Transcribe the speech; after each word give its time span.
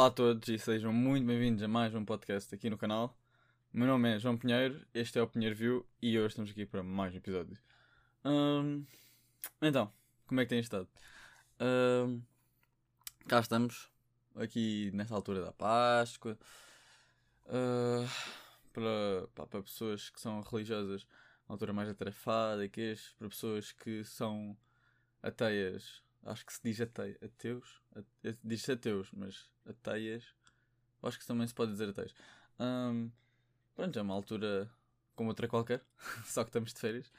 Olá 0.00 0.06
a 0.06 0.10
todos 0.10 0.48
e 0.48 0.58
sejam 0.58 0.94
muito 0.94 1.26
bem-vindos 1.26 1.62
a 1.62 1.68
mais 1.68 1.94
um 1.94 2.02
podcast 2.06 2.54
aqui 2.54 2.70
no 2.70 2.78
canal. 2.78 3.14
O 3.70 3.76
meu 3.76 3.86
nome 3.86 4.16
é 4.16 4.18
João 4.18 4.34
Pinheiro, 4.34 4.80
este 4.94 5.18
é 5.18 5.22
o 5.22 5.28
Pinheiro 5.28 5.54
View 5.54 5.86
e 6.00 6.18
hoje 6.18 6.28
estamos 6.28 6.50
aqui 6.50 6.64
para 6.64 6.82
mais 6.82 7.12
um 7.12 7.18
episódio. 7.18 7.58
Hum, 8.24 8.86
então, 9.60 9.92
como 10.26 10.40
é 10.40 10.44
que 10.46 10.48
têm 10.48 10.60
estado? 10.60 10.88
Hum, 11.60 12.22
cá 13.28 13.40
estamos, 13.40 13.90
aqui 14.36 14.90
nesta 14.94 15.14
altura 15.14 15.42
da 15.42 15.52
Páscoa, 15.52 16.38
uh, 17.44 18.08
para, 18.72 19.46
para 19.48 19.62
pessoas 19.62 20.08
que 20.08 20.18
são 20.18 20.40
religiosas, 20.40 21.06
uma 21.46 21.56
altura 21.56 21.74
mais 21.74 21.90
atarefada 21.90 22.64
e 22.64 22.70
que 22.70 22.96
para 23.18 23.28
pessoas 23.28 23.70
que 23.72 24.02
são 24.04 24.56
ateias 25.22 26.02
Acho 26.24 26.44
que 26.44 26.52
se 26.52 26.60
diz 26.62 26.80
ate 26.80 27.18
ateus. 27.22 27.82
Diz-se 28.44 28.72
ateus, 28.72 29.10
mas 29.12 29.50
ateias. 29.66 30.24
Acho 31.02 31.18
que 31.18 31.26
também 31.26 31.46
se 31.46 31.54
pode 31.54 31.72
dizer 31.72 31.88
ateus. 31.88 32.14
Um, 32.58 33.10
pronto, 33.74 33.98
é 33.98 34.02
uma 34.02 34.14
altura 34.14 34.70
como 35.14 35.30
outra 35.30 35.48
qualquer, 35.48 35.82
só 36.24 36.44
que 36.44 36.50
estamos 36.50 36.72
de 36.72 36.80
férias. 36.80 37.12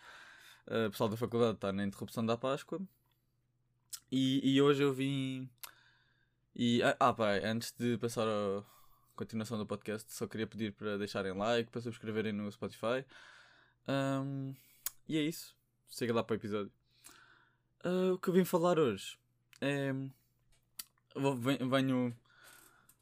Uh, 0.68 0.88
o 0.88 0.92
pessoal 0.92 1.10
da 1.10 1.18
faculdade 1.18 1.56
está 1.56 1.72
na 1.74 1.84
interrupção 1.84 2.26
da 2.26 2.38
Páscoa. 2.38 2.80
E, 4.12 4.56
e 4.56 4.62
hoje 4.62 4.84
eu 4.84 4.94
vim. 4.94 5.50
E, 6.56 6.84
ah, 6.84 6.96
ah 7.00 7.14
pá, 7.14 7.34
antes 7.44 7.74
de 7.78 7.98
passar 7.98 8.28
a 8.28 8.64
continuação 9.16 9.58
do 9.58 9.66
podcast, 9.66 10.12
só 10.14 10.28
queria 10.28 10.48
pedir 10.48 10.74
para 10.74 10.98
deixarem 10.98 11.34
like, 11.34 11.72
para 11.72 11.82
subscreverem 11.82 12.34
no 12.34 12.52
Spotify. 12.52 13.06
Um, 13.88 14.54
e 15.08 15.18
é 15.18 15.22
isso. 15.22 15.56
Siga 15.88 16.14
lá 16.14 16.24
para 16.24 16.34
o 16.34 16.38
episódio. 16.38 16.81
Uh, 17.84 18.14
o 18.14 18.20
que 18.20 18.30
eu 18.30 18.34
vim 18.34 18.46
falar 18.46 18.78
hoje 18.78 19.18
é. 19.60 19.92
Venho, 21.70 22.16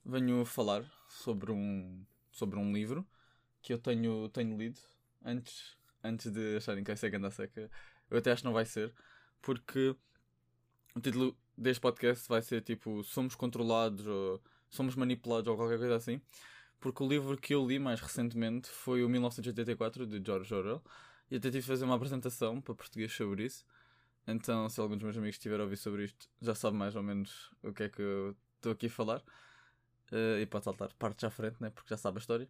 venho 0.06 0.46
falar 0.46 0.84
sobre 1.08 1.52
um, 1.52 2.04
sobre 2.32 2.58
um 2.58 2.74
livro 2.74 3.06
que 3.62 3.74
eu 3.74 3.78
tenho, 3.78 4.30
tenho 4.30 4.58
lido 4.58 4.80
antes, 5.24 5.78
antes 6.04 6.32
de 6.32 6.58
acharem 6.58 6.84
que 6.84 6.90
vai 6.90 6.98
ser 6.98 7.10
Ganda 7.10 7.30
Seca. 7.30 7.70
Eu 8.10 8.18
até 8.18 8.32
acho 8.32 8.42
que 8.42 8.48
não 8.48 8.54
vai 8.54 8.66
ser, 8.66 8.94
porque 9.42 9.96
o 10.96 11.02
título 11.02 11.38
deste 11.58 11.82
podcast 11.82 12.28
vai 12.28 12.42
ser 12.42 12.62
tipo 12.62 13.04
Somos 13.04 13.36
controlados 13.36 14.08
ou 14.08 14.42
Somos 14.70 14.96
manipulados 14.96 15.48
ou 15.48 15.58
qualquer 15.58 15.78
coisa 15.78 15.96
assim. 15.96 16.22
Porque 16.80 17.04
o 17.04 17.08
livro 17.08 17.38
que 17.38 17.54
eu 17.54 17.68
li 17.68 17.78
mais 17.78 18.00
recentemente 18.00 18.70
foi 18.70 19.04
o 19.04 19.10
1984 19.10 20.08
de 20.08 20.26
George 20.26 20.54
Orwell 20.54 20.82
e 21.30 21.36
até 21.36 21.50
tive 21.50 21.60
de 21.60 21.68
fazer 21.68 21.86
uma 21.86 21.96
apresentação 21.96 22.62
para 22.62 22.74
português 22.74 23.12
sobre 23.14 23.46
isso. 23.46 23.66
Então, 24.32 24.70
se 24.70 24.80
algum 24.80 24.96
dos 24.96 25.04
meus 25.04 25.18
amigos 25.18 25.36
estiver 25.36 25.60
a 25.60 25.64
ouvir 25.64 25.78
sobre 25.78 26.06
isto, 26.06 26.30
já 26.40 26.54
sabe 26.54 26.78
mais 26.78 26.96
ou 26.96 27.02
menos 27.02 27.52
o 27.64 27.74
que 27.74 27.84
é 27.84 27.90
que 27.90 28.02
eu 28.02 28.36
estou 28.58 28.72
aqui 28.72 28.86
a 28.86 28.90
falar. 28.90 29.22
Uh, 30.12 30.40
e 30.42 30.46
pode 30.46 30.66
saltar 30.66 30.94
partes 30.94 31.24
à 31.24 31.30
frente, 31.30 31.58
né? 31.60 31.70
Porque 31.70 31.90
já 31.90 31.98
sabe 31.98 32.18
a 32.18 32.20
história. 32.20 32.48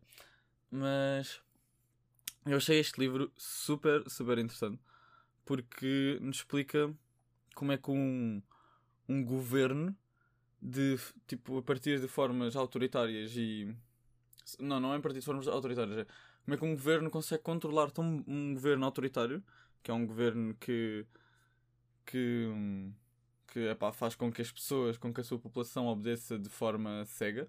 Mas 0.70 1.42
eu 2.46 2.58
achei 2.58 2.80
este 2.80 3.00
livro 3.00 3.32
super, 3.38 4.10
super 4.10 4.38
interessante. 4.38 4.82
Porque 5.46 6.18
nos 6.22 6.38
explica 6.38 6.94
como 7.56 7.72
é 7.72 7.78
que 7.78 7.90
um, 7.92 8.42
um 9.08 9.24
governo 9.24 9.96
de 10.62 10.98
tipo 11.28 11.58
a 11.58 11.64
partir 11.64 12.00
de 12.02 12.08
formas 12.08 12.56
autoritárias 12.56 13.32
e 13.36 13.74
não, 14.60 14.80
não 14.80 14.94
é 14.94 14.98
a 14.98 15.00
partir 15.00 15.20
de 15.20 15.26
formas 15.26 15.48
autoritárias, 15.48 16.00
é 16.00 16.06
como 16.44 16.56
é 16.56 16.58
que 16.58 16.66
um 16.66 16.76
governo 16.76 17.10
consegue 17.10 17.44
controlar 17.44 17.92
tão 17.92 18.24
um 18.28 18.54
governo 18.54 18.86
autoritário, 18.86 19.44
que 19.82 19.92
é 19.92 19.94
um 19.94 20.06
governo 20.06 20.56
que 20.60 21.06
que, 22.10 22.92
que 23.48 23.60
epá, 23.70 23.92
faz 23.92 24.16
com 24.16 24.32
que 24.32 24.42
as 24.42 24.52
pessoas, 24.52 24.98
com 24.98 25.14
que 25.14 25.22
a 25.22 25.24
sua 25.24 25.38
população 25.38 25.86
obedeça 25.86 26.40
de 26.40 26.50
forma 26.50 27.06
cega 27.06 27.48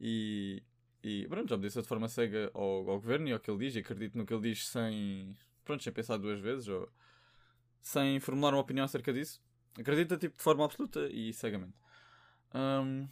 e, 0.00 0.62
e 1.02 1.26
pronto, 1.28 1.52
obedeça 1.52 1.82
de 1.82 1.88
forma 1.88 2.08
cega 2.08 2.50
ao, 2.54 2.88
ao 2.88 3.00
governo 3.00 3.28
e 3.28 3.32
ao 3.32 3.40
que 3.40 3.50
ele 3.50 3.66
diz 3.66 3.74
e 3.74 3.80
acredito 3.80 4.16
no 4.16 4.24
que 4.24 4.32
ele 4.32 4.50
diz 4.50 4.68
sem, 4.68 5.36
pronto, 5.64 5.82
sem 5.82 5.92
pensar 5.92 6.18
duas 6.18 6.38
vezes 6.38 6.68
ou 6.68 6.88
sem 7.80 8.20
formular 8.20 8.54
uma 8.54 8.60
opinião 8.60 8.84
acerca 8.84 9.12
disso. 9.12 9.42
Acredita 9.78 10.16
tipo, 10.16 10.36
de 10.36 10.42
forma 10.42 10.64
absoluta 10.64 11.08
e 11.10 11.32
cegamente. 11.32 11.74
Um, 12.54 13.08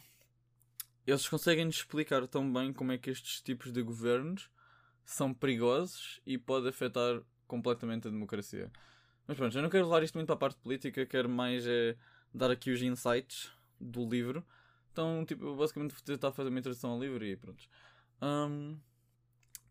eles 1.05 1.27
conseguem 1.27 1.67
explicar 1.67 2.25
tão 2.25 2.51
bem 2.51 2.71
como 2.71 2.93
é 2.93 2.97
que 2.97 3.09
estes 3.09 3.41
tipos 3.41 3.71
de 3.71 3.81
governos 3.81 4.49
são 5.03 5.33
perigosos 5.33 6.21
e 6.25 6.37
podem 6.37 6.69
afetar 6.69 7.21
completamente 7.47 8.07
a 8.07 8.11
democracia. 8.11 8.71
Mas 9.27 9.37
pronto, 9.37 9.57
eu 9.57 9.61
não 9.61 9.69
quero 9.69 9.85
levar 9.85 10.03
isto 10.03 10.15
muito 10.15 10.27
para 10.27 10.35
a 10.35 10.39
parte 10.39 10.59
política, 10.59 11.05
quero 11.05 11.27
mais 11.27 11.65
é, 11.65 11.95
dar 12.33 12.51
aqui 12.51 12.71
os 12.71 12.81
insights 12.81 13.51
do 13.79 14.07
livro. 14.07 14.45
Então, 14.91 15.25
tipo, 15.25 15.55
basicamente 15.55 15.91
vou 15.91 16.01
tentar 16.01 16.31
fazer 16.31 16.49
uma 16.49 16.59
introdução 16.59 16.91
ao 16.91 16.99
livro 16.99 17.25
e 17.25 17.35
pronto. 17.35 17.67
Um, 18.21 18.77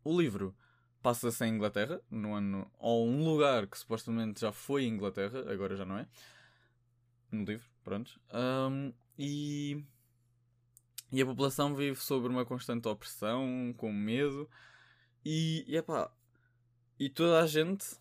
o 0.02 0.20
livro 0.20 0.54
passa-se 1.02 1.44
em 1.44 1.54
Inglaterra, 1.54 2.00
no 2.10 2.34
ano, 2.34 2.70
ou 2.78 3.06
um 3.06 3.24
lugar 3.24 3.66
que 3.66 3.78
supostamente 3.78 4.40
já 4.40 4.52
foi 4.52 4.84
Inglaterra, 4.84 5.50
agora 5.52 5.76
já 5.76 5.84
não 5.84 5.98
é. 5.98 6.06
No 7.30 7.44
livro, 7.44 7.66
pronto. 7.82 8.20
Um, 8.32 8.92
e, 9.18 9.84
e 11.12 11.22
a 11.22 11.26
população 11.26 11.74
vive 11.74 12.00
sobre 12.00 12.28
uma 12.28 12.44
constante 12.44 12.88
opressão, 12.88 13.74
com 13.76 13.92
medo. 13.92 14.48
E, 15.24 15.64
e 15.66 15.76
epá, 15.76 16.10
e 16.98 17.08
toda 17.08 17.40
a 17.40 17.46
gente 17.46 17.96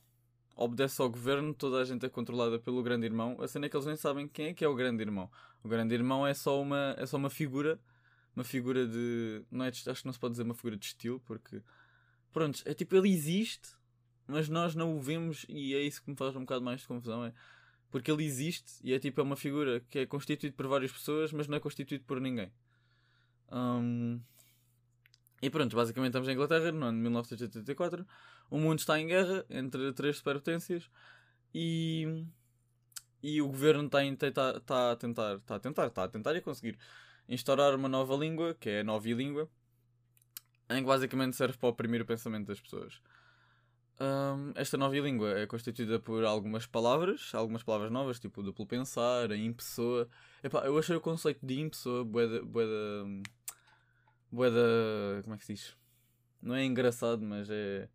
obedece 0.56 1.02
ao 1.02 1.10
governo, 1.10 1.54
toda 1.54 1.78
a 1.78 1.86
gente 1.86 2.06
é 2.06 2.10
controlada 2.10 2.60
pelo 2.60 2.82
grande 2.84 3.06
irmão. 3.06 3.38
A 3.42 3.48
cena 3.48 3.66
é 3.66 3.70
que 3.70 3.76
eles 3.76 3.86
nem 3.86 3.96
sabem 3.96 4.28
quem 4.28 4.48
é 4.48 4.54
que 4.54 4.64
é 4.64 4.68
o 4.68 4.76
grande 4.76 5.04
irmão. 5.04 5.30
O 5.64 5.68
grande 5.68 5.94
irmão 5.94 6.26
é 6.26 6.34
só 6.34 6.62
uma, 6.62 6.96
é 6.98 7.06
só 7.06 7.18
uma 7.18 7.30
figura, 7.30 7.80
uma 8.36 8.44
figura 8.44 8.88
de. 8.88 9.44
Não 9.52 9.66
é 9.66 9.70
acho 9.70 9.84
que 9.84 10.06
não 10.06 10.14
se 10.14 10.20
pode 10.20 10.34
dizer 10.34 10.44
uma 10.44 10.56
figura 10.56 10.78
de 10.78 10.86
estilo, 10.86 11.20
porque. 11.22 11.62
Pronto, 12.32 12.62
é 12.66 12.74
tipo, 12.74 12.96
ele 12.96 13.10
existe, 13.10 13.70
mas 14.28 14.50
nós 14.50 14.74
não 14.74 14.98
o 14.98 15.02
vemos 15.02 15.46
e 15.48 15.76
é 15.76 15.82
isso 15.82 16.02
que 16.02 16.10
me 16.10 16.16
faz 16.16 16.36
um 16.36 16.42
bocado 16.42 16.64
mais 16.64 16.82
de 16.82 16.88
confusão. 16.88 17.26
É 17.26 17.34
porque 17.94 18.12
ele 18.12 18.26
existe 18.26 18.74
e 18.84 18.92
é 18.92 18.98
tipo, 18.98 19.22
é 19.22 19.24
uma 19.24 19.36
figura 19.36 19.80
que 19.88 20.00
é 20.00 20.06
constituída 20.08 20.56
por 20.58 20.66
várias 20.66 20.92
pessoas, 20.92 21.32
mas 21.32 21.48
não 21.48 21.58
é 21.58 21.60
constituído 21.60 22.04
por 22.06 22.20
ninguém. 22.20 22.52
Um... 23.52 24.20
E 25.44 25.50
pronto, 25.50 25.76
basicamente 25.76 26.12
estamos 26.12 26.30
em 26.30 26.32
Inglaterra 26.32 26.72
no 26.72 26.86
ano 26.86 26.98
de 26.98 27.04
1984 27.04 28.06
o 28.50 28.58
mundo 28.58 28.80
está 28.80 28.98
em 28.98 29.08
guerra 29.08 29.46
entre 29.50 29.92
três 29.92 30.18
superpotências 30.18 30.90
e, 31.54 32.26
e 33.22 33.42
o 33.42 33.48
governo 33.48 33.86
está, 33.86 34.06
está, 34.06 34.92
a 34.92 34.96
tentar, 34.96 35.36
está 35.36 35.56
a 35.56 35.60
tentar, 35.60 35.88
está 35.88 36.04
a 36.06 36.08
tentar 36.08 36.36
e 36.36 36.38
a 36.38 36.42
conseguir 36.42 36.78
instaurar 37.28 37.76
uma 37.76 37.90
nova 37.90 38.16
língua, 38.16 38.56
que 38.58 38.70
é 38.70 38.80
a 38.80 38.84
nova 38.86 39.10
língua, 39.10 39.50
em 40.70 40.78
que 40.78 40.88
basicamente 40.88 41.36
serve 41.36 41.58
para 41.58 41.68
oprimir 41.68 42.02
o 42.02 42.06
pensamento 42.06 42.48
das 42.48 42.62
pessoas. 42.62 43.02
Um, 44.00 44.54
esta 44.56 44.78
nova 44.78 44.96
língua 44.96 45.38
é 45.38 45.46
constituída 45.46 46.00
por 46.00 46.24
algumas 46.24 46.66
palavras, 46.66 47.32
algumas 47.34 47.64
palavras 47.64 47.92
novas, 47.92 48.18
tipo 48.18 48.42
duplo 48.42 48.66
pensar, 48.66 49.30
a 49.30 49.36
impessoa. 49.36 50.08
Epá, 50.42 50.66
eu 50.66 50.78
achei 50.78 50.96
o 50.96 51.02
conceito 51.02 51.46
de 51.46 51.60
impessoa 51.60 52.06
boeda. 52.06 52.42
boeda. 52.44 52.72
Boeda. 54.34 55.22
como 55.24 55.36
é 55.36 55.38
que 55.38 55.46
se 55.46 55.54
diz? 55.54 55.78
Não 56.42 56.56
é 56.56 56.66
engraçado, 56.66 57.24
mas 57.24 57.50
é 57.50 57.88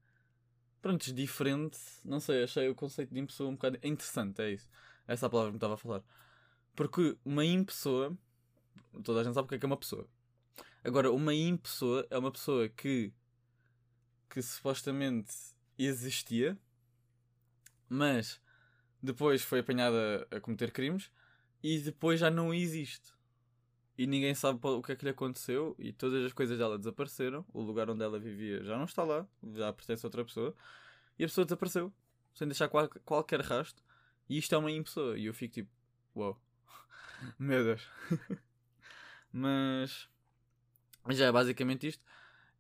pronto, 0.80 1.12
diferente. 1.12 1.78
Não 2.04 2.20
sei, 2.20 2.44
achei 2.44 2.68
o 2.68 2.74
conceito 2.74 3.12
de 3.12 3.20
impessoa 3.20 3.48
um 3.48 3.54
bocado 3.54 3.78
interessante, 3.82 4.40
é 4.40 4.52
isso. 4.52 4.68
Essa 5.06 5.26
é 5.26 5.28
a 5.28 5.30
palavra 5.30 5.50
que 5.50 5.54
me 5.54 5.58
estava 5.58 5.74
a 5.74 5.76
falar. 5.76 6.02
Porque 6.76 7.18
uma 7.24 7.44
impessoa, 7.44 8.16
toda 9.02 9.20
a 9.20 9.24
gente 9.24 9.34
sabe 9.34 9.46
o 9.46 9.48
que 9.48 9.56
é, 9.56 9.58
que 9.58 9.66
é 9.66 9.68
uma 9.68 9.76
pessoa. 9.76 10.06
Agora, 10.84 11.10
uma 11.12 11.34
impessoa 11.34 12.06
é 12.08 12.16
uma 12.16 12.30
pessoa 12.30 12.68
que, 12.68 13.12
que 14.30 14.40
supostamente 14.40 15.34
existia, 15.76 16.56
mas 17.88 18.40
depois 19.02 19.42
foi 19.42 19.60
apanhada 19.60 20.26
a 20.30 20.40
cometer 20.40 20.70
crimes 20.70 21.10
e 21.62 21.78
depois 21.80 22.20
já 22.20 22.30
não 22.30 22.54
existe 22.54 23.17
e 23.98 24.06
ninguém 24.06 24.32
sabe 24.32 24.60
o 24.62 24.80
que 24.80 24.92
é 24.92 24.96
que 24.96 25.04
lhe 25.04 25.10
aconteceu 25.10 25.74
e 25.76 25.92
todas 25.92 26.24
as 26.24 26.32
coisas 26.32 26.56
dela 26.56 26.78
desapareceram. 26.78 27.44
O 27.52 27.60
lugar 27.60 27.90
onde 27.90 28.04
ela 28.04 28.16
vivia 28.16 28.62
já 28.62 28.78
não 28.78 28.84
está 28.84 29.02
lá, 29.02 29.26
já 29.54 29.72
pertence 29.72 30.06
a 30.06 30.08
outra 30.08 30.24
pessoa. 30.24 30.54
E 31.18 31.24
a 31.24 31.26
pessoa 31.26 31.44
desapareceu, 31.44 31.92
sem 32.32 32.46
deixar 32.46 32.68
qual, 32.68 32.88
qualquer 33.04 33.40
rastro. 33.40 33.84
E 34.28 34.38
isto 34.38 34.54
é 34.54 34.58
uma 34.58 34.70
pessoa. 34.84 35.18
E 35.18 35.26
eu 35.26 35.34
fico 35.34 35.54
tipo, 35.54 35.70
uau, 36.14 36.28
wow. 36.28 36.40
meu 37.40 37.64
Deus. 37.64 37.82
Mas 39.32 40.08
já 41.10 41.26
é 41.26 41.32
basicamente 41.32 41.88
isto. 41.88 42.04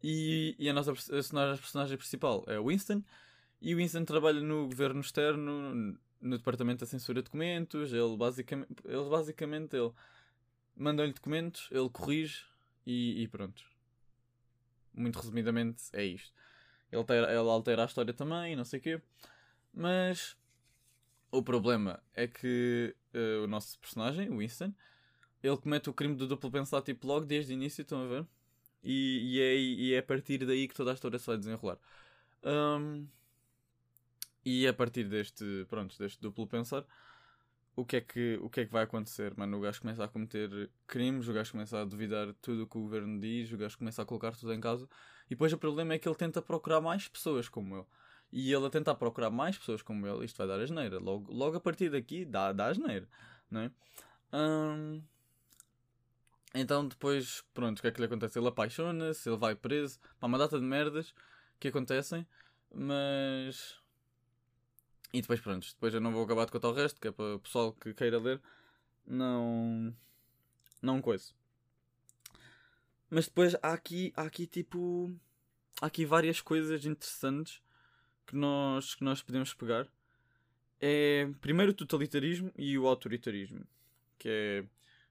E, 0.02 0.56
e 0.58 0.68
a 0.68 0.72
nossa 0.72 0.90
a 0.90 1.56
personagem 1.56 1.96
principal 1.96 2.42
é 2.48 2.58
o 2.58 2.66
Winston. 2.66 3.00
E 3.60 3.74
o 3.74 3.76
Winston 3.76 4.04
trabalha 4.04 4.40
no 4.40 4.66
governo 4.66 5.00
externo, 5.00 5.96
no 6.20 6.36
departamento 6.36 6.80
da 6.80 6.86
censura 6.86 7.20
de 7.20 7.26
documentos. 7.26 7.92
Ele 7.92 8.16
basicamente, 8.16 8.74
ele, 8.84 9.08
basicamente 9.08 9.76
ele 9.76 9.92
mandam-lhe 10.78 11.12
documentos, 11.12 11.68
ele 11.70 11.88
corrige 11.90 12.44
e, 12.86 13.22
e, 13.22 13.28
pronto. 13.28 13.62
Muito 14.94 15.18
resumidamente 15.18 15.84
é 15.92 16.04
isto. 16.04 16.32
Ele 16.90 17.00
altera, 17.00 17.30
ele 17.30 17.48
altera 17.48 17.82
a 17.82 17.86
história 17.86 18.14
também, 18.14 18.56
não 18.56 18.64
sei 18.64 18.78
o 18.78 18.82
quê. 18.82 19.02
Mas 19.72 20.36
o 21.30 21.42
problema 21.42 22.02
é 22.14 22.26
que 22.26 22.94
uh, 23.14 23.44
o 23.44 23.46
nosso 23.46 23.78
personagem, 23.78 24.30
Winston, 24.36 24.72
ele 25.42 25.56
comete 25.56 25.90
o 25.90 25.92
crime 25.92 26.14
do 26.16 26.26
duplo 26.26 26.50
pensar 26.50 26.82
tipo 26.82 27.06
logo 27.06 27.26
desde 27.26 27.52
o 27.52 27.54
início, 27.54 27.82
estão 27.82 28.02
a 28.02 28.06
ver? 28.06 28.26
E, 28.82 29.36
e, 29.36 29.40
é, 29.40 29.56
e 29.56 29.94
é 29.94 29.98
a 29.98 30.02
partir 30.02 30.38
daí 30.46 30.66
que 30.66 30.74
toda 30.74 30.90
a 30.90 30.94
história 30.94 31.18
se 31.18 31.26
vai 31.26 31.36
desenrolar. 31.36 31.78
Um, 32.42 33.06
e 34.44 34.66
a 34.66 34.72
partir 34.72 35.04
deste, 35.04 35.66
pronto, 35.68 35.98
deste 35.98 36.20
duplo 36.20 36.46
pensar, 36.46 36.84
o 37.78 37.84
que, 37.84 37.96
é 37.96 38.00
que, 38.00 38.36
o 38.42 38.50
que 38.50 38.62
é 38.62 38.66
que 38.66 38.72
vai 38.72 38.82
acontecer? 38.82 39.32
Mano, 39.36 39.56
o 39.56 39.60
gajo 39.60 39.80
começa 39.80 40.02
a 40.02 40.08
cometer 40.08 40.68
crimes, 40.84 41.28
o 41.28 41.32
gajo 41.32 41.52
começa 41.52 41.80
a 41.80 41.84
duvidar 41.84 42.34
tudo 42.42 42.64
o 42.64 42.66
que 42.66 42.76
o 42.76 42.80
governo 42.80 43.20
diz, 43.20 43.52
o 43.52 43.56
gajo 43.56 43.78
começa 43.78 44.02
a 44.02 44.04
colocar 44.04 44.32
tudo 44.34 44.52
em 44.52 44.60
casa. 44.60 44.88
E 45.26 45.30
depois 45.30 45.52
o 45.52 45.58
problema 45.58 45.94
é 45.94 45.98
que 45.98 46.08
ele 46.08 46.16
tenta 46.16 46.42
procurar 46.42 46.80
mais 46.80 47.06
pessoas 47.06 47.48
como 47.48 47.76
ele. 47.76 47.86
E 48.32 48.52
ele 48.52 48.66
a 48.66 48.70
tentar 48.70 48.96
procurar 48.96 49.30
mais 49.30 49.56
pessoas 49.56 49.80
como 49.80 50.04
ele, 50.08 50.24
isto 50.24 50.36
vai 50.36 50.48
dar 50.48 50.58
asneira. 50.58 50.98
Logo, 50.98 51.32
logo 51.32 51.56
a 51.56 51.60
partir 51.60 51.88
daqui 51.88 52.24
dá, 52.24 52.52
dá 52.52 52.66
asneira, 52.66 53.08
não 53.48 53.60
é? 53.60 53.70
Um... 54.32 55.00
Então 56.52 56.88
depois, 56.88 57.44
pronto, 57.54 57.78
o 57.78 57.82
que 57.82 57.86
é 57.86 57.92
que 57.92 58.00
lhe 58.00 58.06
acontece? 58.06 58.40
Ele 58.40 58.48
apaixona-se, 58.48 59.28
ele 59.28 59.38
vai 59.38 59.54
preso, 59.54 60.00
pá, 60.18 60.26
uma 60.26 60.36
data 60.36 60.58
de 60.58 60.64
merdas 60.64 61.14
que 61.60 61.68
acontecem, 61.68 62.26
mas. 62.74 63.77
E 65.12 65.20
depois, 65.20 65.40
pronto, 65.40 65.66
depois 65.66 65.94
eu 65.94 66.00
não 66.00 66.12
vou 66.12 66.24
acabar 66.24 66.44
de 66.44 66.52
contar 66.52 66.68
o 66.68 66.74
resto, 66.74 67.00
que 67.00 67.08
é 67.08 67.12
para 67.12 67.36
o 67.36 67.40
pessoal 67.40 67.72
que 67.72 67.94
queira 67.94 68.18
ler, 68.18 68.40
não. 69.06 69.94
Não 70.82 71.00
coisa. 71.00 71.32
Mas 73.10 73.26
depois 73.26 73.56
há 73.62 73.72
aqui, 73.72 74.12
há 74.16 74.22
aqui 74.22 74.46
tipo. 74.46 75.10
Há 75.80 75.86
aqui 75.86 76.04
várias 76.04 76.40
coisas 76.40 76.84
interessantes 76.84 77.62
que 78.26 78.36
nós, 78.36 78.94
que 78.94 79.02
nós 79.02 79.22
podemos 79.22 79.54
pegar. 79.54 79.88
É 80.80 81.28
primeiro 81.40 81.72
o 81.72 81.74
totalitarismo 81.74 82.52
e 82.56 82.78
o 82.78 82.86
autoritarismo. 82.86 83.66
Que 84.18 84.28
é. 84.28 84.64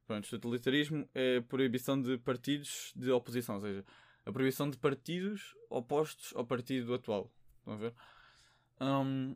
Pronto, 0.05 0.25
o 0.25 0.29
totalitarismo 0.29 1.09
é 1.13 1.37
a 1.37 1.41
proibição 1.41 2.01
de 2.01 2.17
partidos 2.17 2.93
de 2.95 3.11
oposição, 3.11 3.55
ou 3.55 3.61
seja, 3.61 3.83
a 4.25 4.31
proibição 4.31 4.69
de 4.69 4.77
partidos 4.77 5.53
opostos 5.69 6.33
ao 6.33 6.45
partido 6.45 6.93
atual. 6.93 7.29
Estão 7.59 7.73
a 7.73 7.77
ver? 7.77 7.93
Um, 8.79 9.35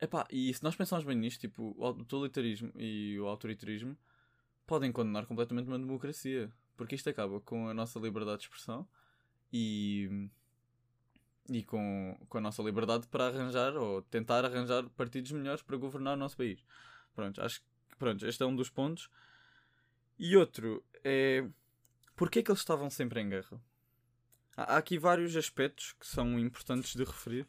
epá, 0.00 0.26
e 0.30 0.52
se 0.52 0.62
nós 0.62 0.76
pensarmos 0.76 1.06
bem 1.06 1.16
nisto, 1.16 1.40
tipo, 1.40 1.74
o 1.78 2.04
totalitarismo 2.04 2.72
e 2.76 3.18
o 3.20 3.26
autoritarismo 3.26 3.96
podem 4.66 4.92
condenar 4.92 5.26
completamente 5.26 5.66
uma 5.66 5.78
democracia. 5.78 6.50
Porque 6.76 6.94
isto 6.94 7.08
acaba 7.08 7.40
com 7.40 7.68
a 7.68 7.74
nossa 7.74 7.98
liberdade 7.98 8.38
de 8.38 8.44
expressão 8.44 8.86
e, 9.52 10.28
e 11.48 11.62
com, 11.62 12.18
com 12.28 12.38
a 12.38 12.40
nossa 12.40 12.62
liberdade 12.62 13.06
para 13.06 13.28
arranjar 13.28 13.74
ou 13.76 14.02
tentar 14.02 14.44
arranjar 14.44 14.86
partidos 14.90 15.32
melhores 15.32 15.62
para 15.62 15.76
governar 15.76 16.14
o 16.14 16.18
nosso 16.18 16.36
país. 16.36 16.62
Pronto, 17.14 17.40
acho 17.40 17.60
que 17.60 17.96
pronto, 17.98 18.26
este 18.26 18.42
é 18.42 18.46
um 18.46 18.54
dos 18.54 18.68
pontos. 18.68 19.08
E 20.18 20.36
outro 20.36 20.84
é. 21.02 21.48
Porquê 22.14 22.40
é 22.40 22.42
que 22.42 22.50
eles 22.50 22.60
estavam 22.60 22.90
sempre 22.90 23.20
em 23.20 23.28
guerra? 23.28 23.60
há 24.56 24.78
aqui 24.78 24.98
vários 24.98 25.36
aspectos 25.36 25.92
que 25.92 26.06
são 26.06 26.38
importantes 26.38 26.94
de 26.94 27.04
referir, 27.04 27.46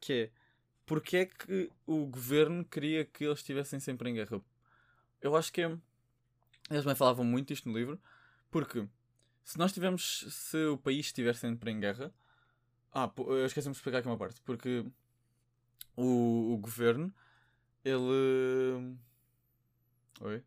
que 0.00 0.12
é 0.12 0.30
porque 0.86 1.16
é 1.16 1.26
que 1.26 1.70
o 1.86 2.06
governo 2.06 2.64
queria 2.64 3.04
que 3.04 3.24
eles 3.24 3.38
estivessem 3.38 3.80
sempre 3.80 4.10
em 4.10 4.14
guerra? 4.14 4.40
Eu 5.20 5.36
acho 5.36 5.52
que 5.52 5.62
é, 5.62 5.76
eles 6.70 6.84
me 6.84 6.94
falavam 6.94 7.24
muito 7.24 7.52
isto 7.52 7.68
no 7.68 7.76
livro, 7.76 8.00
porque 8.50 8.86
se 9.44 9.58
nós 9.58 9.72
tivermos, 9.72 10.26
se 10.28 10.56
o 10.66 10.78
país 10.78 11.06
estiver 11.06 11.34
sempre 11.34 11.70
em 11.70 11.80
guerra, 11.80 12.12
ah, 12.92 13.10
eu 13.16 13.46
esqueci-me 13.46 13.72
de 13.72 13.78
explicar 13.78 13.98
aqui 13.98 14.08
uma 14.08 14.18
parte, 14.18 14.40
porque 14.42 14.84
o, 15.96 16.54
o 16.54 16.58
governo, 16.58 17.12
ele. 17.84 18.96
Oi? 20.20 20.42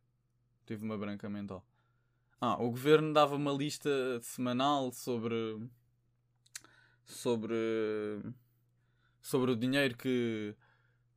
Tive 0.65 0.83
uma 0.83 0.97
branca 0.97 1.29
mental. 1.29 1.65
Ah, 2.39 2.61
o 2.61 2.69
governo 2.69 3.13
dava 3.13 3.35
uma 3.35 3.51
lista 3.51 3.89
semanal 4.21 4.91
sobre 4.91 5.69
sobre 7.05 7.55
sobre 9.25 9.49
o 9.51 9.55
dinheiro 9.55 9.97
que 9.97 10.55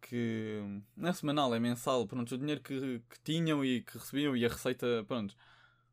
que 0.01 0.63
não 0.97 1.11
é 1.11 1.13
semanal, 1.13 1.55
é 1.55 1.59
mensal, 1.59 2.07
pronto, 2.07 2.35
o 2.35 2.39
dinheiro 2.39 2.63
que, 2.63 3.03
que 3.11 3.21
tinham 3.23 3.63
e 3.65 3.83
que 3.83 3.99
recebiam 3.99 4.35
e 4.37 4.47
a 4.47 4.49
receita, 4.49 5.05
pronto, 5.07 5.37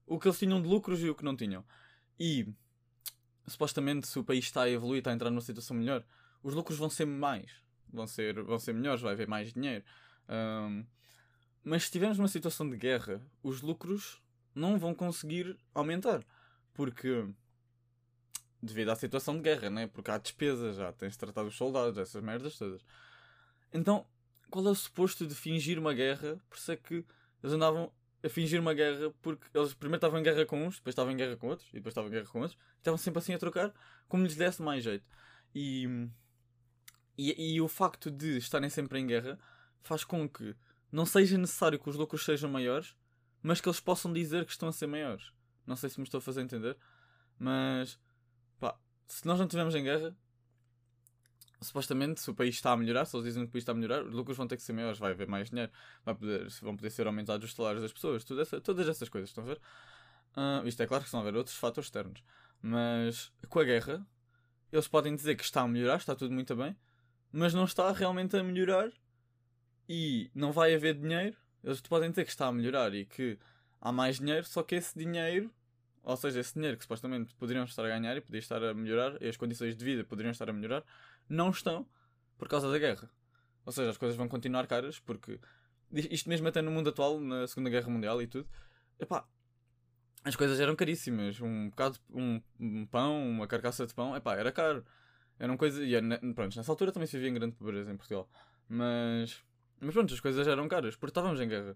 o 0.05 0.19
que 0.19 0.27
eles 0.27 0.39
tinham 0.39 0.61
de 0.61 0.67
lucros 0.67 1.01
e 1.01 1.09
o 1.09 1.15
que 1.15 1.25
não 1.25 1.35
tinham. 1.35 1.65
E 2.17 2.47
supostamente 3.47 4.07
se 4.07 4.17
o 4.17 4.23
país 4.23 4.45
está 4.45 4.61
a 4.61 4.69
evoluir, 4.69 4.99
está 4.99 5.09
a 5.11 5.13
entrar 5.13 5.29
numa 5.29 5.41
situação 5.41 5.75
melhor, 5.75 6.05
os 6.43 6.53
lucros 6.53 6.77
vão 6.77 6.89
ser 6.89 7.05
mais, 7.05 7.51
vão 7.91 8.07
ser, 8.07 8.41
vão 8.43 8.59
ser 8.59 8.73
melhores, 8.73 9.01
vai 9.01 9.13
haver 9.13 9.27
mais 9.27 9.51
dinheiro. 9.51 9.83
Um, 10.29 10.85
mas 11.63 11.81
se 11.81 11.87
estivermos 11.87 12.17
numa 12.17 12.29
situação 12.29 12.69
de 12.69 12.77
guerra, 12.77 13.19
os 13.43 13.61
lucros 13.61 14.21
não 14.53 14.77
vão 14.77 14.93
conseguir 14.93 15.57
aumentar. 15.73 16.23
Porque 16.73 17.27
devido 18.65 18.89
à 18.89 18.95
situação 18.95 19.35
de 19.35 19.41
guerra, 19.41 19.69
né? 19.69 19.87
Porque 19.87 20.11
há 20.11 20.17
despesas, 20.17 20.77
já 20.77 20.91
tens 20.91 21.13
de 21.13 21.19
tratar 21.19 21.43
dos 21.43 21.55
soldados, 21.55 21.97
essas 21.97 22.21
merdas 22.21 22.57
todas. 22.57 22.83
Então, 23.73 24.05
qual 24.49 24.65
é 24.67 24.69
o 24.69 24.75
suposto 24.75 25.25
de 25.27 25.35
fingir 25.35 25.77
uma 25.79 25.93
guerra? 25.93 26.39
Por 26.49 26.57
isso 26.57 26.71
é 26.71 26.75
que 26.75 27.05
eles 27.43 27.53
andavam 27.53 27.91
a 28.23 28.29
fingir 28.29 28.59
uma 28.59 28.73
guerra 28.73 29.13
porque 29.21 29.45
eles 29.53 29.73
primeiro 29.73 29.97
estavam 29.97 30.19
em 30.19 30.23
guerra 30.23 30.45
com 30.45 30.65
uns, 30.65 30.77
depois 30.77 30.93
estavam 30.93 31.11
em 31.11 31.17
guerra 31.17 31.37
com 31.37 31.47
outros, 31.47 31.69
e 31.69 31.73
depois 31.73 31.91
estavam 31.91 32.09
em 32.09 32.13
guerra 32.13 32.27
com 32.27 32.39
outros, 32.39 32.59
estavam 32.77 32.97
sempre 32.97 33.19
assim 33.19 33.33
a 33.33 33.37
trocar, 33.37 33.73
como 34.07 34.23
lhes 34.23 34.35
desse 34.35 34.61
mais 34.61 34.83
jeito. 34.83 35.05
E, 35.53 36.09
e, 37.17 37.55
e 37.55 37.61
o 37.61 37.67
facto 37.67 38.09
de 38.09 38.37
estarem 38.37 38.69
sempre 38.69 38.99
em 38.99 39.07
guerra 39.07 39.39
faz 39.81 40.03
com 40.03 40.27
que 40.27 40.55
não 40.91 41.05
seja 41.05 41.37
necessário 41.37 41.77
que 41.77 41.89
os 41.89 41.95
lucros 41.95 42.25
sejam 42.25 42.49
maiores, 42.49 42.95
mas 43.43 43.61
que 43.61 43.69
eles 43.69 43.79
possam 43.79 44.11
dizer 44.11 44.45
que 44.45 44.51
estão 44.51 44.69
a 44.69 44.73
ser 44.73 44.87
maiores. 44.87 45.31
Não 45.67 45.75
sei 45.75 45.89
se 45.89 45.99
me 45.99 46.03
estou 46.03 46.17
a 46.17 46.21
fazer 46.21 46.41
entender, 46.41 46.75
mas 47.37 47.99
se 49.07 49.25
nós 49.25 49.37
não 49.37 49.45
estivermos 49.45 49.75
em 49.75 49.83
guerra, 49.83 50.15
supostamente, 51.61 52.21
se 52.21 52.29
o 52.29 52.33
país 52.33 52.55
está 52.55 52.71
a 52.71 52.77
melhorar, 52.77 53.05
se 53.05 53.15
eles 53.15 53.25
dizem 53.25 53.43
que 53.43 53.49
o 53.49 53.51
país 53.51 53.61
está 53.61 53.71
a 53.71 53.75
melhorar, 53.75 54.03
os 54.03 54.13
lucros 54.13 54.37
vão 54.37 54.47
ter 54.47 54.57
que 54.57 54.63
ser 54.63 54.73
maiores, 54.73 54.99
vai 54.99 55.11
haver 55.11 55.27
mais 55.27 55.49
dinheiro, 55.49 55.71
vai 56.03 56.15
poder, 56.15 56.47
vão 56.61 56.75
poder 56.75 56.89
ser 56.89 57.07
aumentados 57.07 57.49
os 57.49 57.55
salários 57.55 57.81
das 57.81 57.93
pessoas, 57.93 58.25
essa, 58.39 58.61
todas 58.61 58.87
essas 58.87 59.09
coisas, 59.09 59.29
estão 59.29 59.43
a 59.43 59.47
ver? 59.47 59.59
Uh, 60.35 60.67
isto 60.67 60.81
é 60.81 60.87
claro 60.87 61.03
que 61.03 61.07
estão 61.07 61.19
a 61.19 61.23
haver 61.23 61.35
outros 61.35 61.55
fatores 61.55 61.87
externos, 61.87 62.23
mas 62.61 63.31
com 63.49 63.59
a 63.59 63.63
guerra, 63.63 64.05
eles 64.71 64.87
podem 64.87 65.15
dizer 65.15 65.35
que 65.35 65.43
está 65.43 65.61
a 65.61 65.67
melhorar, 65.67 65.97
está 65.97 66.15
tudo 66.15 66.33
muito 66.33 66.55
bem, 66.55 66.75
mas 67.31 67.53
não 67.53 67.63
está 67.63 67.91
realmente 67.91 68.35
a 68.35 68.43
melhorar 68.43 68.91
e 69.87 70.29
não 70.33 70.51
vai 70.51 70.73
haver 70.73 70.95
dinheiro. 70.95 71.37
Eles 71.63 71.81
podem 71.81 72.09
dizer 72.09 72.25
que 72.25 72.31
está 72.31 72.47
a 72.47 72.51
melhorar 72.51 72.93
e 72.93 73.05
que 73.05 73.39
há 73.81 73.91
mais 73.91 74.19
dinheiro, 74.19 74.45
só 74.45 74.63
que 74.63 74.75
esse 74.75 74.97
dinheiro 74.97 75.51
ou 76.05 76.15
seja, 76.15 76.39
esse 76.39 76.53
dinheiro 76.53 76.77
que 76.77 76.83
supostamente 76.83 77.33
poderiam 77.35 77.65
estar 77.65 77.83
a 77.83 77.89
ganhar 77.89 78.15
e 78.15 78.21
podia 78.21 78.39
estar 78.39 78.63
a 78.63 78.73
melhorar, 78.73 79.21
e 79.21 79.27
as 79.27 79.35
condições 79.35 79.75
de 79.75 79.83
vida 79.83 80.03
poderiam 80.03 80.31
estar 80.31 80.49
a 80.49 80.53
melhorar, 80.53 80.83
não 81.27 81.49
estão 81.49 81.85
por 82.37 82.47
causa 82.47 82.71
da 82.71 82.77
guerra. 82.77 83.09
Ou 83.65 83.71
seja, 83.71 83.89
as 83.89 83.97
coisas 83.97 84.15
vão 84.15 84.27
continuar 84.27 84.67
caras, 84.67 84.99
porque 84.99 85.39
isto 85.91 86.29
mesmo 86.29 86.47
até 86.47 86.61
no 86.61 86.71
mundo 86.71 86.89
atual, 86.89 87.19
na 87.19 87.47
Segunda 87.47 87.69
Guerra 87.69 87.89
Mundial 87.89 88.21
e 88.21 88.27
tudo, 88.27 88.47
epá, 88.99 89.27
as 90.23 90.35
coisas 90.35 90.59
eram 90.59 90.75
caríssimas. 90.75 91.39
Um 91.41 91.69
bocado, 91.69 91.99
um, 92.11 92.41
um 92.59 92.85
pão, 92.85 93.29
uma 93.29 93.47
carcaça 93.47 93.85
de 93.85 93.93
pão, 93.93 94.15
epá, 94.15 94.35
era 94.35 94.51
caro. 94.51 94.85
Eram 95.39 95.57
coisas. 95.57 95.81
E 95.87 96.33
pronto, 96.33 96.55
nessa 96.55 96.71
altura 96.71 96.91
também 96.91 97.07
se 97.07 97.17
vivia 97.17 97.29
em 97.29 97.33
grande 97.33 97.55
pobreza 97.55 97.91
em 97.91 97.97
Portugal. 97.97 98.29
Mas. 98.67 99.43
Mas 99.79 99.93
pronto, 99.93 100.13
as 100.13 100.19
coisas 100.19 100.47
eram 100.47 100.67
caras, 100.67 100.95
porque 100.95 101.11
estávamos 101.11 101.39
em 101.39 101.47
guerra. 101.47 101.75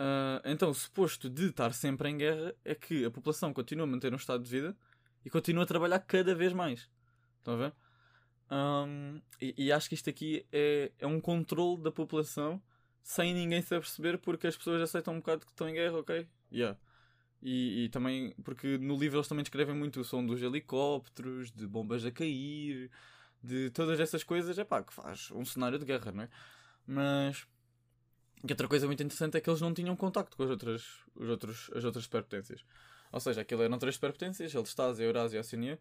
Uh, 0.00 0.40
então, 0.46 0.72
suposto 0.72 1.28
de 1.28 1.48
estar 1.48 1.74
sempre 1.74 2.08
em 2.08 2.16
guerra 2.16 2.54
é 2.64 2.74
que 2.74 3.04
a 3.04 3.10
população 3.10 3.52
continua 3.52 3.84
a 3.84 3.86
manter 3.86 4.10
um 4.14 4.16
estado 4.16 4.42
de 4.42 4.48
vida 4.48 4.74
e 5.22 5.28
continua 5.28 5.64
a 5.64 5.66
trabalhar 5.66 5.98
cada 5.98 6.34
vez 6.34 6.54
mais. 6.54 6.88
Estão 7.38 7.52
a 7.52 7.56
ver? 7.58 7.74
Um, 8.50 9.20
e, 9.38 9.66
e, 9.66 9.72
acho 9.72 9.90
que 9.90 9.94
isto 9.94 10.08
aqui 10.08 10.46
é, 10.50 10.90
é 10.98 11.06
um 11.06 11.20
controle 11.20 11.82
da 11.82 11.92
população 11.92 12.62
sem 13.02 13.34
ninguém 13.34 13.60
se 13.60 13.74
aperceber 13.74 14.18
porque 14.18 14.46
as 14.46 14.56
pessoas 14.56 14.80
aceitam 14.80 15.14
um 15.14 15.18
bocado 15.18 15.44
que 15.44 15.52
estão 15.52 15.68
em 15.68 15.74
guerra, 15.74 15.98
ok? 15.98 16.26
Yeah. 16.50 16.78
E, 17.42 17.84
e, 17.84 17.88
também, 17.90 18.34
porque 18.42 18.78
no 18.78 18.96
livro 18.96 19.18
eles 19.18 19.28
também 19.28 19.42
descrevem 19.42 19.74
muito 19.74 20.00
o 20.00 20.04
som 20.04 20.24
dos 20.24 20.40
helicópteros, 20.42 21.50
de 21.52 21.66
bombas 21.66 22.06
a 22.06 22.10
cair, 22.10 22.90
de 23.42 23.68
todas 23.70 24.00
essas 24.00 24.24
coisas, 24.24 24.58
é 24.58 24.64
pá, 24.64 24.82
que 24.82 24.94
faz 24.94 25.30
um 25.30 25.44
cenário 25.44 25.78
de 25.78 25.84
guerra, 25.84 26.10
não 26.10 26.24
é? 26.24 26.28
Mas 26.86 27.46
e 28.46 28.52
outra 28.52 28.68
coisa 28.68 28.86
muito 28.86 29.02
interessante 29.02 29.36
é 29.36 29.40
que 29.40 29.50
eles 29.50 29.60
não 29.60 29.74
tinham 29.74 29.94
contacto 29.94 30.36
com 30.36 30.42
as 30.42 30.50
outras, 30.50 31.04
os 31.14 31.28
outros, 31.28 31.70
as 31.74 31.84
outras 31.84 32.04
superpotências. 32.04 32.64
Ou 33.12 33.20
seja, 33.20 33.40
aquilo 33.42 33.62
eram 33.62 33.78
três 33.78 33.96
superpotências, 33.96 34.54
eles 34.54 34.68
Estados, 34.68 35.00
a 35.00 35.02
Eurásia 35.02 35.38
e 35.38 35.40
Oceania. 35.40 35.78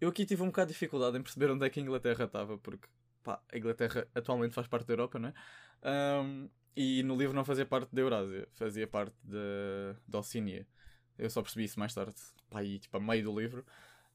Eu 0.00 0.08
aqui 0.08 0.24
tive 0.24 0.42
um 0.42 0.46
bocado 0.46 0.68
de 0.68 0.72
dificuldade 0.72 1.18
em 1.18 1.22
perceber 1.22 1.50
onde 1.50 1.66
é 1.66 1.70
que 1.70 1.78
a 1.78 1.82
Inglaterra 1.82 2.24
estava, 2.24 2.56
porque 2.58 2.88
pá, 3.22 3.42
a 3.52 3.58
Inglaterra 3.58 4.06
atualmente 4.14 4.54
faz 4.54 4.66
parte 4.66 4.86
da 4.86 4.94
Europa, 4.94 5.18
não 5.18 5.28
é? 5.28 5.34
Um, 6.22 6.48
e 6.74 7.02
no 7.02 7.16
livro 7.16 7.34
não 7.34 7.44
fazia 7.44 7.66
parte 7.66 7.94
da 7.94 8.00
Eurásia, 8.00 8.48
fazia 8.52 8.86
parte 8.86 9.14
da, 9.22 9.96
da 10.08 10.18
Oceania. 10.20 10.66
Eu 11.18 11.28
só 11.28 11.42
percebi 11.42 11.64
isso 11.64 11.78
mais 11.78 11.92
tarde, 11.92 12.14
pá, 12.48 12.60
aí, 12.60 12.78
tipo, 12.78 12.96
a 12.96 13.00
meio 13.00 13.24
do 13.24 13.38
livro. 13.38 13.64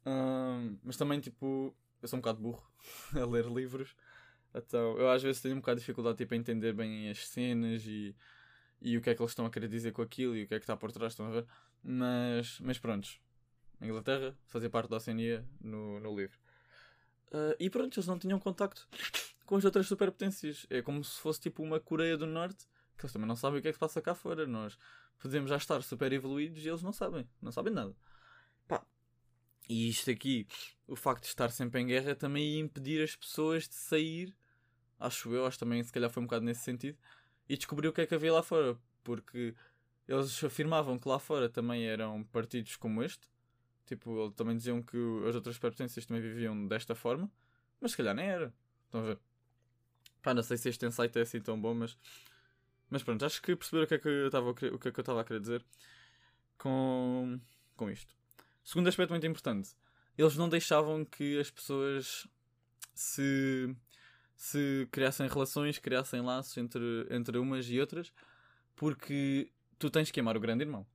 Um, 0.06 0.78
mas 0.84 0.98
também, 0.98 1.20
tipo, 1.20 1.76
eu 2.02 2.08
sou 2.08 2.18
um 2.18 2.22
bocado 2.22 2.40
burro 2.40 2.64
a 3.14 3.26
ler 3.26 3.46
livros. 3.46 3.96
Então, 4.56 4.98
eu 4.98 5.10
às 5.10 5.22
vezes 5.22 5.42
tenho 5.42 5.56
um 5.56 5.60
bocado 5.60 5.78
de 5.78 5.82
dificuldade 5.82 6.18
tipo, 6.18 6.34
a 6.34 6.38
entender 6.38 6.74
bem 6.74 7.10
as 7.10 7.28
cenas 7.28 7.86
e, 7.86 8.16
e 8.82 8.98
o 8.98 9.02
que 9.02 9.10
é 9.10 9.16
que 9.16 9.22
eles 9.22 9.32
estão 9.32 9.46
a 9.46 9.50
querer 9.50 9.68
dizer 9.68 9.92
com 9.92 10.02
aquilo 10.02 10.36
e 10.36 10.44
o 10.44 10.48
que 10.48 10.56
é 10.56 10.60
que 10.60 10.64
está 10.64 10.78
por 10.78 10.92
trás, 10.92 11.14
estão 11.14 11.28
a 11.28 11.30
ver? 11.30 11.46
Mas, 11.84 12.60
mas 12.62 12.80
pronto, 12.80 13.10
Inglaterra 13.82 14.36
fazia 14.46 14.70
parte 14.70 14.90
da 14.90 14.98
Oceania 14.98 15.46
no, 15.60 16.00
no 16.00 16.16
livro. 16.16 16.38
Uh, 17.28 17.56
e 17.60 17.70
pronto, 17.70 17.98
eles 17.98 18.08
não 18.08 18.18
tinham 18.18 18.40
contacto 18.40 18.88
com 19.46 19.56
as 19.56 19.66
outras 19.66 19.88
superpotências. 19.88 20.66
É 20.70 20.82
como 20.82 21.04
se 21.04 21.20
fosse 21.20 21.40
tipo 21.42 21.62
uma 21.62 21.80
Coreia 21.80 22.18
do 22.18 22.26
Norte, 22.26 22.66
que 22.98 23.06
eles 23.06 23.14
também 23.14 23.28
não 23.28 23.36
sabem 23.36 23.60
o 23.60 23.62
que 23.62 23.68
é 23.68 23.72
que 23.72 23.76
se 23.76 23.80
passa 23.80 24.02
cá 24.02 24.16
fora. 24.16 24.48
Nós 24.48 24.78
podemos 25.20 25.50
já 25.50 25.58
estar 25.58 25.82
super 25.84 26.12
evoluídos 26.14 26.64
e 26.64 26.70
eles 26.70 26.82
não 26.82 26.94
sabem, 26.94 27.28
não 27.42 27.52
sabem 27.52 27.74
nada. 27.74 27.96
Pá. 28.68 28.86
E 29.68 29.90
isto 29.90 30.10
aqui, 30.12 30.48
o 30.88 30.96
facto 30.96 31.24
de 31.24 31.30
estar 31.30 31.50
sempre 31.50 31.82
em 31.82 31.88
guerra 31.88 32.16
também 32.16 32.56
ia 32.56 32.60
impedir 32.60 33.04
as 33.04 33.16
pessoas 33.16 33.68
de 33.68 33.76
sair, 33.76 34.36
acho 35.00 35.34
eu, 35.34 35.46
acho 35.46 35.60
também 35.60 35.84
se 35.84 35.92
calhar 35.92 36.10
foi 36.10 36.22
um 36.24 36.26
bocado 36.26 36.46
nesse 36.46 36.62
sentido, 36.62 36.98
e 37.48 37.56
descobrir 37.58 37.88
o 37.88 37.94
que 37.94 38.02
é 38.02 38.08
que 38.08 38.16
havia 38.16 38.34
lá 38.34 38.44
fora, 38.44 38.78
porque 39.04 39.56
eles 40.08 40.44
afirmavam 40.44 40.98
que 40.98 41.08
lá 41.08 41.20
fora 41.20 41.50
também 41.50 41.86
eram 41.86 42.24
partidos 42.24 42.76
como 42.76 43.04
este, 43.04 43.28
tipo, 43.86 44.32
também 44.32 44.58
diziam 44.58 44.82
que 44.82 44.98
as 45.28 45.36
outras 45.36 45.56
superpotências 45.56 46.06
também 46.06 46.22
viviam 46.22 46.68
desta 46.68 46.96
forma, 46.96 47.30
mas 47.80 47.92
se 47.92 47.98
calhar 47.98 48.16
nem 48.16 48.28
era. 48.28 48.54
Estão 48.86 49.02
a 49.02 49.04
ver? 49.04 49.20
Pá, 50.22 50.34
não 50.34 50.44
sei 50.44 50.58
se 50.58 50.70
este 50.70 50.86
insight 50.86 51.18
é 51.18 51.22
assim 51.22 51.40
tão 51.40 51.60
bom, 51.60 51.74
mas. 51.74 51.98
Mas 52.90 53.04
pronto, 53.04 53.26
acho 53.26 53.42
que 53.42 53.56
perceberam 53.56 53.86
o 53.86 53.88
que 53.88 53.96
é 53.96 54.00
que 54.00 54.08
eu 54.08 54.26
estava 54.28 54.50
o 54.50 54.56
que 54.56 54.66
é 54.66 54.92
que 54.92 55.00
eu 55.00 55.02
estava 55.02 55.22
a 55.22 55.24
querer 55.24 55.40
dizer 55.40 55.66
com, 56.58 57.40
com 57.76 57.90
isto. 57.90 58.14
Segundo 58.64 58.88
aspecto 58.88 59.12
muito 59.12 59.26
importante, 59.28 59.76
eles 60.18 60.36
não 60.36 60.50
deixavam 60.50 61.04
que 61.06 61.40
as 61.40 61.52
pessoas 61.52 62.28
se 62.94 63.76
se 64.36 64.88
criassem 64.92 65.28
relações, 65.28 65.80
criassem 65.80 66.22
laços 66.22 66.56
entre, 66.58 67.08
entre 67.10 67.38
umas 67.38 67.70
e 67.70 67.80
outras, 67.80 68.12
porque 68.76 69.50
tu 69.80 69.90
tens 69.90 70.12
que 70.12 70.20
amar 70.20 70.36
o 70.36 70.40
grande 70.40 70.64
irmão. 70.64 70.86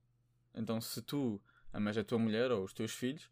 Então, 0.53 0.79
se 0.79 1.01
tu 1.01 1.41
amas 1.73 1.97
a 1.97 2.03
tua 2.03 2.19
mulher 2.19 2.51
ou 2.51 2.63
os 2.63 2.73
teus 2.73 2.91
filhos, 2.91 3.29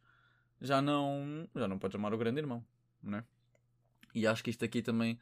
já 0.62 0.82
não, 0.82 1.48
já 1.56 1.68
não 1.68 1.78
podes 1.78 1.96
amar 1.96 2.14
o 2.14 2.18
grande 2.18 2.40
irmão, 2.40 2.66
não 3.02 3.20
é? 3.20 3.24
E 4.14 4.26
acho 4.26 4.44
que 4.44 4.50
isto 4.50 4.66
aqui 4.66 4.82
também 4.82 5.20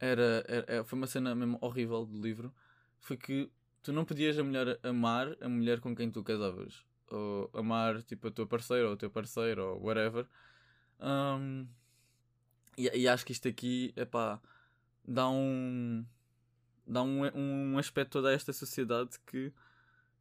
era, 0.00 0.44
era, 0.48 0.64
é, 0.68 0.84
foi 0.84 0.98
uma 0.98 1.06
cena 1.06 1.34
mesmo 1.34 1.58
horrível 1.60 2.04
do 2.04 2.20
livro. 2.20 2.52
Foi 3.00 3.16
que 3.16 3.50
tu 3.82 3.92
não 3.92 4.04
podias 4.04 4.38
a 4.38 4.44
mulher 4.44 4.78
amar 4.82 5.36
a 5.40 5.48
mulher 5.48 5.80
com 5.80 5.94
quem 5.94 6.10
tu 6.10 6.22
casavas. 6.22 6.84
Ou 7.10 7.50
amar 7.52 8.02
tipo 8.02 8.28
a 8.28 8.30
tua 8.30 8.46
parceira 8.46 8.88
ou 8.88 8.94
o 8.94 8.96
teu 8.96 9.10
parceiro 9.10 9.62
ou 9.64 9.82
whatever. 9.84 10.26
Um, 11.00 11.66
e, 12.76 13.02
e, 13.02 13.08
acho 13.08 13.24
que 13.24 13.32
isto 13.32 13.48
aqui, 13.48 13.92
epá, 13.96 14.40
dá 15.06 15.28
um. 15.28 16.04
dá 16.86 17.02
um, 17.02 17.22
um 17.34 17.78
aspecto 17.78 18.12
toda 18.12 18.32
esta 18.32 18.52
sociedade 18.52 19.18
que, 19.26 19.52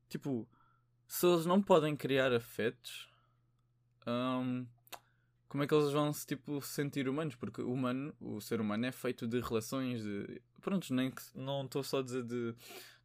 tipo, 0.09 0.47
se 1.07 1.25
eles 1.25 1.45
não 1.45 1.61
podem 1.61 1.95
criar 1.95 2.33
afetos, 2.33 3.09
um, 4.07 4.65
como 5.47 5.63
é 5.63 5.67
que 5.67 5.73
eles 5.75 5.91
vão 5.91 6.11
se 6.11 6.25
tipo, 6.25 6.59
sentir 6.61 7.07
humanos? 7.07 7.35
Porque 7.35 7.61
o 7.61 7.71
humano, 7.71 8.13
o 8.19 8.41
ser 8.41 8.59
humano 8.59 8.85
é 8.85 8.91
feito 8.91 9.27
de 9.27 9.39
relações, 9.39 10.03
de. 10.03 10.41
Pronto, 10.61 10.91
nem 10.93 11.11
que, 11.11 11.21
não 11.35 11.65
estou 11.65 11.83
só 11.83 11.99
a 11.99 12.01
dizer 12.01 12.23
de, 12.23 12.55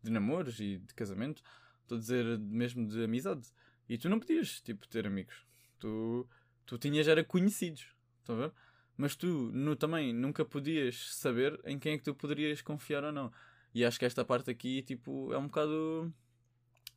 de 0.03 0.11
namoros 0.11 0.59
e 0.61 0.79
de 0.79 0.95
casamento, 0.95 1.43
estou 1.83 1.99
a 1.99 2.01
dizer 2.01 2.39
mesmo 2.39 2.87
de 2.89 3.05
amizade. 3.05 3.49
E 3.89 3.99
tu 3.99 4.09
não 4.09 4.19
podias, 4.19 4.61
tipo, 4.61 4.89
ter 4.89 5.07
amigos. 5.07 5.47
Tu, 5.79 6.27
tu 6.65 6.79
tinhas, 6.79 7.07
era 7.07 7.23
conhecidos. 7.23 7.87
Estão 8.21 8.37
a 8.37 8.39
ver? 8.47 8.53
Mas 8.99 9.15
tu 9.15 9.51
no, 9.55 9.77
também 9.77 10.13
nunca 10.13 10.45
podias 10.45 11.15
saber 11.15 11.59
em 11.65 11.79
quem 11.79 11.95
é 11.95 11.99
que 11.99 12.05
tu 12.05 12.15
poderias 12.15 12.61
confiar 12.61 13.05
ou 13.05 13.13
não. 13.13 13.33
E 13.73 13.85
acho 13.85 13.97
que 13.97 14.05
esta 14.05 14.25
parte 14.25 14.51
aqui, 14.51 14.83
tipo, 14.83 15.33
é 15.33 15.39
um 15.39 15.47
bocado. 15.47 16.13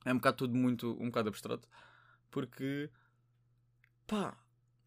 É 0.04 0.12
um 0.12 0.16
bocado 0.16 0.38
tudo 0.38 0.56
muito. 0.56 0.98
um 1.00 1.06
bocado 1.06 1.30
abstrato. 1.30 1.68
Porque. 2.32 2.90
pá, 4.08 4.36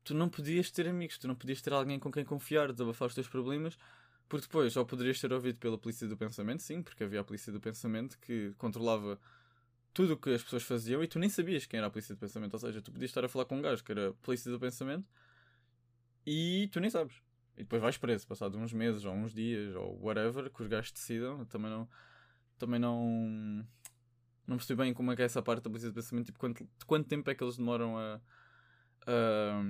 tu 0.02 0.12
não 0.12 0.28
podias 0.28 0.70
ter 0.72 0.88
amigos, 0.88 1.16
tu 1.16 1.28
não 1.28 1.36
podias 1.36 1.62
ter 1.62 1.72
alguém 1.72 2.00
com 2.00 2.10
quem 2.10 2.24
confiar, 2.24 2.72
desabafar 2.72 3.06
os 3.06 3.14
teus 3.14 3.28
problemas. 3.28 3.78
Porque 4.28 4.46
depois, 4.46 4.76
ou 4.76 4.84
poderias 4.84 5.20
ser 5.20 5.32
ouvido 5.32 5.58
pela 5.60 5.78
polícia 5.78 6.08
do 6.08 6.16
pensamento, 6.16 6.62
sim, 6.62 6.82
porque 6.82 7.04
havia 7.04 7.20
a 7.20 7.24
polícia 7.24 7.52
do 7.52 7.60
pensamento 7.60 8.18
que 8.18 8.52
controlava 8.58 9.20
tudo 9.92 10.14
o 10.14 10.16
que 10.16 10.30
as 10.30 10.42
pessoas 10.42 10.64
faziam 10.64 11.04
e 11.04 11.06
tu 11.06 11.20
nem 11.20 11.28
sabias 11.28 11.66
quem 11.66 11.78
era 11.78 11.86
a 11.86 11.90
polícia 11.90 12.14
do 12.14 12.18
pensamento. 12.18 12.54
Ou 12.54 12.60
seja, 12.60 12.82
tu 12.82 12.90
podias 12.90 13.10
estar 13.10 13.24
a 13.24 13.28
falar 13.28 13.44
com 13.44 13.56
um 13.58 13.62
gajo 13.62 13.84
que 13.84 13.92
era 13.92 14.12
polícia 14.14 14.50
do 14.50 14.58
pensamento 14.58 15.06
e 16.26 16.68
tu 16.72 16.80
nem 16.80 16.90
sabes. 16.90 17.14
E 17.56 17.62
depois 17.62 17.80
vais 17.80 17.96
preso, 17.96 18.26
passado 18.26 18.58
uns 18.58 18.72
meses 18.72 19.04
ou 19.04 19.12
uns 19.12 19.32
dias 19.32 19.74
ou 19.76 19.98
whatever, 20.02 20.50
que 20.50 20.62
os 20.62 20.68
gajos 20.68 20.92
decidam. 20.92 21.44
Também 21.46 21.70
não. 21.70 21.88
Também 22.58 22.80
não. 22.80 23.66
Não 24.46 24.56
percebi 24.56 24.82
bem 24.82 24.92
como 24.92 25.12
é 25.12 25.16
que 25.16 25.22
é 25.22 25.24
essa 25.24 25.42
parte 25.42 25.62
da 25.62 25.70
polícia 25.70 25.88
de 25.88 25.94
pensamento. 25.94 26.26
Tipo, 26.26 26.38
quanto, 26.38 26.68
quanto 26.86 27.08
tempo 27.08 27.30
é 27.30 27.34
que 27.34 27.44
eles 27.44 27.56
demoram 27.56 27.96
a. 27.96 28.20
a, 29.06 29.62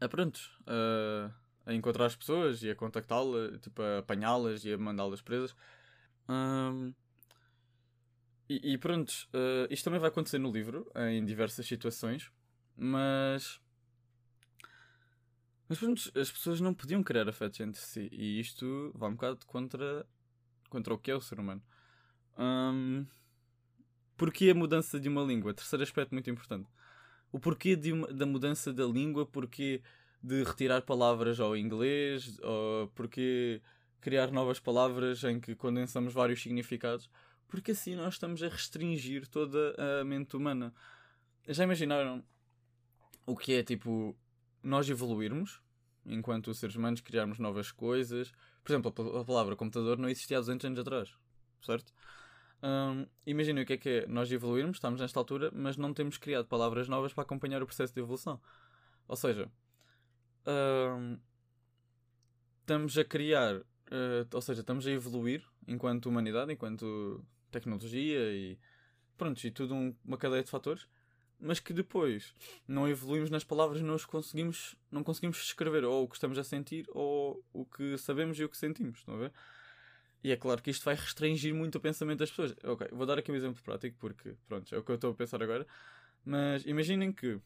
a 0.00 0.08
pronto. 0.08 0.40
A, 0.66 1.30
a 1.66 1.74
encontrar 1.74 2.06
as 2.06 2.16
pessoas 2.16 2.62
e 2.62 2.70
a 2.70 2.76
contactá-las, 2.76 3.60
tipo, 3.60 3.82
a 3.82 3.98
apanhá-las 3.98 4.64
e 4.64 4.72
a 4.72 4.78
mandá-las 4.78 5.20
presas. 5.20 5.54
Um, 6.28 6.94
e, 8.48 8.72
e, 8.74 8.78
pronto, 8.78 9.10
uh, 9.34 9.66
isto 9.68 9.84
também 9.84 9.98
vai 9.98 10.08
acontecer 10.08 10.38
no 10.38 10.50
livro, 10.50 10.90
em 10.94 11.24
diversas 11.24 11.66
situações, 11.66 12.30
mas 12.76 13.60
mas 15.68 15.78
pronto, 15.78 16.12
as 16.18 16.30
pessoas 16.30 16.60
não 16.60 16.72
podiam 16.72 17.02
criar 17.02 17.28
afetos 17.28 17.58
entre 17.60 17.80
si. 17.80 18.08
E 18.12 18.38
isto 18.38 18.92
vai 18.94 19.10
um 19.10 19.14
bocado 19.14 19.44
contra, 19.46 20.06
contra 20.68 20.94
o 20.94 20.98
que 20.98 21.10
é 21.10 21.14
o 21.14 21.20
ser 21.20 21.40
humano. 21.40 21.62
Um, 22.38 23.04
porquê 24.16 24.50
a 24.50 24.54
mudança 24.54 25.00
de 25.00 25.08
uma 25.08 25.22
língua? 25.22 25.54
Terceiro 25.54 25.82
aspecto 25.82 26.12
muito 26.12 26.30
importante. 26.30 26.68
O 27.32 27.40
porquê 27.40 27.78
uma, 27.92 28.06
da 28.12 28.26
mudança 28.26 28.72
da 28.72 28.84
língua, 28.84 29.26
porquê 29.26 29.82
de 30.22 30.42
retirar 30.44 30.82
palavras 30.82 31.40
ao 31.40 31.56
inglês, 31.56 32.38
ou 32.42 32.88
porquê 32.88 33.60
criar 34.00 34.30
novas 34.30 34.60
palavras 34.60 35.24
em 35.24 35.40
que 35.40 35.54
condensamos 35.56 36.14
vários 36.14 36.40
significados, 36.40 37.10
porque 37.48 37.72
assim 37.72 37.96
nós 37.96 38.14
estamos 38.14 38.42
a 38.42 38.48
restringir 38.48 39.26
toda 39.26 39.74
a 39.78 40.04
mente 40.04 40.36
humana. 40.36 40.72
Já 41.48 41.64
imaginaram 41.64 42.24
o 43.26 43.36
que 43.36 43.54
é 43.54 43.62
tipo 43.62 44.16
nós 44.66 44.90
evoluirmos, 44.90 45.60
enquanto 46.04 46.52
seres 46.52 46.74
humanos 46.74 47.00
criarmos 47.00 47.38
novas 47.38 47.70
coisas. 47.70 48.32
Por 48.64 48.72
exemplo, 48.72 48.92
a, 49.18 49.24
palavra 49.24 49.54
computador 49.54 49.96
não 49.96 50.08
existia 50.08 50.38
há 50.38 50.40
200 50.40 50.66
anos 50.66 50.78
atrás, 50.80 51.14
certo? 51.62 51.92
Um, 52.62 53.06
Imaginem 53.26 53.62
o 53.62 53.66
que 53.66 53.74
é 53.74 53.76
que 53.76 53.88
é 53.88 54.06
nós 54.06 54.30
evoluirmos, 54.32 54.78
estamos 54.78 55.00
nesta 55.00 55.20
altura, 55.20 55.50
mas 55.54 55.76
não 55.76 55.94
temos 55.94 56.18
criado 56.18 56.46
palavras 56.46 56.88
novas 56.88 57.12
para 57.12 57.22
acompanhar 57.22 57.62
o 57.62 57.66
processo 57.66 57.94
de 57.94 58.00
evolução. 58.00 58.40
Ou 59.06 59.14
seja, 59.14 59.48
um, 60.46 61.18
estamos 62.60 62.98
a 62.98 63.04
criar, 63.04 63.56
uh, 63.56 63.64
ou 64.32 64.40
seja, 64.40 64.62
estamos 64.62 64.84
a 64.86 64.90
evoluir 64.90 65.44
enquanto 65.68 66.06
humanidade, 66.06 66.52
enquanto 66.52 67.24
tecnologia 67.52 68.32
e 68.32 68.58
pronto, 69.16 69.42
e 69.44 69.50
tudo 69.50 69.74
um, 69.74 69.94
uma 70.04 70.18
cadeia 70.18 70.42
de 70.42 70.50
fatores 70.50 70.88
mas 71.40 71.60
que 71.60 71.72
depois 71.72 72.34
não 72.66 72.88
evoluímos 72.88 73.30
nas 73.30 73.44
palavras, 73.44 73.80
não 73.82 73.98
conseguimos, 73.98 74.74
não 74.90 75.02
conseguimos 75.02 75.38
escrever 75.38 75.84
ou 75.84 76.04
o 76.04 76.08
que 76.08 76.16
estamos 76.16 76.38
a 76.38 76.44
sentir 76.44 76.86
ou 76.90 77.42
o 77.52 77.64
que 77.64 77.96
sabemos 77.98 78.38
e 78.38 78.44
o 78.44 78.48
que 78.48 78.56
sentimos, 78.56 78.98
estão 78.98 79.14
a 79.14 79.18
ver? 79.18 79.32
E 80.24 80.32
é 80.32 80.36
claro 80.36 80.60
que 80.60 80.70
isto 80.70 80.84
vai 80.84 80.94
restringir 80.94 81.54
muito 81.54 81.76
o 81.76 81.80
pensamento 81.80 82.18
das 82.18 82.30
pessoas. 82.30 82.54
Ok, 82.64 82.88
vou 82.90 83.06
dar 83.06 83.18
aqui 83.18 83.30
um 83.30 83.34
exemplo 83.36 83.62
prático 83.62 83.96
porque, 83.98 84.34
pronto, 84.48 84.74
é 84.74 84.78
o 84.78 84.82
que 84.82 84.90
eu 84.90 84.96
estou 84.96 85.12
a 85.12 85.14
pensar 85.14 85.42
agora. 85.42 85.66
Mas 86.24 86.64
imaginem 86.66 87.12
que, 87.12 87.38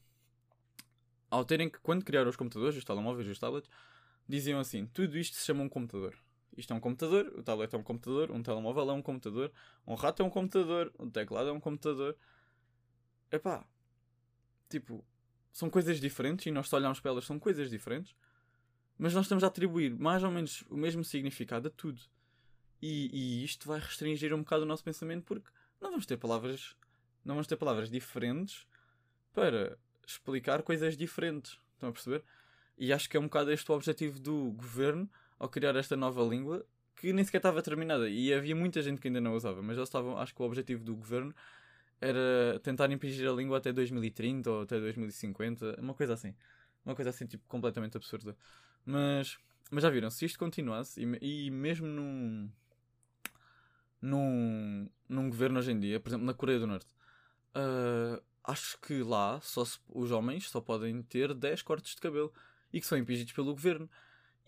ao 1.31 1.45
terem 1.45 1.69
que, 1.69 1.79
quando 1.81 2.05
criaram 2.05 2.31
os 2.31 2.37
computadores, 2.37 2.79
os 2.79 2.85
telemóveis 2.85 3.29
e 3.29 3.31
os 3.31 3.39
tablets, 3.39 3.69
diziam 4.27 4.59
assim: 4.59 4.87
tudo 4.87 5.19
isto 5.19 5.37
se 5.37 5.45
chama 5.45 5.63
um 5.63 5.69
computador. 5.69 6.17
Isto 6.57 6.73
é 6.73 6.77
um 6.77 6.81
computador, 6.81 7.27
o 7.37 7.43
tablet 7.43 7.75
é 7.75 7.79
um 7.79 7.83
computador, 7.83 8.31
um 8.31 8.43
telemóvel 8.43 8.91
é 8.91 8.93
um 8.93 9.03
computador, 9.03 9.53
um 9.87 9.95
rato 9.95 10.23
é 10.23 10.25
um 10.25 10.31
computador, 10.31 10.93
um 10.99 11.11
teclado 11.11 11.49
é 11.49 11.53
um 11.53 11.61
computador. 11.61 12.17
Epá, 13.31 13.65
Tipo, 14.71 15.05
são 15.53 15.69
coisas 15.69 16.00
diferentes 16.00 16.47
e 16.47 16.50
nós 16.50 16.69
só 16.69 16.77
olhamos 16.77 17.00
para 17.00 17.11
elas, 17.11 17.25
são 17.25 17.39
coisas 17.39 17.69
diferentes, 17.69 18.15
mas 18.97 19.12
nós 19.12 19.27
estamos 19.27 19.45
a 19.45 19.49
atribuir 19.49 19.95
mais 19.95 20.23
ou 20.23 20.31
menos 20.31 20.62
o 20.71 20.77
mesmo 20.77 21.05
significado 21.05 21.69
a 21.69 21.71
tudo. 21.71 22.00
E, 22.81 23.11
e 23.12 23.45
isto 23.45 23.67
vai 23.69 23.79
restringir 23.79 24.33
um 24.33 24.39
bocado 24.39 24.62
o 24.62 24.67
nosso 24.67 24.85
pensamento 24.85 25.25
porque 25.25 25.50
não 25.81 25.91
vamos 25.91 26.07
ter 26.07 26.17
palavras, 26.17 26.75
não 27.25 27.35
vamos 27.35 27.47
ter 27.47 27.57
palavras 27.57 27.91
diferentes 27.91 28.67
para 29.35 29.77
explicar 30.07 30.62
coisas 30.62 30.97
diferentes. 30.97 31.59
Estão 31.75 31.91
a 31.91 31.93
perceber? 31.93 32.23
E 32.79 32.93
acho 32.93 33.11
que 33.11 33.17
é 33.17 33.21
um 33.21 33.25
bocado 33.25 33.53
este 33.53 33.71
o 33.71 33.75
objetivo 33.75 34.19
do 34.19 34.53
governo 34.53 35.11
ao 35.39 35.49
criar 35.49 35.77
esta 35.77 35.97
nova 35.97 36.23
língua 36.23 36.65
que 36.97 37.12
nem 37.12 37.25
sequer 37.25 37.39
estava 37.39 37.62
terminada. 37.62 38.09
E 38.09 38.33
havia 38.33 38.55
muita 38.55 38.83
gente 38.83 39.00
que 39.00 39.09
ainda 39.09 39.21
não 39.21 39.35
usava, 39.35 39.62
mas 39.62 39.77
eles 39.77 39.89
estavam, 39.89 40.19
acho 40.19 40.35
que 40.35 40.43
o 40.43 40.45
objetivo 40.45 40.85
do 40.85 40.95
governo 40.95 41.35
era 42.00 42.59
tentar 42.62 42.90
impingir 42.90 43.28
a 43.28 43.33
língua 43.33 43.59
até 43.59 43.73
2030 43.73 44.50
ou 44.50 44.62
até 44.62 44.80
2050, 44.80 45.80
uma 45.80 45.95
coisa 45.95 46.14
assim. 46.14 46.35
Uma 46.85 46.95
coisa 46.95 47.11
assim, 47.11 47.26
tipo, 47.26 47.45
completamente 47.47 47.97
absurda. 47.97 48.37
Mas, 48.85 49.38
mas 49.71 49.83
já 49.83 49.90
viram, 49.90 50.11
se 50.11 50.25
isto 50.25 50.38
continuasse, 50.38 51.02
e, 51.21 51.47
e 51.47 51.50
mesmo 51.50 51.87
num, 51.87 52.50
num, 54.00 54.88
num 55.09 55.28
governo 55.28 55.59
hoje 55.59 55.73
em 55.73 55.78
dia, 55.78 56.00
por 56.00 56.09
exemplo, 56.09 56.26
na 56.26 56.33
Coreia 56.33 56.59
do 56.59 56.66
Norte, 56.66 56.87
uh, 57.54 58.23
acho 58.42 58.78
que 58.80 59.02
lá 59.02 59.40
só 59.42 59.64
se, 59.64 59.78
os 59.88 60.11
homens 60.11 60.49
só 60.49 60.61
podem 60.61 61.02
ter 61.02 61.35
10 61.35 61.62
cortes 61.62 61.95
de 61.95 62.00
cabelo 62.00 62.33
e 62.73 62.80
que 62.80 62.87
são 62.87 62.97
impingidos 62.97 63.33
pelo 63.33 63.52
governo. 63.52 63.90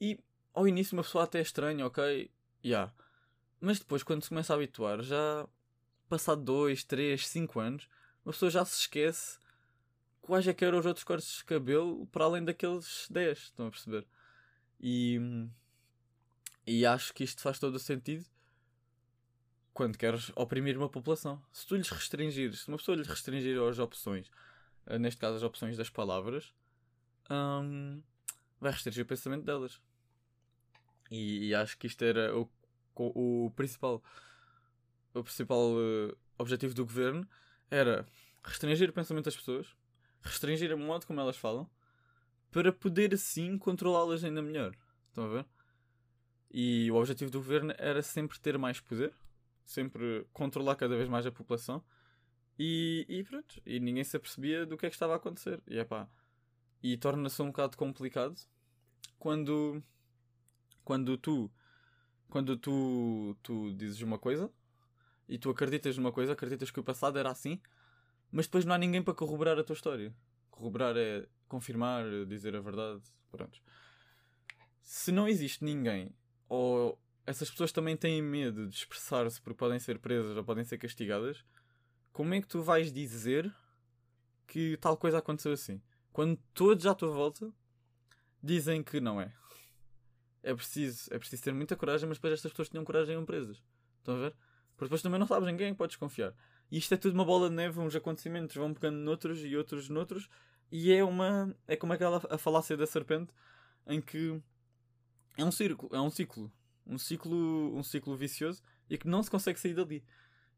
E 0.00 0.18
ao 0.54 0.66
início 0.66 0.96
uma 0.96 1.02
pessoa 1.02 1.24
até 1.24 1.38
é 1.38 1.42
estranha, 1.42 1.86
ok? 1.86 2.30
Yeah. 2.64 2.92
Mas 3.60 3.78
depois, 3.78 4.02
quando 4.02 4.22
se 4.22 4.28
começa 4.28 4.52
a 4.52 4.56
habituar, 4.56 5.02
já 5.02 5.46
passado 6.12 6.42
2, 6.42 6.84
3, 6.84 7.26
5 7.26 7.58
anos, 7.58 7.88
uma 8.22 8.32
pessoa 8.32 8.50
já 8.50 8.62
se 8.66 8.80
esquece 8.80 9.38
quais 10.20 10.46
é 10.46 10.52
que 10.52 10.62
eram 10.62 10.78
os 10.78 10.84
outros 10.84 11.04
cortes 11.04 11.38
de 11.38 11.44
cabelo 11.44 12.06
para 12.08 12.26
além 12.26 12.44
daqueles 12.44 13.06
10, 13.10 13.38
estão 13.38 13.68
a 13.68 13.70
perceber? 13.70 14.06
E, 14.78 15.18
e 16.66 16.84
acho 16.84 17.14
que 17.14 17.24
isto 17.24 17.40
faz 17.40 17.58
todo 17.58 17.76
o 17.76 17.78
sentido 17.78 18.26
quando 19.72 19.96
queres 19.96 20.30
oprimir 20.36 20.76
uma 20.76 20.88
população. 20.88 21.42
Se 21.50 21.66
tu 21.66 21.76
lhes 21.76 21.88
restringires, 21.88 22.60
se 22.60 22.68
uma 22.68 22.76
pessoa 22.76 22.94
lhes 22.94 23.08
restringir 23.08 23.58
as 23.62 23.78
opções, 23.78 24.30
eh, 24.84 24.98
neste 24.98 25.18
caso 25.18 25.36
as 25.36 25.42
opções 25.42 25.78
das 25.78 25.88
palavras, 25.88 26.52
hum, 27.30 28.02
vai 28.60 28.70
restringir 28.70 29.02
o 29.02 29.06
pensamento 29.08 29.44
delas. 29.44 29.80
E, 31.10 31.48
e, 31.48 31.54
acho 31.54 31.78
que 31.78 31.86
isto 31.86 32.04
era 32.04 32.36
o, 32.36 32.46
o, 32.96 33.46
o 33.46 33.50
principal, 33.52 34.02
o 35.14 35.22
principal 35.22 35.72
uh, 35.72 36.16
objetivo 36.38 36.74
do 36.74 36.84
governo 36.84 37.26
era 37.70 38.06
restringir 38.44 38.90
o 38.90 38.92
pensamento 38.92 39.26
das 39.26 39.36
pessoas, 39.36 39.66
restringir 40.20 40.72
o 40.74 40.78
modo 40.78 41.06
como 41.06 41.20
elas 41.20 41.36
falam, 41.36 41.68
para 42.50 42.72
poder 42.72 43.14
assim 43.14 43.56
controlá-las 43.56 44.24
ainda 44.24 44.42
melhor. 44.42 44.74
Estão 45.08 45.24
a 45.24 45.28
ver? 45.28 45.46
E 46.50 46.90
o 46.90 46.96
objetivo 46.96 47.30
do 47.30 47.38
governo 47.38 47.74
era 47.78 48.02
sempre 48.02 48.38
ter 48.38 48.58
mais 48.58 48.78
poder, 48.80 49.14
sempre 49.64 50.26
controlar 50.32 50.76
cada 50.76 50.96
vez 50.96 51.08
mais 51.08 51.26
a 51.26 51.32
população 51.32 51.82
e, 52.58 53.06
e 53.08 53.24
pronto. 53.24 53.60
E 53.64 53.80
ninguém 53.80 54.04
se 54.04 54.16
apercebia 54.16 54.66
do 54.66 54.76
que 54.76 54.84
é 54.84 54.90
que 54.90 54.96
estava 54.96 55.14
a 55.14 55.16
acontecer. 55.16 55.62
E, 55.66 55.78
epá, 55.78 56.08
e 56.82 56.96
torna-se 56.96 57.40
um 57.40 57.46
bocado 57.46 57.76
complicado 57.76 58.38
quando, 59.18 59.82
quando 60.84 61.16
tu 61.16 61.50
quando 62.28 62.56
tu, 62.56 63.36
tu 63.42 63.74
dizes 63.74 64.00
uma 64.00 64.18
coisa 64.18 64.50
e 65.32 65.38
tu 65.38 65.48
acreditas 65.48 65.96
numa 65.96 66.12
coisa, 66.12 66.34
acreditas 66.34 66.70
que 66.70 66.78
o 66.78 66.84
passado 66.84 67.18
era 67.18 67.30
assim, 67.30 67.58
mas 68.30 68.46
depois 68.46 68.66
não 68.66 68.74
há 68.74 68.78
ninguém 68.78 69.02
para 69.02 69.14
corroborar 69.14 69.58
a 69.58 69.64
tua 69.64 69.72
história. 69.72 70.14
Corroborar 70.50 70.94
é 70.94 71.26
confirmar, 71.48 72.04
dizer 72.26 72.54
a 72.54 72.60
verdade. 72.60 73.00
Pronto. 73.30 73.58
Se 74.82 75.10
não 75.10 75.26
existe 75.26 75.64
ninguém, 75.64 76.14
ou 76.50 77.00
essas 77.24 77.50
pessoas 77.50 77.72
também 77.72 77.96
têm 77.96 78.20
medo 78.20 78.68
de 78.68 78.74
expressar-se 78.74 79.40
porque 79.40 79.56
podem 79.56 79.78
ser 79.78 79.98
presas 79.98 80.36
ou 80.36 80.44
podem 80.44 80.64
ser 80.64 80.76
castigadas, 80.76 81.42
como 82.12 82.34
é 82.34 82.42
que 82.42 82.48
tu 82.48 82.60
vais 82.60 82.92
dizer 82.92 83.50
que 84.46 84.76
tal 84.76 84.98
coisa 84.98 85.16
aconteceu 85.16 85.52
assim? 85.52 85.80
Quando 86.12 86.38
todos 86.52 86.84
à 86.84 86.94
tua 86.94 87.10
volta 87.10 87.50
dizem 88.42 88.82
que 88.82 89.00
não 89.00 89.18
é. 89.18 89.32
É 90.42 90.54
preciso, 90.54 91.08
é 91.10 91.18
preciso 91.18 91.42
ter 91.42 91.54
muita 91.54 91.74
coragem, 91.74 92.06
mas 92.06 92.18
depois 92.18 92.34
estas 92.34 92.52
pessoas 92.52 92.68
tinham 92.68 92.84
coragem 92.84 93.14
e 93.14 93.16
iam 93.16 93.24
presas. 93.24 93.62
Estão 94.00 94.16
a 94.16 94.18
ver? 94.18 94.36
Porque 94.82 94.88
depois 94.88 95.02
também 95.02 95.20
não 95.20 95.28
sabes 95.28 95.48
em 95.48 95.56
quem 95.56 95.68
é 95.68 95.74
podes 95.74 95.94
confiar. 95.94 96.34
E 96.68 96.76
isto 96.76 96.92
é 96.92 96.96
tudo 96.96 97.14
uma 97.14 97.24
bola 97.24 97.48
de 97.48 97.54
neve, 97.54 97.78
uns 97.78 97.94
acontecimentos 97.94 98.56
vão 98.56 98.74
pegando 98.74 98.96
noutros 98.96 99.44
e 99.44 99.56
outros 99.56 99.88
noutros, 99.88 100.28
e 100.72 100.92
é 100.92 101.04
uma. 101.04 101.54
É 101.68 101.76
como 101.76 101.92
aquela 101.92 102.20
a 102.28 102.36
falácia 102.36 102.76
da 102.76 102.84
serpente 102.84 103.32
em 103.86 104.00
que 104.00 104.42
é 105.38 105.44
um 105.44 105.52
círculo, 105.52 105.94
é 105.94 106.00
um 106.00 106.10
ciclo. 106.10 106.52
Um 106.84 106.98
ciclo, 106.98 107.76
um 107.76 107.82
ciclo 107.84 108.16
vicioso 108.16 108.60
e 108.90 108.98
que 108.98 109.06
não 109.06 109.22
se 109.22 109.30
consegue 109.30 109.60
sair 109.60 109.72
dali. 109.72 110.04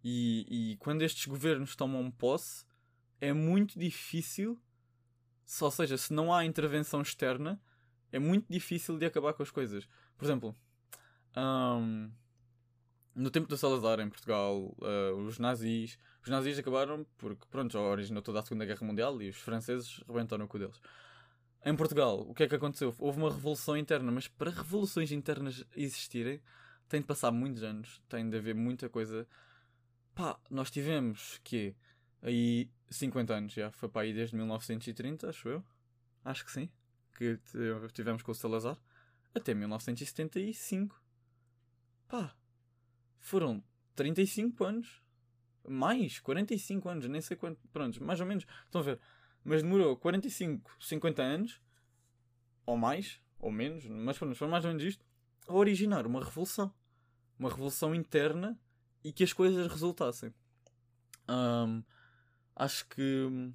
E, 0.02 0.72
e 0.72 0.76
quando 0.78 1.02
estes 1.02 1.26
governos 1.26 1.76
tomam 1.76 2.10
posse, 2.10 2.64
é 3.20 3.30
muito 3.30 3.78
difícil, 3.78 4.58
ou 5.60 5.70
seja, 5.70 5.98
se 5.98 6.14
não 6.14 6.32
há 6.32 6.46
intervenção 6.46 7.02
externa, 7.02 7.60
é 8.10 8.18
muito 8.18 8.46
difícil 8.50 8.96
de 8.96 9.04
acabar 9.04 9.34
com 9.34 9.42
as 9.42 9.50
coisas. 9.50 9.86
Por 10.16 10.24
exemplo, 10.24 10.56
um, 11.36 12.10
no 13.14 13.30
tempo 13.30 13.46
do 13.46 13.56
Salazar 13.56 14.00
em 14.00 14.08
Portugal, 14.08 14.74
uh, 14.80 15.14
os 15.26 15.38
nazis, 15.38 15.98
os 16.22 16.28
nazis 16.28 16.58
acabaram 16.58 17.06
porque, 17.16 17.44
pronto, 17.50 17.78
originou 17.78 18.22
toda 18.22 18.40
a 18.40 18.42
Segunda 18.42 18.64
Guerra 18.64 18.86
Mundial 18.86 19.20
e 19.22 19.28
os 19.28 19.36
franceses 19.36 20.02
rebentaram 20.08 20.44
o 20.44 20.48
cu 20.48 20.58
deles. 20.58 20.80
Em 21.64 21.74
Portugal, 21.74 22.20
o 22.20 22.34
que 22.34 22.42
é 22.42 22.48
que 22.48 22.54
aconteceu? 22.54 22.94
Houve 22.98 23.18
uma 23.18 23.30
revolução 23.30 23.76
interna, 23.76 24.10
mas 24.12 24.28
para 24.28 24.50
revoluções 24.50 25.12
internas 25.12 25.64
existirem, 25.74 26.40
tem 26.88 27.00
de 27.00 27.06
passar 27.06 27.30
muitos 27.30 27.62
anos, 27.62 28.02
tem 28.08 28.28
de 28.28 28.36
haver 28.36 28.54
muita 28.54 28.88
coisa. 28.88 29.26
Pá, 30.14 30.38
nós 30.50 30.70
tivemos 30.70 31.40
que 31.42 31.74
aí 32.20 32.68
50 32.90 33.34
anos 33.34 33.52
já, 33.52 33.70
foi 33.70 33.88
para 33.88 34.02
aí 34.02 34.12
desde 34.12 34.36
1930, 34.36 35.30
acho 35.30 35.48
eu. 35.48 35.64
Acho 36.24 36.44
que 36.44 36.52
sim, 36.52 36.68
que 37.16 37.38
tivemos 37.92 38.22
com 38.22 38.32
o 38.32 38.34
Salazar, 38.34 38.78
até 39.34 39.54
1975. 39.54 41.00
Pá, 42.08 42.34
foram 43.34 43.64
35 43.96 44.64
anos. 44.64 45.02
Mais, 45.66 46.20
45 46.20 46.88
anos, 46.88 47.08
nem 47.08 47.20
sei 47.20 47.36
quanto. 47.36 47.58
Pronto, 47.72 48.04
mais 48.04 48.20
ou 48.20 48.26
menos. 48.26 48.46
Estão 48.64 48.80
a 48.80 48.84
ver? 48.84 49.00
Mas 49.42 49.60
demorou 49.60 49.96
45, 49.96 50.70
50 50.78 51.22
anos. 51.22 51.60
Ou 52.64 52.76
mais, 52.76 53.20
ou 53.40 53.50
menos, 53.50 53.84
mas 53.86 54.16
pronto, 54.16 54.36
foi 54.36 54.46
mais 54.46 54.64
ou 54.64 54.70
menos 54.70 54.84
isto. 54.84 55.04
A 55.48 55.54
originar 55.54 56.06
uma 56.06 56.22
revolução. 56.22 56.72
Uma 57.36 57.50
revolução 57.50 57.92
interna 57.92 58.56
e 59.02 59.12
que 59.12 59.24
as 59.24 59.32
coisas 59.32 59.66
resultassem. 59.66 60.32
Um, 61.28 61.82
acho 62.54 62.86
que. 62.88 63.52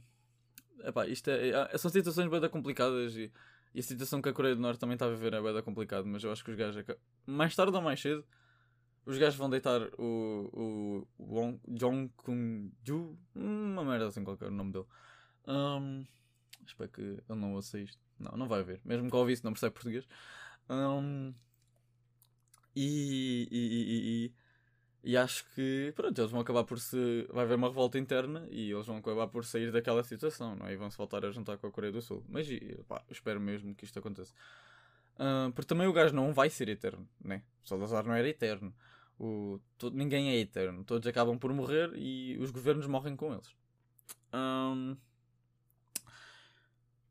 Epá, 0.84 1.08
isto 1.08 1.30
é, 1.30 1.50
é, 1.50 1.78
são 1.78 1.90
situações 1.90 2.30
bem 2.30 2.50
complicadas 2.50 3.16
e, 3.16 3.32
e, 3.74 3.80
a 3.80 3.84
situação 3.84 4.22
que 4.22 4.28
a 4.28 4.34
Coreia 4.34 4.56
do 4.56 4.62
Norte 4.62 4.80
também 4.80 4.96
está 4.96 5.06
a 5.06 5.10
viver 5.10 5.34
é 5.34 5.42
bem 5.42 5.62
complicada, 5.64 6.04
mas 6.06 6.24
eu 6.24 6.32
acho 6.32 6.44
que 6.44 6.52
os 6.52 6.58
gajos, 6.58 6.84
mais 7.26 7.56
tarde 7.56 7.76
ou 7.76 7.82
mais 7.82 8.02
cedo, 8.02 8.26
os 9.06 9.18
gajos 9.18 9.36
vão 9.36 9.50
deitar 9.50 9.82
o, 9.98 11.08
o, 11.18 11.60
Jong 11.68 12.12
Kung 12.18 12.72
Ju, 12.84 13.18
uma 13.34 13.84
merda 13.84 14.08
assim 14.08 14.24
qualquer 14.24 14.48
o 14.48 14.52
nome 14.52 14.72
dele. 14.72 14.86
Um, 15.48 16.06
espero 16.66 16.90
que 16.90 17.02
ele 17.02 17.40
não 17.40 17.54
ouça 17.54 17.80
isto. 17.80 18.00
Não, 18.20 18.38
não 18.38 18.48
vai 18.48 18.64
ver. 18.64 18.82
Mesmo 18.86 19.10
que 19.10 19.16
ouvisse, 19.16 19.44
não 19.44 19.54
percebe 19.54 19.74
português. 19.74 20.08
Um, 20.70 21.34
e, 22.76 23.48
e, 23.50 23.58
e, 23.58 24.32
e, 25.06 25.12
e, 25.12 25.18
acho 25.18 25.44
que 25.56 25.92
pronto, 25.96 26.20
eles 26.20 26.32
vão 26.32 26.42
acabar 26.42 26.64
por 26.64 26.80
se. 26.80 27.28
Vai 27.32 27.46
haver 27.46 27.56
uma 27.56 27.68
revolta 27.68 27.98
interna 27.98 28.48
e 28.52 28.72
eles 28.72 28.86
vão 28.86 28.98
acabar 28.98 29.28
por 29.28 29.44
sair 29.44 29.72
daquela 29.72 30.04
situação, 30.04 30.56
não 30.56 30.68
é? 30.68 30.74
E 30.74 30.78
vão 30.78 30.90
se 30.90 30.98
voltar 30.98 31.26
a 31.26 31.32
juntar 31.32 31.58
com 31.58 31.68
a 31.68 31.72
Coreia 31.72 31.92
do 31.92 32.02
Sul. 32.02 32.24
Mas 32.30 32.48
pá, 32.88 33.04
espero 33.10 33.40
mesmo 33.40 33.74
que 33.74 33.86
isto 33.86 33.98
aconteça. 33.98 34.34
Uh, 35.16 35.52
porque 35.52 35.68
também 35.68 35.88
o 35.88 35.94
gajo 35.94 36.16
não 36.16 36.32
vai 36.32 36.50
ser 36.50 36.70
eterno, 36.70 37.08
né? 37.22 37.44
O 37.64 37.68
Salazar 37.68 38.06
não 38.06 38.14
era 38.14 38.28
eterno. 38.28 38.74
O, 39.20 39.60
todo, 39.78 39.98
ninguém 39.98 40.30
é 40.30 40.38
eterno. 40.38 40.84
Todos 40.86 41.06
acabam 41.06 41.38
por 41.38 41.54
morrer 41.54 41.92
e 41.96 42.38
os 42.40 42.52
governos 42.52 42.88
morrem 42.88 43.16
com 43.18 43.34
eles. 43.34 43.54
Um, 44.34 44.96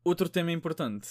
outro 0.03 0.27
tema 0.27 0.51
importante, 0.51 1.07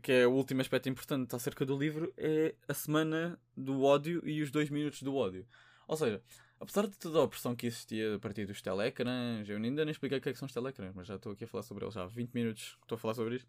que 0.00 0.12
é 0.12 0.26
o 0.26 0.30
último 0.30 0.60
aspecto 0.60 0.88
importante 0.88 1.34
acerca 1.34 1.66
do 1.66 1.76
livro, 1.76 2.14
é 2.16 2.54
a 2.68 2.74
semana 2.74 3.38
do 3.56 3.82
ódio 3.82 4.22
e 4.24 4.40
os 4.40 4.52
dois 4.52 4.70
minutos 4.70 5.02
do 5.02 5.16
ódio. 5.16 5.44
Ou 5.88 5.96
seja, 5.96 6.22
apesar 6.60 6.86
de 6.86 6.96
toda 6.96 7.18
a 7.18 7.22
opressão 7.22 7.56
que 7.56 7.66
existia 7.66 8.14
a 8.14 8.18
partir 8.18 8.46
dos 8.46 8.62
telecrãs, 8.62 9.48
eu 9.48 9.56
ainda 9.56 9.84
nem 9.84 9.90
expliquei 9.90 10.18
o 10.18 10.20
que, 10.20 10.28
é 10.28 10.32
que 10.32 10.38
são 10.38 10.46
os 10.46 10.52
telecrãs, 10.52 10.94
mas 10.94 11.08
já 11.08 11.16
estou 11.16 11.32
aqui 11.32 11.44
a 11.44 11.48
falar 11.48 11.62
sobre 11.62 11.84
eles 11.84 11.96
há 11.96 12.06
20 12.06 12.32
minutos 12.32 12.76
que 12.76 12.84
estou 12.84 12.96
a 12.96 12.98
falar 12.98 13.14
sobre 13.14 13.36
isto. 13.36 13.48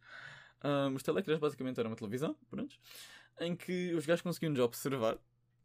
Um, 0.63 0.95
os 0.95 1.03
telecrãs 1.03 1.39
basicamente 1.39 1.79
eram 1.79 1.91
uma 1.91 1.95
televisão, 1.95 2.35
pronto, 2.49 2.75
em 3.39 3.55
que 3.55 3.93
os 3.93 4.05
gajos 4.05 4.23
conseguiam 4.23 4.51
nos 4.51 4.59
observar 4.59 5.19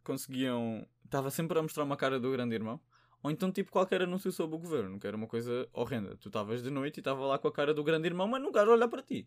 conseguiam. 0.05 0.87
Estava 1.05 1.31
sempre 1.31 1.59
a 1.59 1.63
mostrar 1.63 1.85
uma 1.85 1.97
cara 1.97 2.21
do 2.21 2.31
grande 2.31 2.55
irmão. 2.55 2.81
Ou 3.23 3.31
então, 3.31 3.53
tipo, 3.53 3.71
qualquer 3.71 4.03
anúncio 4.03 4.33
sobre 4.33 4.57
o 4.57 4.59
governo, 4.59 4.99
que 4.99 5.07
era 5.07 5.17
uma 5.17 5.27
coisa 5.27 5.69
horrenda. 5.73 6.17
Tu 6.17 6.29
estavas 6.29 6.63
de 6.63 6.71
noite 6.71 6.99
e 6.99 7.01
estava 7.01 7.25
lá 7.27 7.39
com 7.39 7.49
a 7.49 7.53
cara 7.53 7.75
do 7.75 7.85
grande 7.85 8.07
irmão, 8.07 8.27
mas 8.27 8.43
não 8.43 8.51
quero 8.51 8.73
olhar 8.73 8.89
para 8.89 9.03
ti. 9.03 9.27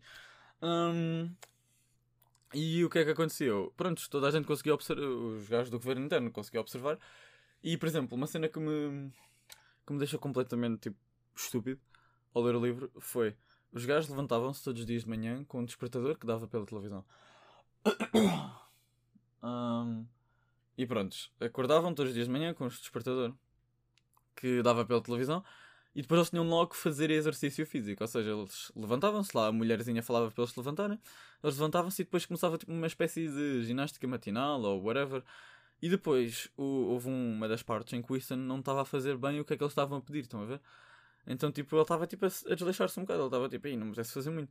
Um, 0.60 1.30
e 2.52 2.84
o 2.84 2.90
que 2.90 2.98
é 2.98 3.04
que 3.04 3.10
aconteceu? 3.10 3.72
Pronto, 3.76 4.08
toda 4.10 4.28
a 4.28 4.30
gente 4.30 4.46
conseguia 4.46 4.74
observar, 4.74 5.02
os 5.02 5.48
gajos 5.48 5.70
do 5.70 5.78
governo 5.78 6.06
interno 6.06 6.30
conseguiam 6.30 6.62
observar. 6.62 6.98
E, 7.62 7.76
por 7.76 7.86
exemplo, 7.88 8.16
uma 8.16 8.26
cena 8.26 8.48
que 8.48 8.58
me, 8.58 9.12
que 9.86 9.92
me 9.92 9.98
deixou 9.98 10.18
completamente 10.18 10.82
tipo, 10.82 10.96
estúpido 11.34 11.80
ao 12.32 12.42
ler 12.42 12.56
o 12.56 12.64
livro 12.64 12.90
foi: 12.98 13.36
os 13.72 13.84
gajos 13.84 14.08
levantavam-se 14.08 14.62
todos 14.62 14.80
os 14.80 14.86
dias 14.86 15.02
de 15.02 15.08
manhã 15.08 15.44
com 15.44 15.60
um 15.60 15.64
despertador 15.64 16.18
que 16.18 16.26
dava 16.26 16.46
pela 16.46 16.66
televisão. 16.66 17.04
um, 19.42 20.06
e 20.76 20.86
prontos, 20.86 21.32
acordavam 21.40 21.94
todos 21.94 22.10
os 22.10 22.14
dias 22.14 22.26
de 22.26 22.32
manhã 22.32 22.52
com 22.54 22.66
o 22.66 22.68
despertador 22.68 23.32
que 24.34 24.62
dava 24.62 24.84
pela 24.84 25.00
televisão 25.00 25.44
e 25.94 26.02
depois 26.02 26.18
eles 26.18 26.30
tinham 26.30 26.46
logo 26.48 26.72
que 26.72 26.76
fazer 26.76 27.10
exercício 27.10 27.64
físico. 27.64 28.02
Ou 28.02 28.08
seja, 28.08 28.30
eles 28.30 28.72
levantavam-se 28.74 29.36
lá, 29.36 29.46
a 29.46 29.52
mulherzinha 29.52 30.02
falava 30.02 30.30
para 30.30 30.42
eles 30.42 30.52
se 30.52 30.58
levantarem, 30.58 30.98
eles 31.42 31.56
levantavam-se 31.56 32.02
e 32.02 32.04
depois 32.04 32.26
começava 32.26 32.58
tipo, 32.58 32.72
uma 32.72 32.86
espécie 32.86 33.28
de 33.28 33.64
ginástica 33.64 34.06
matinal 34.08 34.60
ou 34.62 34.82
whatever. 34.82 35.22
E 35.80 35.88
depois 35.88 36.48
o, 36.56 36.64
houve 36.64 37.08
uma 37.08 37.46
das 37.46 37.62
partes 37.62 37.92
em 37.92 38.02
que 38.02 38.12
o 38.12 38.16
Ethan 38.16 38.36
não 38.36 38.58
estava 38.58 38.82
a 38.82 38.84
fazer 38.84 39.16
bem 39.16 39.38
o 39.38 39.44
que 39.44 39.54
é 39.54 39.56
que 39.56 39.62
eles 39.62 39.72
estavam 39.72 39.98
a 39.98 40.00
pedir, 40.00 40.20
estão 40.20 40.42
a 40.42 40.46
ver? 40.46 40.60
Então, 41.26 41.52
tipo, 41.52 41.74
ele 41.76 41.82
estava 41.82 42.06
tipo, 42.06 42.24
a, 42.26 42.28
a 42.28 42.54
desleixar-se 42.54 42.98
um 42.98 43.04
bocado. 43.04 43.20
Ele 43.20 43.28
estava 43.28 43.48
tipo, 43.48 43.66
aí, 43.66 43.76
não 43.76 43.86
me 43.86 43.92
pudesse 43.92 44.12
fazer 44.12 44.30
muito. 44.30 44.50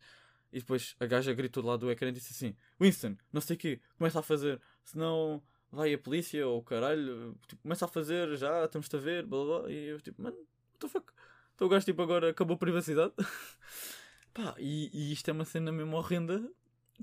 E 0.52 0.60
depois 0.60 0.96
a 1.00 1.06
gaja 1.06 1.34
gritou 1.34 1.64
do 1.64 1.70
lado 1.70 1.80
do 1.82 1.92
ecrã 1.92 2.10
e 2.10 2.12
disse 2.12 2.32
assim: 2.34 2.56
Winston, 2.80 3.18
não 3.34 3.42
sei 3.42 3.56
o 3.56 3.60
quê, 3.60 3.82
começa 3.98 4.20
a 4.20 4.24
fazer, 4.24 4.62
senão 4.84 5.42
vai 5.74 5.94
a 5.94 5.98
polícia 5.98 6.48
ou 6.48 6.62
caralho, 6.64 7.36
tipo, 7.48 7.62
começa 7.64 7.86
a 7.86 7.88
fazer 7.88 8.38
já, 8.38 8.64
estamos-te 8.64 8.96
a 8.96 9.00
ver, 9.00 9.26
blá 9.26 9.44
blá. 9.44 9.72
E 9.72 9.88
eu, 9.88 10.00
tipo, 10.00 10.22
mano, 10.22 10.38
what 10.38 10.80
the 10.80 10.88
fuck? 10.88 11.12
Então 11.56 11.68
o 11.68 11.70
gajo, 11.70 11.86
tipo, 11.86 12.02
agora 12.02 12.30
acabou 12.30 12.56
a 12.56 12.58
privacidade. 12.60 13.14
Pá, 14.34 14.56
e, 14.58 14.90
e 14.94 15.12
isto 15.12 15.30
é 15.30 15.34
uma 15.34 15.46
cena 15.46 15.72
mesmo 15.72 15.96
horrenda, 15.98 16.48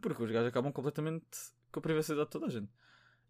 porque 0.00 0.22
os 0.22 0.30
gajos 0.30 0.48
acabam 0.48 0.72
completamente 0.72 1.26
com 1.70 1.80
a 1.80 1.82
privacidade 1.82 2.26
de 2.26 2.30
toda 2.30 2.46
a 2.46 2.50
gente. 2.50 2.70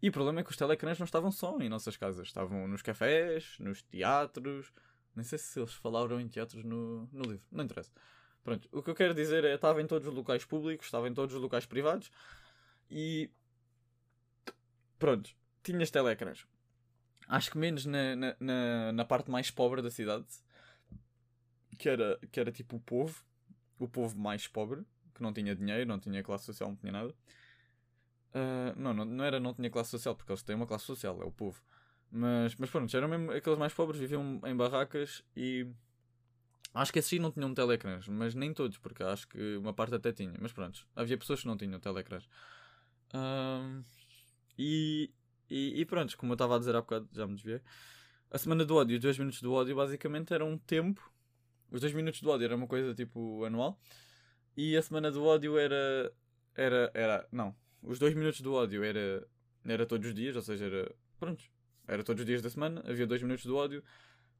E 0.01 0.09
o 0.09 0.11
problema 0.11 0.39
é 0.41 0.43
que 0.43 0.49
os 0.49 0.57
telecrãs 0.57 0.97
não 0.97 1.05
estavam 1.05 1.31
só 1.31 1.59
em 1.59 1.69
nossas 1.69 1.95
casas, 1.95 2.27
estavam 2.27 2.67
nos 2.67 2.81
cafés, 2.81 3.57
nos 3.59 3.83
teatros. 3.83 4.71
Nem 5.15 5.23
sei 5.23 5.37
se 5.37 5.59
eles 5.59 5.73
falaram 5.73 6.19
em 6.19 6.27
teatros 6.27 6.63
no, 6.63 7.07
no 7.11 7.23
livro, 7.23 7.45
não 7.51 7.63
interessa. 7.63 7.91
Pronto, 8.43 8.67
o 8.71 8.81
que 8.81 8.89
eu 8.89 8.95
quero 8.95 9.13
dizer 9.13 9.43
é 9.43 9.53
estava 9.53 9.81
em 9.81 9.85
todos 9.85 10.07
os 10.07 10.13
locais 10.13 10.43
públicos, 10.43 10.87
estava 10.87 11.07
em 11.07 11.13
todos 11.13 11.35
os 11.35 11.41
locais 11.41 11.65
privados 11.65 12.11
e. 12.89 13.29
Pronto, 15.01 15.31
tinhas 15.63 15.89
telecrãs. 15.89 16.45
Acho 17.27 17.49
que 17.49 17.57
menos 17.57 17.87
na, 17.87 18.15
na, 18.15 18.91
na, 18.91 19.03
parte 19.03 19.31
mais 19.31 19.49
pobre 19.49 19.81
da 19.81 19.89
cidade, 19.89 20.27
que 21.75 21.89
era, 21.89 22.19
que 22.31 22.39
era 22.39 22.51
tipo 22.51 22.75
o 22.75 22.79
povo, 22.79 23.25
o 23.79 23.87
povo 23.87 24.15
mais 24.15 24.47
pobre, 24.47 24.85
que 25.15 25.23
não 25.23 25.33
tinha 25.33 25.55
dinheiro, 25.55 25.87
não 25.87 25.99
tinha 25.99 26.21
classe 26.21 26.45
social, 26.45 26.69
não 26.69 26.75
tinha 26.75 26.91
nada. 26.91 27.15
Uh, 28.29 28.79
não, 28.79 28.93
não, 28.93 29.03
não 29.03 29.25
era 29.25 29.39
não 29.39 29.55
tinha 29.55 29.71
classe 29.71 29.89
social, 29.89 30.15
porque 30.15 30.31
eles 30.31 30.43
têm 30.43 30.55
uma 30.55 30.67
classe 30.67 30.85
social, 30.85 31.19
é 31.19 31.25
o 31.25 31.31
povo. 31.31 31.59
Mas, 32.11 32.55
mas 32.57 32.69
pronto, 32.69 32.95
eram 32.95 33.07
mesmo 33.07 33.31
aqueles 33.31 33.57
mais 33.57 33.73
pobres, 33.73 33.99
viviam 33.99 34.39
em 34.45 34.55
barracas 34.55 35.23
e. 35.35 35.65
Acho 36.75 36.93
que 36.93 36.99
esses 36.99 37.19
não 37.19 37.31
tinham 37.31 37.51
telecrãs, 37.55 38.07
mas 38.07 38.35
nem 38.35 38.53
todos, 38.53 38.77
porque 38.77 39.01
acho 39.01 39.27
que 39.27 39.57
uma 39.57 39.73
parte 39.73 39.95
até 39.95 40.13
tinha. 40.13 40.35
Mas 40.39 40.53
pronto, 40.53 40.87
havia 40.95 41.17
pessoas 41.17 41.41
que 41.41 41.47
não 41.47 41.57
tinham 41.57 41.79
telecrãs. 41.79 42.29
Uh, 43.15 43.83
e, 44.61 45.09
e, 45.49 45.81
e 45.81 45.85
pronto, 45.85 46.15
como 46.17 46.33
eu 46.33 46.35
estava 46.35 46.55
a 46.55 46.59
dizer 46.59 46.75
há 46.75 46.81
bocado, 46.81 47.09
já 47.11 47.25
me 47.25 47.33
desviei. 47.33 47.61
A 48.29 48.37
semana 48.37 48.63
do 48.63 48.75
ódio, 48.75 48.95
os 48.95 49.01
dois 49.01 49.17
minutos 49.17 49.41
do 49.41 49.51
ódio, 49.51 49.75
basicamente 49.75 50.33
era 50.33 50.45
um 50.45 50.57
tempo. 50.57 51.11
Os 51.71 51.81
dois 51.81 51.93
minutos 51.93 52.21
do 52.21 52.29
ódio 52.29 52.45
era 52.45 52.55
uma 52.55 52.67
coisa 52.67 52.93
tipo 52.93 53.43
anual. 53.43 53.79
E 54.55 54.77
a 54.77 54.81
semana 54.81 55.11
do 55.11 55.23
ódio 55.23 55.57
era. 55.57 56.13
Era. 56.53 56.91
era 56.93 57.27
não, 57.31 57.55
os 57.81 57.97
dois 57.97 58.13
minutos 58.13 58.41
do 58.41 58.53
ódio 58.53 58.83
era, 58.83 59.27
era 59.65 59.85
todos 59.85 60.07
os 60.07 60.13
dias, 60.13 60.35
ou 60.35 60.41
seja, 60.43 60.65
era. 60.65 60.95
Pronto, 61.19 61.43
era 61.87 62.03
todos 62.03 62.21
os 62.21 62.25
dias 62.25 62.41
da 62.41 62.49
semana, 62.49 62.83
havia 62.85 63.07
dois 63.07 63.21
minutos 63.21 63.45
do 63.45 63.55
ódio 63.55 63.83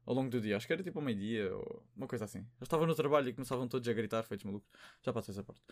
ao 0.06 0.14
longo 0.14 0.30
do 0.30 0.40
dia. 0.40 0.56
Acho 0.56 0.66
que 0.66 0.72
era 0.72 0.82
tipo 0.82 1.00
ao 1.00 1.04
meio-dia 1.04 1.54
ou 1.54 1.84
uma 1.96 2.06
coisa 2.06 2.26
assim. 2.26 2.46
Eu 2.60 2.64
estava 2.64 2.86
no 2.86 2.94
trabalho 2.94 3.28
e 3.28 3.32
começavam 3.32 3.66
todos 3.66 3.88
a 3.88 3.92
gritar, 3.92 4.22
feitos 4.22 4.44
malucos. 4.44 4.68
Já 5.02 5.12
passei 5.12 5.32
essa 5.32 5.42
parte. 5.42 5.62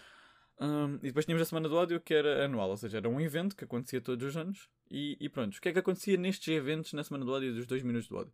Um, 0.60 0.96
e 0.96 1.06
depois 1.06 1.24
tínhamos 1.24 1.40
a 1.40 1.48
semana 1.48 1.70
do 1.70 1.74
ódio 1.74 1.98
que 1.98 2.12
era 2.12 2.44
anual, 2.44 2.68
ou 2.68 2.76
seja, 2.76 2.98
era 2.98 3.08
um 3.08 3.18
evento 3.18 3.56
que 3.56 3.64
acontecia 3.64 4.00
todos 4.00 4.28
os 4.28 4.36
anos. 4.36 4.68
E, 4.90 5.16
e 5.18 5.28
pronto, 5.28 5.56
o 5.56 5.60
que 5.60 5.70
é 5.70 5.72
que 5.72 5.78
acontecia 5.78 6.18
nestes 6.18 6.48
eventos 6.54 6.92
na 6.92 7.02
semana 7.02 7.24
do 7.24 7.32
ódio 7.32 7.54
dos 7.54 7.66
dois 7.66 7.82
minutos 7.82 8.08
do 8.08 8.16
ódio? 8.16 8.32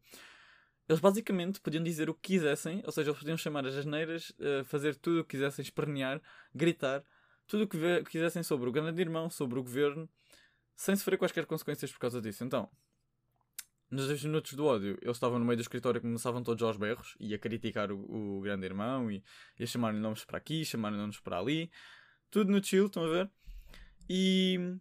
Eles 0.88 1.00
basicamente 1.00 1.60
podiam 1.60 1.82
dizer 1.82 2.10
o 2.10 2.14
que 2.14 2.32
quisessem, 2.32 2.82
ou 2.84 2.90
seja, 2.90 3.10
eles 3.10 3.18
podiam 3.18 3.36
chamar 3.36 3.64
as 3.66 3.74
asneiras, 3.74 4.30
uh, 4.30 4.64
fazer 4.64 4.96
tudo 4.96 5.20
o 5.20 5.24
que 5.24 5.36
quisessem, 5.36 5.62
espernear, 5.62 6.20
gritar, 6.52 7.04
tudo 7.46 7.64
o 7.64 7.68
que 7.68 8.04
quisessem 8.10 8.42
sobre 8.42 8.68
o 8.68 8.72
grande 8.72 9.00
irmão, 9.00 9.30
sobre 9.30 9.58
o 9.58 9.62
governo, 9.62 10.08
sem 10.74 10.96
sofrer 10.96 11.18
quaisquer 11.18 11.46
consequências 11.46 11.92
por 11.92 12.00
causa 12.00 12.20
disso. 12.20 12.44
Então, 12.44 12.68
nos 13.88 14.08
10 14.08 14.24
minutos 14.24 14.54
do 14.54 14.66
ódio, 14.66 14.98
eles 15.00 15.16
estavam 15.16 15.38
no 15.38 15.44
meio 15.44 15.56
do 15.56 15.62
escritório 15.62 15.98
e 15.98 16.02
começavam 16.02 16.42
todos 16.42 16.60
aos 16.62 16.76
berros 16.76 17.16
e 17.20 17.34
a 17.34 17.38
criticar 17.38 17.92
o, 17.92 18.38
o 18.38 18.40
grande 18.40 18.66
irmão 18.66 19.10
e, 19.10 19.22
e 19.58 19.62
a 19.62 19.66
chamar-lhe 19.66 20.00
nomes 20.00 20.24
para 20.24 20.38
aqui, 20.38 20.64
chamar-lhe 20.64 20.96
nomes 20.96 21.20
para 21.20 21.38
ali. 21.38 21.70
Tudo 22.36 22.52
no 22.52 22.62
chill, 22.62 22.84
estão 22.84 23.02
a 23.02 23.08
ver? 23.08 23.30
E. 24.10 24.76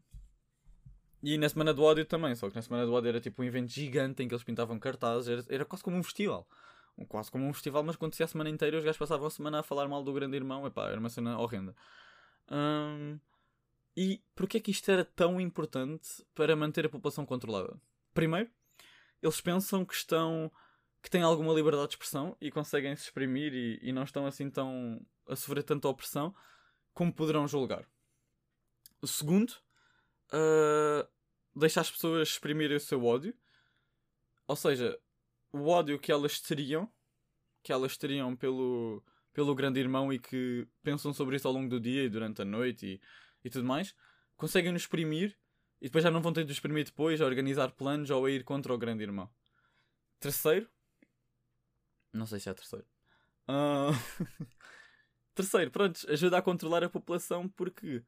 E 1.23 1.37
na 1.37 1.47
semana 1.47 1.73
do 1.73 1.83
ódio 1.83 2.05
também, 2.05 2.35
só 2.35 2.49
que 2.49 2.55
na 2.57 2.61
semana 2.61 2.85
do 2.85 2.91
ódio 2.91 3.07
era 3.07 3.21
tipo 3.21 3.41
um 3.41 3.45
evento 3.45 3.71
gigante 3.71 4.21
em 4.21 4.27
que 4.27 4.33
eles 4.33 4.43
pintavam 4.43 4.77
cartazes, 4.77 5.29
era, 5.29 5.45
era 5.47 5.63
quase 5.63 5.81
como 5.81 5.95
um 5.95 6.03
festival. 6.03 6.45
Quase 7.07 7.31
como 7.31 7.47
um 7.47 7.53
festival, 7.53 7.81
mas 7.81 7.95
acontecia 7.95 8.25
a 8.25 8.27
semana 8.27 8.49
inteira 8.49 8.75
e 8.75 8.79
os 8.79 8.83
gajos 8.83 8.97
passavam 8.97 9.27
a 9.27 9.29
semana 9.29 9.61
a 9.61 9.63
falar 9.63 9.87
mal 9.87 10.03
do 10.03 10.11
grande 10.11 10.35
irmão. 10.35 10.67
Epá, 10.67 10.89
era 10.89 10.99
uma 10.99 11.07
cena 11.07 11.39
horrenda. 11.39 11.73
Hum, 12.51 13.17
e 13.95 14.21
porquê 14.35 14.57
é 14.57 14.59
que 14.59 14.71
isto 14.71 14.91
era 14.91 15.05
tão 15.05 15.39
importante 15.39 16.25
para 16.35 16.57
manter 16.57 16.85
a 16.87 16.89
população 16.89 17.25
controlada? 17.25 17.79
Primeiro, 18.13 18.49
eles 19.23 19.39
pensam 19.39 19.85
que 19.85 19.93
estão 19.93 20.51
que 21.01 21.09
têm 21.09 21.21
alguma 21.21 21.53
liberdade 21.53 21.87
de 21.87 21.93
expressão 21.93 22.35
e 22.41 22.51
conseguem 22.51 22.93
se 22.97 23.03
exprimir 23.03 23.53
e, 23.53 23.79
e 23.81 23.93
não 23.93 24.03
estão 24.03 24.25
assim 24.25 24.49
tão 24.49 24.99
a 25.25 25.37
sofrer 25.37 25.63
tanta 25.63 25.87
opressão 25.87 26.35
como 26.95 27.13
poderão 27.13 27.47
julgar. 27.47 27.87
O 29.01 29.05
segundo, 29.05 29.51
uh, 30.31 31.07
deixa 31.55 31.81
as 31.81 31.91
pessoas 31.91 32.29
exprimirem 32.29 32.77
o 32.77 32.79
seu 32.79 33.03
ódio, 33.05 33.35
ou 34.47 34.55
seja, 34.55 34.99
o 35.51 35.67
ódio 35.67 35.99
que 35.99 36.11
elas 36.11 36.39
teriam, 36.39 36.91
que 37.61 37.71
elas 37.71 37.97
teriam 37.97 38.35
pelo 38.35 39.03
pelo 39.33 39.53
grande 39.53 39.81
irmão 39.81 40.13
e 40.13 40.17
que 40.17 40.65
pensam 40.81 41.13
sobre 41.13 41.35
isso 41.35 41.45
ao 41.45 41.53
longo 41.53 41.67
do 41.67 41.77
dia 41.77 42.03
e 42.03 42.09
durante 42.09 42.41
a 42.41 42.45
noite 42.45 42.85
e, 42.85 43.01
e 43.43 43.49
tudo 43.49 43.67
mais, 43.67 43.93
conseguem 44.37 44.71
nos 44.71 44.83
exprimir 44.83 45.37
e 45.81 45.87
depois 45.87 46.05
já 46.05 46.09
não 46.09 46.21
vão 46.21 46.31
ter 46.31 46.45
de 46.45 46.53
exprimir 46.53 46.85
depois 46.85 47.19
a 47.19 47.25
organizar 47.25 47.71
planos 47.73 48.09
ou 48.09 48.25
a 48.25 48.31
ir 48.31 48.45
contra 48.45 48.73
o 48.73 48.77
grande 48.77 49.03
irmão. 49.03 49.29
Terceiro, 50.21 50.69
não 52.13 52.25
sei 52.25 52.39
se 52.39 52.49
é 52.49 52.53
terceiro. 52.53 52.87
Uh... 53.49 53.91
terceiro, 55.35 55.71
pronto, 55.71 55.99
ajuda 56.09 56.37
a 56.37 56.41
controlar 56.41 56.83
a 56.83 56.89
população 56.89 57.47
porque 57.49 58.01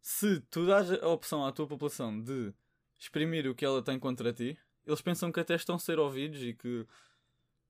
se 0.00 0.40
tu 0.50 0.66
dás 0.66 0.92
a 0.92 1.08
opção 1.08 1.44
à 1.44 1.52
tua 1.52 1.66
população 1.66 2.20
de 2.20 2.52
exprimir 2.98 3.48
o 3.48 3.54
que 3.54 3.64
ela 3.64 3.82
tem 3.82 3.98
contra 3.98 4.32
ti, 4.32 4.58
eles 4.86 5.00
pensam 5.00 5.32
que 5.32 5.40
até 5.40 5.54
estão 5.54 5.76
a 5.76 5.78
ser 5.78 5.98
ouvidos 5.98 6.42
e 6.42 6.54
que 6.54 6.86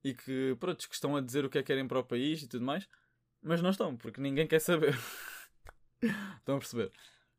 e 0.01 0.13
que, 0.13 0.55
pronto, 0.59 0.87
que 0.87 0.95
estão 0.95 1.15
a 1.15 1.21
dizer 1.21 1.43
o 1.43 1.49
que 1.49 1.57
é 1.57 1.61
que 1.61 1.67
querem 1.67 1.85
para 1.85 1.99
o 1.99 2.03
país 2.03 2.41
e 2.41 2.47
tudo 2.47 2.63
mais, 2.63 2.87
mas 3.41 3.61
não 3.61 3.69
estão, 3.69 3.97
porque 3.97 4.21
ninguém 4.21 4.47
quer 4.47 4.59
saber. 4.59 4.97
estão 6.39 6.55
a 6.55 6.59
perceber? 6.59 6.91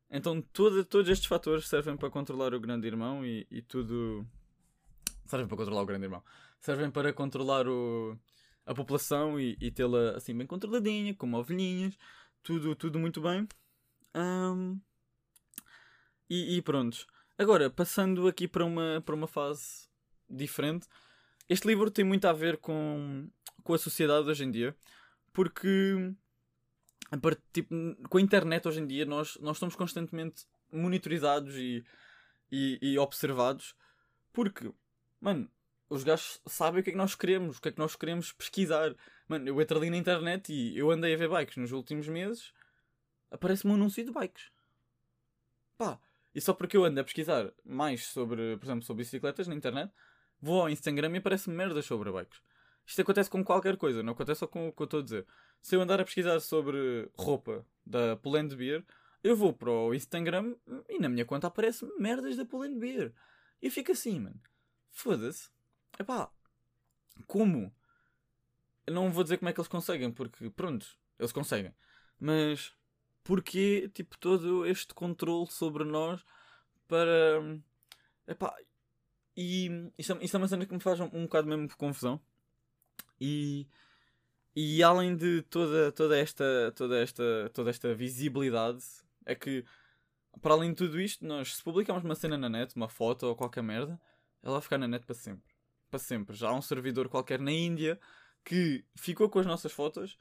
Então 0.09 0.41
todo, 0.41 0.85
todos 0.85 1.09
estes 1.09 1.27
fatores 1.27 1.67
servem 1.67 1.97
para 1.97 2.09
controlar 2.09 2.53
o 2.53 2.59
grande 2.59 2.85
irmão 2.85 3.25
e, 3.25 3.47
e 3.49 3.61
tudo. 3.61 4.25
Servem 5.25 5.47
para 5.47 5.57
controlar 5.57 5.81
o 5.81 5.85
grande 5.85 6.05
irmão. 6.05 6.23
Servem 6.59 6.91
para 6.91 7.13
controlar 7.13 7.67
o, 7.67 8.15
a 8.71 8.75
população 8.75 9.39
e, 9.39 9.57
e 9.59 9.69
tê-la 9.69 10.11
assim 10.17 10.35
bem 10.35 10.47
controladinha, 10.47 11.13
como 11.13 11.37
ovelhinhas, 11.37 11.97
tudo, 12.41 12.75
tudo 12.75 12.97
muito 12.99 13.21
bem. 13.21 13.47
Um, 14.15 14.79
e, 16.29 16.57
e 16.57 16.61
pronto. 16.61 17.05
Agora, 17.37 17.69
passando 17.69 18.27
aqui 18.27 18.47
para 18.47 18.65
uma, 18.65 19.01
para 19.05 19.15
uma 19.15 19.27
fase 19.27 19.89
diferente, 20.29 20.87
este 21.49 21.67
livro 21.67 21.91
tem 21.91 22.05
muito 22.05 22.25
a 22.25 22.33
ver 22.33 22.57
com, 22.57 23.29
com 23.63 23.73
a 23.73 23.77
sociedade 23.77 24.29
hoje 24.29 24.43
em 24.45 24.51
dia, 24.51 24.75
porque 25.33 26.13
a 27.11 27.17
part, 27.17 27.41
tipo, 27.51 27.75
com 28.09 28.17
a 28.17 28.21
internet 28.21 28.67
hoje 28.67 28.79
em 28.79 28.87
dia 28.87 29.05
nós, 29.05 29.37
nós 29.41 29.57
estamos 29.57 29.75
constantemente 29.75 30.45
monitorizados 30.71 31.55
e, 31.55 31.83
e, 32.49 32.79
e 32.81 32.97
observados, 32.97 33.75
porque, 34.31 34.71
mano, 35.19 35.49
os 35.91 36.05
gajos 36.05 36.39
sabem 36.47 36.79
o 36.79 36.83
que 36.83 36.89
é 36.89 36.93
que 36.93 36.97
nós 36.97 37.15
queremos, 37.15 37.57
o 37.57 37.61
que 37.61 37.67
é 37.67 37.71
que 37.71 37.77
nós 37.77 37.97
queremos 37.97 38.31
pesquisar. 38.31 38.95
Mano, 39.27 39.45
eu 39.45 39.61
entro 39.61 39.77
ali 39.77 39.89
na 39.89 39.97
internet 39.97 40.51
e 40.51 40.77
eu 40.77 40.89
andei 40.89 41.13
a 41.13 41.17
ver 41.17 41.27
bikes 41.27 41.57
nos 41.57 41.73
últimos 41.73 42.07
meses, 42.07 42.53
aparece-me 43.29 43.73
um 43.73 43.75
anúncio 43.75 44.03
de 44.05 44.09
bikes. 44.09 44.49
Pá, 45.77 45.99
e 46.33 46.39
só 46.39 46.53
porque 46.53 46.77
eu 46.77 46.85
ando 46.85 47.01
a 47.01 47.03
pesquisar 47.03 47.51
mais 47.65 48.05
sobre, 48.05 48.55
por 48.55 48.65
exemplo, 48.65 48.85
sobre 48.85 49.03
bicicletas 49.03 49.49
na 49.49 49.53
internet, 49.53 49.91
vou 50.39 50.61
ao 50.61 50.69
Instagram 50.69 51.11
e 51.11 51.17
aparece-me 51.17 51.57
merdas 51.57 51.85
sobre 51.85 52.09
bikes. 52.09 52.41
Isto 52.85 53.01
acontece 53.01 53.29
com 53.29 53.43
qualquer 53.43 53.75
coisa, 53.75 54.01
não 54.01 54.13
acontece 54.13 54.39
só 54.39 54.47
com 54.47 54.69
o 54.69 54.71
que 54.71 54.81
eu 54.81 54.85
estou 54.85 55.01
a 55.01 55.03
dizer. 55.03 55.27
Se 55.61 55.75
eu 55.75 55.81
andar 55.81 55.99
a 55.99 56.05
pesquisar 56.05 56.39
sobre 56.39 57.11
roupa 57.17 57.65
da 57.85 58.15
Pull 58.15 58.41
Beer, 58.55 58.81
eu 59.21 59.35
vou 59.35 59.51
para 59.51 59.69
o 59.69 59.93
Instagram 59.93 60.55
e 60.87 60.99
na 60.99 61.09
minha 61.09 61.25
conta 61.25 61.47
aparece 61.47 61.85
merdas 61.99 62.37
da 62.37 62.45
Pull 62.45 62.79
Beer. 62.79 63.13
E 63.61 63.65
eu 63.65 63.71
fico 63.71 63.91
assim, 63.91 64.21
mano. 64.21 64.39
Foda-se. 64.89 65.49
Epá, 66.01 66.31
como? 67.27 67.71
Eu 68.87 68.93
não 68.95 69.11
vou 69.11 69.23
dizer 69.23 69.37
como 69.37 69.49
é 69.49 69.53
que 69.53 69.59
eles 69.59 69.67
conseguem, 69.67 70.11
porque 70.11 70.49
pronto, 70.49 70.97
eles 71.19 71.31
conseguem. 71.31 71.75
Mas 72.19 72.73
porquê, 73.23 73.89
tipo, 73.93 74.17
todo 74.17 74.65
este 74.65 74.95
controle 74.95 75.47
sobre 75.47 75.83
nós 75.83 76.25
para. 76.87 77.39
Epá, 78.27 78.55
e 79.37 79.91
isto, 79.97 80.13
é, 80.13 80.25
é 80.33 80.37
uma 80.37 80.47
cena 80.47 80.65
que 80.65 80.73
me 80.73 80.79
faz 80.79 80.99
um, 80.99 81.09
um 81.13 81.23
bocado 81.23 81.47
mesmo 81.47 81.67
de 81.67 81.75
confusão. 81.75 82.19
E, 83.19 83.67
e 84.55 84.81
além 84.81 85.15
de 85.15 85.43
toda, 85.43 85.91
toda, 85.91 86.17
esta, 86.17 86.73
toda, 86.75 86.99
esta, 86.99 87.51
toda 87.53 87.69
esta 87.69 87.93
visibilidade, 87.93 88.83
é 89.23 89.35
que 89.35 89.63
para 90.41 90.53
além 90.55 90.71
de 90.71 90.77
tudo 90.77 90.99
isto, 90.99 91.25
nós 91.25 91.57
se 91.57 91.63
publicarmos 91.63 92.03
uma 92.03 92.15
cena 92.15 92.37
na 92.37 92.49
net, 92.49 92.75
uma 92.75 92.89
foto 92.89 93.27
ou 93.27 93.35
qualquer 93.35 93.61
merda, 93.61 93.99
ela 94.41 94.53
vai 94.53 94.61
ficar 94.61 94.77
na 94.79 94.87
net 94.87 95.05
para 95.05 95.15
sempre. 95.15 95.50
Para 95.91 95.99
sempre. 95.99 96.35
Já 96.35 96.49
há 96.49 96.53
um 96.53 96.61
servidor 96.61 97.09
qualquer 97.09 97.39
na 97.39 97.51
Índia 97.51 97.99
que 98.45 98.83
ficou 98.95 99.29
com 99.29 99.39
as 99.39 99.45
nossas 99.45 99.73
fotos 99.73 100.17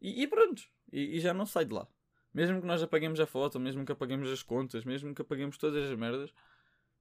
e, 0.00 0.22
e 0.22 0.26
pronto. 0.26 0.62
E, 0.90 1.16
e, 1.16 1.20
já 1.20 1.34
não 1.34 1.46
sai 1.46 1.66
de 1.66 1.74
lá. 1.74 1.86
Mesmo 2.32 2.60
que 2.60 2.66
nós 2.66 2.82
apaguemos 2.82 3.20
a 3.20 3.26
foto, 3.26 3.60
mesmo 3.60 3.84
que 3.84 3.92
apaguemos 3.92 4.30
as 4.32 4.42
contas, 4.42 4.84
mesmo 4.84 5.14
que 5.14 5.22
apaguemos 5.22 5.56
todas 5.58 5.88
as 5.88 5.96
merdas, 5.96 6.32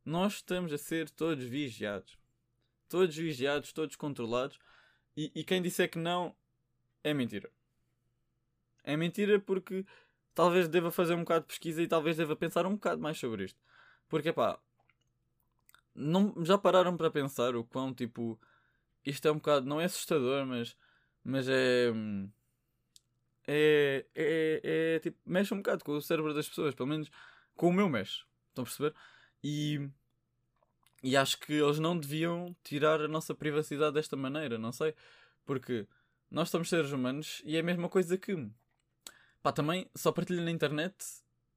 nós 0.05 0.35
estamos 0.35 0.71
a 0.71 0.77
ser 0.77 1.09
todos 1.09 1.43
vigiados. 1.45 2.17
Todos 2.89 3.15
vigiados, 3.15 3.71
todos 3.71 3.95
controlados. 3.95 4.59
E, 5.15 5.31
e 5.33 5.43
quem 5.43 5.61
disser 5.61 5.89
que 5.89 5.97
não, 5.97 6.35
é 7.03 7.13
mentira. 7.13 7.49
É 8.83 8.97
mentira 8.97 9.39
porque 9.39 9.85
talvez 10.35 10.67
deva 10.67 10.91
fazer 10.91 11.15
um 11.15 11.19
bocado 11.19 11.41
de 11.41 11.47
pesquisa 11.47 11.81
e 11.81 11.87
talvez 11.87 12.17
deva 12.17 12.35
pensar 12.35 12.65
um 12.65 12.73
bocado 12.73 13.01
mais 13.01 13.17
sobre 13.17 13.45
isto. 13.45 13.59
Porque, 14.09 14.31
pá, 14.33 14.59
não, 15.95 16.33
já 16.43 16.57
pararam 16.57 16.95
para 16.97 17.11
pensar 17.11 17.55
o 17.55 17.63
quão, 17.63 17.93
tipo, 17.93 18.39
isto 19.05 19.27
é 19.27 19.31
um 19.31 19.35
bocado, 19.35 19.65
não 19.65 19.79
é 19.79 19.85
assustador, 19.85 20.45
mas, 20.45 20.75
mas 21.23 21.47
é, 21.47 21.91
é, 23.47 24.05
é, 24.15 24.61
é, 24.63 24.99
tipo, 24.99 25.17
mexe 25.25 25.53
um 25.53 25.57
bocado 25.57 25.83
com 25.83 25.93
o 25.93 26.01
cérebro 26.01 26.33
das 26.33 26.47
pessoas, 26.47 26.75
pelo 26.75 26.89
menos 26.89 27.09
com 27.55 27.69
o 27.69 27.73
meu 27.73 27.89
mexe. 27.89 28.23
Estão 28.49 28.63
a 28.63 28.65
perceber? 28.65 28.93
E, 29.43 29.89
e 31.03 31.17
acho 31.17 31.39
que 31.39 31.53
eles 31.53 31.79
não 31.79 31.97
deviam 31.97 32.55
tirar 32.63 33.01
a 33.01 33.07
nossa 33.07 33.35
privacidade 33.35 33.95
desta 33.95 34.15
maneira, 34.15 34.57
não 34.57 34.71
sei. 34.71 34.93
Porque 35.45 35.87
nós 36.31 36.49
somos 36.49 36.69
seres 36.69 36.91
humanos 36.91 37.41
e 37.45 37.57
é 37.57 37.59
a 37.59 37.63
mesma 37.63 37.89
coisa 37.89 38.17
que 38.17 38.49
Pá, 39.43 39.51
também 39.51 39.91
só 39.93 40.09
partilho 40.13 40.41
na 40.41 40.51
internet. 40.51 40.95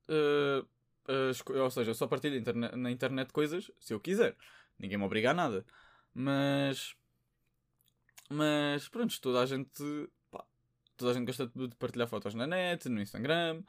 Uh, 0.08 0.66
uh, 1.08 1.62
ou 1.62 1.70
seja, 1.70 1.94
só 1.94 2.06
partilho 2.06 2.42
na 2.76 2.90
internet 2.90 3.32
coisas 3.32 3.70
se 3.78 3.92
eu 3.92 4.00
quiser. 4.00 4.36
Ninguém 4.78 4.98
me 4.98 5.04
obriga 5.04 5.30
a 5.30 5.34
nada. 5.34 5.64
Mas. 6.14 6.94
Mas 8.28 8.88
pronto, 8.88 9.20
toda 9.20 9.42
a 9.42 9.46
gente. 9.46 9.82
Pá, 10.30 10.44
toda 10.96 11.12
a 11.12 11.14
gente 11.14 11.26
gosta 11.26 11.46
de 11.46 11.76
partilhar 11.76 12.08
fotos 12.08 12.34
na 12.34 12.46
net, 12.46 12.88
no 12.88 13.00
Instagram, 13.00 13.62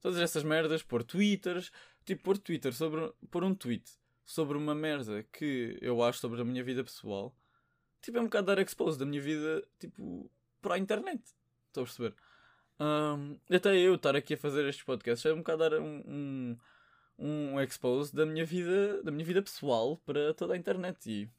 todas 0.00 0.18
essas 0.18 0.44
merdas, 0.44 0.82
pôr 0.82 1.02
twitters. 1.02 1.70
Tipo, 2.04 2.22
pôr 2.22 2.38
twitter 2.38 2.72
sobre. 2.74 3.12
pôr 3.30 3.44
um 3.44 3.54
tweet 3.54 3.90
sobre 4.24 4.56
uma 4.56 4.74
merda 4.74 5.24
que 5.32 5.78
eu 5.80 6.02
acho 6.02 6.18
sobre 6.18 6.40
a 6.40 6.44
minha 6.44 6.62
vida 6.62 6.84
pessoal. 6.84 7.34
Tipo, 8.00 8.18
é 8.18 8.20
um 8.20 8.24
bocado 8.24 8.46
dar 8.48 8.58
expose 8.58 8.98
da 8.98 9.04
minha 9.06 9.20
vida, 9.20 9.62
tipo, 9.78 10.30
para 10.60 10.74
a 10.74 10.78
internet. 10.78 11.22
Estou 11.68 11.82
a 11.82 11.86
perceber? 11.86 12.14
Um, 12.80 13.38
até 13.54 13.76
eu 13.76 13.94
estar 13.94 14.16
aqui 14.16 14.34
a 14.34 14.36
fazer 14.36 14.66
estes 14.66 14.84
podcasts 14.84 15.24
é 15.24 15.32
um 15.32 15.38
bocado 15.38 15.70
dar 15.70 15.80
um, 15.80 16.02
um, 16.06 16.58
um 17.22 17.60
expose 17.60 18.14
da 18.14 18.26
minha 18.26 18.44
vida, 18.44 19.02
da 19.02 19.10
minha 19.10 19.24
vida 19.24 19.42
pessoal 19.42 19.96
para 19.98 20.34
toda 20.34 20.54
a 20.54 20.56
internet. 20.56 21.10
E 21.10 21.30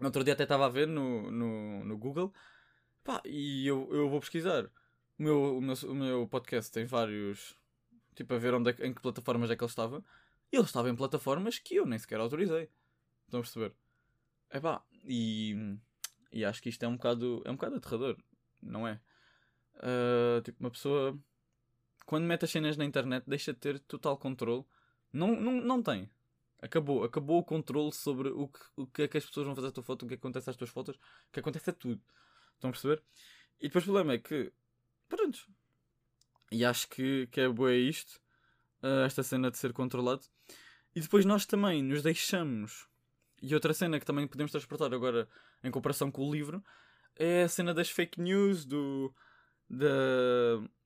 no 0.00 0.06
outro 0.06 0.24
dia 0.24 0.32
até 0.32 0.44
estava 0.44 0.66
a 0.66 0.68
ver 0.68 0.88
no, 0.88 1.30
no, 1.30 1.84
no 1.84 1.98
Google 1.98 2.32
pá, 3.04 3.20
e 3.24 3.66
eu, 3.66 3.88
eu 3.92 4.08
vou 4.08 4.18
pesquisar. 4.18 4.64
O 5.18 5.22
meu, 5.22 5.58
o, 5.58 5.60
meu, 5.60 5.74
o 5.74 5.94
meu 5.94 6.28
podcast 6.28 6.72
tem 6.72 6.86
vários. 6.86 7.54
Tipo, 8.16 8.34
a 8.34 8.38
ver 8.38 8.54
onde 8.54 8.70
é, 8.70 8.86
em 8.86 8.94
que 8.94 9.02
plataformas 9.02 9.50
é 9.50 9.56
que 9.56 9.62
ele 9.62 9.70
estava. 9.70 10.02
E 10.50 10.56
ele 10.56 10.64
estava 10.64 10.88
em 10.88 10.96
plataformas 10.96 11.58
que 11.58 11.76
eu 11.76 11.86
nem 11.86 11.98
sequer 11.98 12.18
autorizei. 12.18 12.70
Estão 13.26 13.40
a 13.40 13.42
perceber? 13.42 13.72
Epá, 14.50 14.82
e, 15.04 15.76
e 16.32 16.44
acho 16.44 16.62
que 16.62 16.68
isto 16.68 16.82
é 16.84 16.88
um 16.88 16.96
bocado, 16.96 17.42
é 17.44 17.50
um 17.50 17.56
bocado 17.56 17.76
aterrador, 17.76 18.16
não 18.62 18.86
é? 18.86 19.00
Uh, 19.76 20.40
tipo, 20.42 20.60
uma 20.60 20.70
pessoa 20.70 21.18
quando 22.06 22.24
mete 22.24 22.44
as 22.44 22.50
cenas 22.50 22.76
na 22.76 22.84
internet 22.84 23.24
deixa 23.26 23.52
de 23.52 23.58
ter 23.58 23.80
total 23.80 24.16
controle. 24.16 24.64
Não, 25.14 25.40
não, 25.40 25.52
não 25.52 25.82
tem. 25.82 26.10
Acabou. 26.60 27.04
Acabou 27.04 27.38
o 27.38 27.44
controle 27.44 27.92
sobre 27.92 28.28
o 28.28 28.48
que, 28.48 28.60
o 28.76 28.86
que 28.86 29.02
é 29.02 29.08
que 29.08 29.16
as 29.16 29.24
pessoas 29.24 29.46
vão 29.46 29.54
fazer 29.54 29.68
a 29.68 29.72
tua 29.72 29.84
foto, 29.84 30.04
o 30.04 30.08
que 30.08 30.14
acontece 30.14 30.50
às 30.50 30.56
tuas 30.56 30.70
fotos, 30.70 30.96
o 30.96 31.32
que 31.32 31.40
acontece 31.40 31.70
a 31.70 31.72
tudo. 31.72 32.02
Estão 32.54 32.70
a 32.70 32.72
perceber? 32.72 33.02
E 33.60 33.68
depois 33.68 33.84
o 33.84 33.86
problema 33.86 34.14
é 34.14 34.18
que. 34.18 34.52
Pronto. 35.08 35.46
E 36.50 36.64
acho 36.64 36.88
que, 36.88 37.28
que 37.28 37.40
é 37.40 37.48
boa 37.48 37.72
isto. 37.72 38.20
Uh, 38.82 39.06
esta 39.06 39.22
cena 39.22 39.50
de 39.50 39.56
ser 39.56 39.72
controlado. 39.72 40.22
E 40.94 41.00
depois 41.00 41.24
nós 41.24 41.46
também 41.46 41.82
nos 41.82 42.02
deixamos. 42.02 42.88
E 43.40 43.54
outra 43.54 43.72
cena 43.72 44.00
que 44.00 44.06
também 44.06 44.26
podemos 44.26 44.50
transportar 44.50 44.92
agora 44.92 45.28
em 45.62 45.70
comparação 45.70 46.10
com 46.10 46.28
o 46.28 46.32
livro 46.32 46.62
é 47.16 47.44
a 47.44 47.48
cena 47.48 47.72
das 47.72 47.88
fake 47.88 48.20
news, 48.20 48.64
do 48.64 49.14
de, 49.68 49.86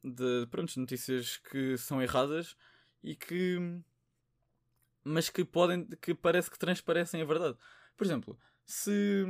de 0.04 0.46
pronto, 0.50 0.78
notícias 0.78 1.38
que 1.38 1.76
são 1.78 2.02
erradas 2.02 2.56
e 3.02 3.14
que 3.14 3.58
mas 5.04 5.28
que 5.28 5.44
podem 5.44 5.86
que 6.00 6.14
parece 6.14 6.50
que 6.50 6.58
transparecem 6.58 7.22
a 7.22 7.24
verdade. 7.24 7.56
Por 7.96 8.04
exemplo, 8.06 8.38
se 8.64 9.24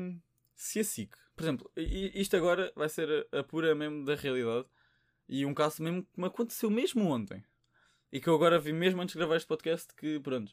se 0.54 0.80
a 0.80 0.84
SIC, 0.84 1.14
por 1.36 1.42
exemplo, 1.44 1.70
isto 1.76 2.36
agora 2.36 2.72
vai 2.74 2.88
ser 2.88 3.28
a, 3.32 3.44
pura 3.44 3.74
mesmo 3.74 4.04
da 4.04 4.14
realidade 4.14 4.66
e 5.28 5.46
um 5.46 5.54
caso 5.54 5.82
mesmo 5.82 6.02
que 6.02 6.20
me 6.20 6.26
aconteceu 6.26 6.70
mesmo 6.70 7.06
ontem 7.06 7.44
e 8.12 8.20
que 8.20 8.28
eu 8.28 8.34
agora 8.34 8.58
vi 8.58 8.72
mesmo 8.72 9.00
antes 9.00 9.12
de 9.12 9.18
gravar 9.18 9.36
este 9.36 9.46
podcast 9.46 9.94
que 9.94 10.18
pronto 10.20 10.52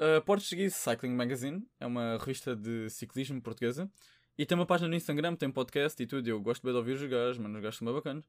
a 0.00 0.20
Portuguese 0.20 0.74
Cycling 0.74 1.14
Magazine 1.14 1.64
é 1.78 1.86
uma 1.86 2.18
revista 2.18 2.56
de 2.56 2.90
ciclismo 2.90 3.40
portuguesa 3.40 3.90
e 4.36 4.44
tem 4.44 4.58
uma 4.58 4.66
página 4.66 4.88
no 4.88 4.96
Instagram, 4.96 5.36
tem 5.36 5.50
podcast 5.50 6.02
e 6.02 6.06
tudo. 6.06 6.26
Eu 6.26 6.40
gosto 6.40 6.62
bem 6.62 6.72
de 6.72 6.78
ouvir 6.78 6.92
os 6.92 7.04
gajos, 7.04 7.38
mas 7.38 7.54
os 7.54 7.60
gajos 7.60 7.78
são 7.78 7.86
bem 7.86 7.94
bacanas. 7.94 8.24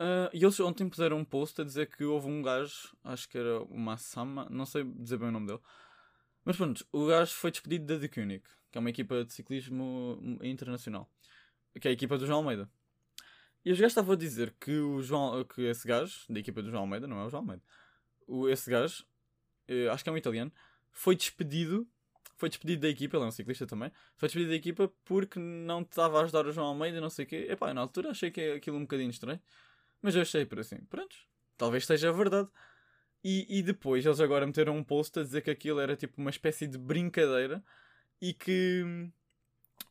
Uh, 0.00 0.32
e 0.32 0.42
eles 0.42 0.58
ontem 0.60 0.88
puseram 0.88 1.18
um 1.18 1.24
post 1.26 1.60
a 1.60 1.64
dizer 1.64 1.86
que 1.86 2.02
houve 2.04 2.26
um 2.26 2.40
gajo, 2.40 2.96
acho 3.04 3.28
que 3.28 3.36
era 3.36 3.62
o 3.64 3.78
Massama, 3.78 4.48
não 4.48 4.64
sei 4.64 4.82
dizer 4.82 5.18
bem 5.18 5.28
o 5.28 5.32
nome 5.32 5.46
dele. 5.46 5.60
Mas 6.42 6.56
pronto, 6.56 6.86
o 6.90 7.04
gajo 7.04 7.34
foi 7.34 7.50
despedido 7.50 7.84
da 7.84 8.00
The 8.00 8.08
Koenig, 8.08 8.42
que 8.72 8.78
é 8.78 8.80
uma 8.80 8.88
equipa 8.88 9.22
de 9.26 9.34
ciclismo 9.34 10.38
internacional. 10.42 11.06
Que 11.78 11.86
é 11.86 11.90
a 11.90 11.92
equipa 11.92 12.16
do 12.16 12.26
João 12.26 12.38
Almeida. 12.38 12.66
E 13.62 13.70
os 13.70 13.78
gajos 13.78 13.92
estavam 13.92 14.14
a 14.14 14.16
dizer 14.16 14.54
que, 14.58 14.72
o 14.78 15.02
João, 15.02 15.44
que 15.44 15.62
esse 15.62 15.86
gajo, 15.86 16.24
da 16.30 16.40
equipa 16.40 16.62
do 16.62 16.70
João 16.70 16.84
Almeida, 16.84 17.06
não 17.06 17.20
é 17.20 17.26
o 17.26 17.28
João 17.28 17.42
Almeida, 17.42 17.62
o, 18.26 18.48
esse 18.48 18.70
gajo, 18.70 19.04
eh, 19.68 19.86
acho 19.88 20.02
que 20.02 20.08
é 20.08 20.12
um 20.12 20.16
italiano, 20.16 20.50
foi 20.90 21.14
despedido 21.14 21.86
foi 22.40 22.48
despedido 22.48 22.80
da 22.80 22.88
equipa, 22.88 23.18
ele 23.18 23.24
é 23.24 23.28
um 23.28 23.30
ciclista 23.30 23.66
também, 23.66 23.92
foi 24.16 24.26
despedido 24.26 24.50
da 24.50 24.56
equipa 24.56 24.90
porque 25.04 25.38
não 25.38 25.82
estava 25.82 26.18
a 26.18 26.22
ajudar 26.22 26.46
o 26.46 26.52
João 26.52 26.68
Almeida, 26.68 26.98
não 26.98 27.10
sei 27.10 27.26
o 27.26 27.28
quê. 27.28 27.46
Epá, 27.50 27.74
na 27.74 27.82
altura 27.82 28.10
achei 28.10 28.30
que 28.30 28.40
é 28.40 28.54
aquilo 28.54 28.78
um 28.78 28.82
bocadinho 28.82 29.10
estranho, 29.10 29.38
mas 30.02 30.14
eu 30.14 30.22
achei 30.22 30.44
por 30.44 30.60
assim, 30.60 30.78
pronto, 30.88 31.16
talvez 31.56 31.86
seja 31.86 32.12
verdade. 32.12 32.48
E, 33.22 33.58
e 33.58 33.62
depois 33.62 34.04
eles 34.06 34.20
agora 34.20 34.46
meteram 34.46 34.76
um 34.76 34.84
post 34.84 35.18
a 35.18 35.22
dizer 35.22 35.42
que 35.42 35.50
aquilo 35.50 35.78
era 35.78 35.94
tipo 35.94 36.20
uma 36.20 36.30
espécie 36.30 36.66
de 36.66 36.78
brincadeira 36.78 37.62
e 38.20 38.32
que, 38.32 39.10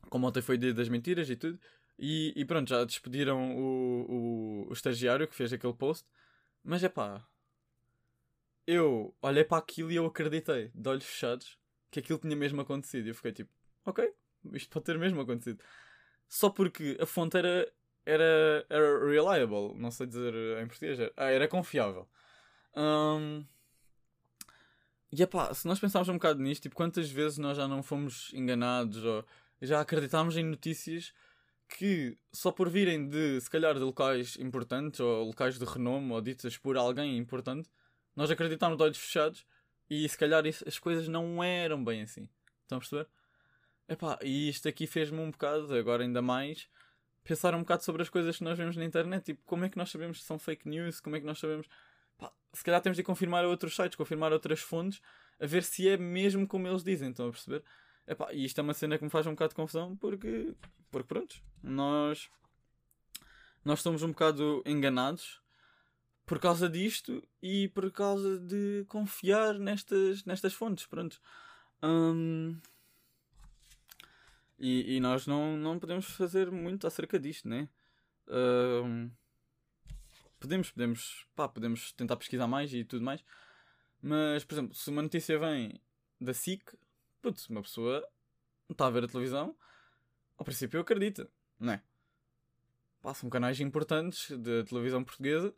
como 0.08 0.26
ontem 0.26 0.42
foi 0.42 0.58
dia 0.58 0.74
das 0.74 0.88
mentiras 0.88 1.30
e 1.30 1.36
tudo, 1.36 1.60
e, 1.98 2.32
e 2.34 2.44
pronto, 2.44 2.68
já 2.68 2.84
despediram 2.84 3.56
o, 3.56 4.66
o, 4.66 4.68
o 4.70 4.72
estagiário 4.72 5.28
que 5.28 5.34
fez 5.34 5.52
aquele 5.52 5.74
post, 5.74 6.04
mas 6.64 6.82
é 6.82 6.88
pá, 6.88 7.24
eu 8.66 9.14
olhei 9.20 9.44
para 9.44 9.58
aquilo 9.58 9.90
e 9.90 9.96
eu 9.96 10.06
acreditei, 10.06 10.70
de 10.74 10.88
olhos 10.88 11.04
fechados, 11.04 11.58
que 11.90 12.00
aquilo 12.00 12.18
tinha 12.18 12.36
mesmo 12.36 12.60
acontecido. 12.60 13.06
E 13.06 13.10
eu 13.10 13.14
fiquei 13.14 13.32
tipo, 13.32 13.50
ok, 13.84 14.12
isto 14.52 14.70
pode 14.70 14.86
ter 14.86 14.98
mesmo 14.98 15.20
acontecido. 15.20 15.62
Só 16.28 16.48
porque 16.48 16.96
a 17.00 17.06
fonte 17.06 17.36
era, 17.36 17.70
era, 18.04 18.66
era 18.68 19.06
reliable, 19.06 19.74
não 19.76 19.90
sei 19.90 20.06
dizer 20.06 20.34
em 20.62 20.66
português, 20.66 20.98
era, 20.98 21.12
ah, 21.16 21.30
era 21.30 21.48
confiável. 21.48 22.08
Um, 22.76 23.44
e 25.12 25.22
epá, 25.22 25.52
se 25.52 25.66
nós 25.66 25.80
pensarmos 25.80 26.08
um 26.08 26.14
bocado 26.14 26.40
nisto, 26.40 26.62
tipo, 26.62 26.76
quantas 26.76 27.10
vezes 27.10 27.38
nós 27.38 27.56
já 27.56 27.66
não 27.66 27.82
fomos 27.82 28.30
enganados 28.32 29.04
ou 29.04 29.24
já 29.60 29.80
acreditámos 29.80 30.36
em 30.36 30.44
notícias 30.44 31.12
que 31.68 32.16
só 32.32 32.50
por 32.50 32.68
virem 32.68 33.08
de, 33.08 33.40
se 33.40 33.48
calhar, 33.50 33.74
de 33.74 33.80
locais 33.80 34.36
importantes 34.38 35.00
ou 35.00 35.24
locais 35.24 35.58
de 35.58 35.64
renome 35.64 36.12
ou 36.12 36.20
ditas 36.20 36.56
por 36.56 36.76
alguém 36.76 37.16
importante, 37.16 37.68
nós 38.14 38.30
acreditámos 38.30 38.76
de 38.76 38.82
olhos 38.82 38.98
fechados 38.98 39.46
e 39.88 40.08
se 40.08 40.16
calhar 40.18 40.46
isso, 40.46 40.64
as 40.66 40.78
coisas 40.78 41.08
não 41.08 41.42
eram 41.42 41.82
bem 41.84 42.02
assim. 42.02 42.28
Estão 42.62 42.78
a 42.78 42.80
perceber? 42.80 43.08
Epá, 43.88 44.18
e 44.22 44.48
isto 44.48 44.68
aqui 44.68 44.86
fez-me 44.86 45.18
um 45.18 45.30
bocado, 45.30 45.74
agora 45.74 46.04
ainda 46.04 46.22
mais, 46.22 46.68
pensar 47.30 47.54
um 47.54 47.60
bocado 47.60 47.84
sobre 47.84 48.02
as 48.02 48.08
coisas 48.08 48.36
que 48.38 48.42
nós 48.42 48.58
vemos 48.58 48.76
na 48.76 48.84
internet. 48.84 49.24
Tipo, 49.26 49.42
como 49.46 49.64
é 49.64 49.68
que 49.68 49.78
nós 49.78 49.88
sabemos 49.88 50.18
que 50.18 50.24
são 50.24 50.36
fake 50.36 50.68
news? 50.68 50.98
Como 51.00 51.14
é 51.14 51.20
que 51.20 51.26
nós 51.26 51.38
sabemos. 51.38 51.68
Pá, 52.18 52.32
se 52.52 52.64
calhar 52.64 52.80
temos 52.80 52.96
de 52.96 53.04
confirmar 53.04 53.44
a 53.44 53.48
outros 53.48 53.76
sites, 53.76 53.94
confirmar 53.94 54.32
outras 54.32 54.60
fontes, 54.60 55.00
a 55.38 55.46
ver 55.46 55.62
se 55.62 55.88
é 55.88 55.96
mesmo 55.96 56.44
como 56.46 56.66
eles 56.66 56.82
dizem. 56.82 57.10
Estão 57.10 57.28
a 57.28 57.30
perceber? 57.30 57.62
Epá, 58.04 58.32
e 58.32 58.44
isto 58.44 58.58
é 58.58 58.62
uma 58.62 58.74
cena 58.74 58.98
que 58.98 59.04
me 59.04 59.10
faz 59.10 59.26
um 59.28 59.30
bocado 59.30 59.50
de 59.50 59.54
confusão 59.54 59.96
porque. 59.96 60.54
Porque 60.90 61.06
pronto, 61.06 61.36
nós. 61.62 62.28
Nós 63.64 63.80
somos 63.80 64.02
um 64.02 64.08
bocado 64.08 64.62
enganados 64.66 65.40
por 66.26 66.40
causa 66.40 66.68
disto 66.68 67.22
e 67.40 67.68
por 67.68 67.92
causa 67.92 68.40
de 68.40 68.84
confiar 68.88 69.54
nestas, 69.58 70.24
nestas 70.24 70.52
fontes, 70.52 70.86
pronto. 70.86 71.20
Um, 71.80 72.58
e, 74.60 74.96
e, 74.96 75.00
nós 75.00 75.26
não, 75.26 75.56
não 75.56 75.78
podemos 75.78 76.06
fazer 76.06 76.50
muito 76.50 76.86
acerca 76.86 77.18
disto, 77.18 77.48
né? 77.48 77.68
Um, 78.28 79.10
podemos, 80.38 80.70
podemos, 80.70 81.26
pá, 81.34 81.48
podemos 81.48 81.92
tentar 81.92 82.16
pesquisar 82.16 82.46
mais 82.46 82.72
e 82.72 82.84
tudo 82.84 83.04
mais, 83.04 83.24
Mas, 84.02 84.44
por 84.44 84.54
exemplo, 84.54 84.74
se 84.74 84.90
uma 84.90 85.02
notícia 85.02 85.38
vem 85.38 85.80
da 86.20 86.34
SIC, 86.34 86.62
putz, 87.22 87.48
uma 87.48 87.62
pessoa 87.62 88.06
está 88.70 88.86
a 88.86 88.90
ver 88.90 89.04
a 89.04 89.08
televisão, 89.08 89.56
ao 90.36 90.44
princípio 90.44 90.80
acredita, 90.80 91.28
não 91.58 91.72
é? 91.72 91.82
Passam 93.02 93.30
canais 93.30 93.60
importantes 93.60 94.30
da 94.30 94.62
televisão 94.64 95.02
portuguesa 95.02 95.54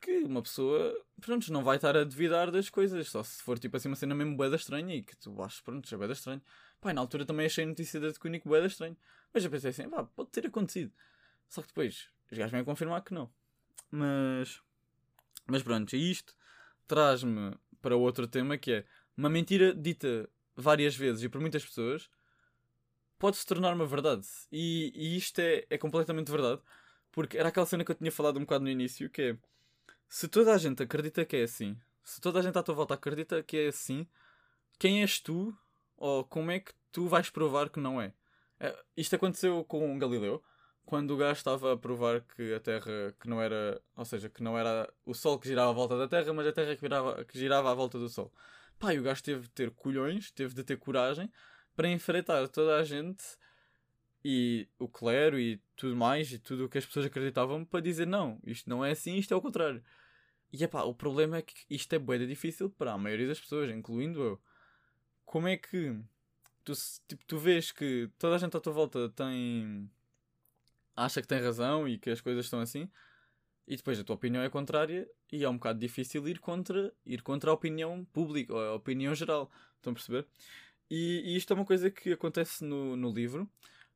que 0.00 0.18
uma 0.18 0.42
pessoa, 0.42 0.94
pronto, 1.20 1.52
não 1.52 1.64
vai 1.64 1.76
estar 1.76 1.96
a 1.96 2.04
duvidar 2.04 2.50
das 2.50 2.70
coisas, 2.70 3.08
só 3.08 3.22
se 3.22 3.42
for 3.42 3.58
tipo 3.58 3.76
assim 3.76 3.88
uma 3.88 3.96
cena 3.96 4.14
mesmo 4.14 4.36
boeda 4.36 4.56
estranha 4.56 4.94
e 4.94 5.02
que 5.02 5.16
tu 5.16 5.42
achas, 5.42 5.60
pronto, 5.60 5.92
é 5.92 5.98
boeda 5.98 6.12
estranho. 6.12 6.42
Pá, 6.86 6.92
na 6.92 7.00
altura 7.00 7.26
também 7.26 7.46
achei 7.46 7.64
a 7.64 7.66
notícia 7.66 7.98
da 7.98 8.12
Tecunico 8.12 8.48
boeda 8.48 8.68
estranho, 8.68 8.96
mas 9.34 9.44
eu 9.44 9.50
pensei 9.50 9.70
assim, 9.70 9.90
pá, 9.90 10.04
pode 10.04 10.30
ter 10.30 10.46
acontecido. 10.46 10.92
Só 11.48 11.60
que 11.60 11.66
depois, 11.66 12.08
os 12.30 12.38
gajos 12.38 12.52
vêm 12.52 12.60
a 12.60 12.64
confirmar 12.64 13.02
que 13.02 13.12
não. 13.12 13.28
Mas, 13.90 14.62
mas 15.48 15.64
pronto, 15.64 15.96
isto 15.96 16.32
traz-me 16.86 17.56
para 17.82 17.96
outro 17.96 18.28
tema 18.28 18.56
que 18.56 18.70
é 18.70 18.84
uma 19.16 19.28
mentira 19.28 19.74
dita 19.74 20.30
várias 20.54 20.94
vezes 20.94 21.24
e 21.24 21.28
por 21.28 21.40
muitas 21.40 21.64
pessoas 21.64 22.08
pode 23.18 23.36
se 23.36 23.44
tornar 23.44 23.74
uma 23.74 23.84
verdade. 23.84 24.24
E, 24.52 24.92
e 24.94 25.16
isto 25.16 25.40
é, 25.40 25.66
é 25.68 25.76
completamente 25.76 26.30
verdade. 26.30 26.62
Porque 27.10 27.36
era 27.36 27.48
aquela 27.48 27.66
cena 27.66 27.84
que 27.84 27.90
eu 27.90 27.96
tinha 27.96 28.12
falado 28.12 28.36
um 28.36 28.42
bocado 28.42 28.62
no 28.62 28.70
início, 28.70 29.10
que 29.10 29.22
é 29.22 29.36
se 30.08 30.28
toda 30.28 30.54
a 30.54 30.58
gente 30.58 30.84
acredita 30.84 31.24
que 31.24 31.34
é 31.34 31.42
assim, 31.42 31.76
se 32.04 32.20
toda 32.20 32.38
a 32.38 32.42
gente 32.42 32.56
à 32.56 32.62
tua 32.62 32.76
volta 32.76 32.94
acredita 32.94 33.42
que 33.42 33.56
é 33.56 33.66
assim, 33.66 34.06
quem 34.78 35.00
és 35.00 35.18
tu? 35.18 35.52
Ou 35.96 36.24
como 36.24 36.50
é 36.50 36.60
que 36.60 36.72
tu 36.92 37.08
vais 37.08 37.30
provar 37.30 37.70
que 37.70 37.80
não 37.80 38.00
é? 38.00 38.12
é 38.60 38.76
isto 38.96 39.16
aconteceu 39.16 39.64
com 39.64 39.98
Galileu, 39.98 40.42
quando 40.84 41.10
o 41.12 41.16
gajo 41.16 41.38
estava 41.38 41.72
a 41.72 41.76
provar 41.76 42.20
que 42.20 42.54
a 42.54 42.60
Terra 42.60 43.14
que 43.20 43.28
não 43.28 43.42
era, 43.42 43.80
ou 43.96 44.04
seja, 44.04 44.28
que 44.28 44.42
não 44.42 44.56
era 44.56 44.92
o 45.04 45.14
Sol 45.14 45.38
que 45.38 45.48
girava 45.48 45.70
à 45.70 45.74
volta 45.74 45.98
da 45.98 46.08
Terra, 46.08 46.32
mas 46.32 46.46
a 46.46 46.52
Terra 46.52 46.74
que, 46.76 46.80
virava, 46.80 47.24
que 47.24 47.38
girava 47.38 47.70
à 47.70 47.74
volta 47.74 47.98
do 47.98 48.08
Sol. 48.08 48.32
Pá, 48.78 48.94
e 48.94 48.98
o 48.98 49.02
gajo 49.02 49.22
teve 49.22 49.42
de 49.42 49.50
ter 49.50 49.70
colhões, 49.72 50.30
teve 50.30 50.54
de 50.54 50.62
ter 50.62 50.76
coragem 50.76 51.30
para 51.74 51.88
enfrentar 51.88 52.46
toda 52.48 52.76
a 52.76 52.84
gente 52.84 53.24
e 54.24 54.68
o 54.78 54.88
clero 54.88 55.38
e 55.38 55.60
tudo 55.76 55.96
mais 55.96 56.32
e 56.32 56.38
tudo 56.38 56.64
o 56.64 56.68
que 56.68 56.78
as 56.78 56.86
pessoas 56.86 57.06
acreditavam 57.06 57.64
para 57.64 57.80
dizer 57.80 58.06
não, 58.06 58.40
isto 58.44 58.68
não 58.68 58.84
é 58.84 58.92
assim, 58.92 59.16
isto 59.16 59.32
é 59.34 59.36
o 59.36 59.42
contrário. 59.42 59.82
E 60.52 60.62
epá, 60.62 60.82
o 60.84 60.94
problema 60.94 61.38
é 61.38 61.42
que 61.42 61.54
isto 61.68 61.92
é 61.92 61.98
bem 61.98 62.26
difícil 62.26 62.70
para 62.70 62.92
a 62.92 62.98
maioria 62.98 63.26
das 63.26 63.40
pessoas, 63.40 63.70
incluindo 63.70 64.22
eu. 64.22 64.40
Como 65.26 65.46
é 65.46 65.58
que 65.58 65.94
tu, 66.64 66.72
tipo, 67.06 67.24
tu 67.26 67.38
vês 67.38 67.70
que 67.70 68.10
toda 68.18 68.36
a 68.36 68.38
gente 68.38 68.56
à 68.56 68.60
tua 68.60 68.72
volta 68.72 69.10
tem. 69.10 69.90
acha 70.96 71.20
que 71.20 71.28
tem 71.28 71.40
razão 71.40 71.86
e 71.86 71.98
que 71.98 72.08
as 72.08 72.22
coisas 72.22 72.46
estão 72.46 72.60
assim, 72.60 72.90
e 73.66 73.76
depois 73.76 74.00
a 74.00 74.04
tua 74.04 74.16
opinião 74.16 74.42
é 74.42 74.48
contrária 74.48 75.06
e 75.30 75.44
é 75.44 75.48
um 75.48 75.56
bocado 75.56 75.78
difícil 75.78 76.26
ir 76.28 76.38
contra, 76.40 76.92
ir 77.04 77.22
contra 77.22 77.50
a 77.50 77.54
opinião 77.54 78.04
pública 78.06 78.54
ou 78.54 78.60
a 78.60 78.74
opinião 78.74 79.14
geral. 79.14 79.50
Estão 79.76 79.92
a 79.92 79.94
perceber? 79.94 80.26
E, 80.90 81.22
e 81.26 81.36
isto 81.36 81.52
é 81.52 81.56
uma 81.56 81.64
coisa 81.64 81.90
que 81.90 82.12
acontece 82.12 82.64
no, 82.64 82.96
no 82.96 83.12
livro 83.12 83.50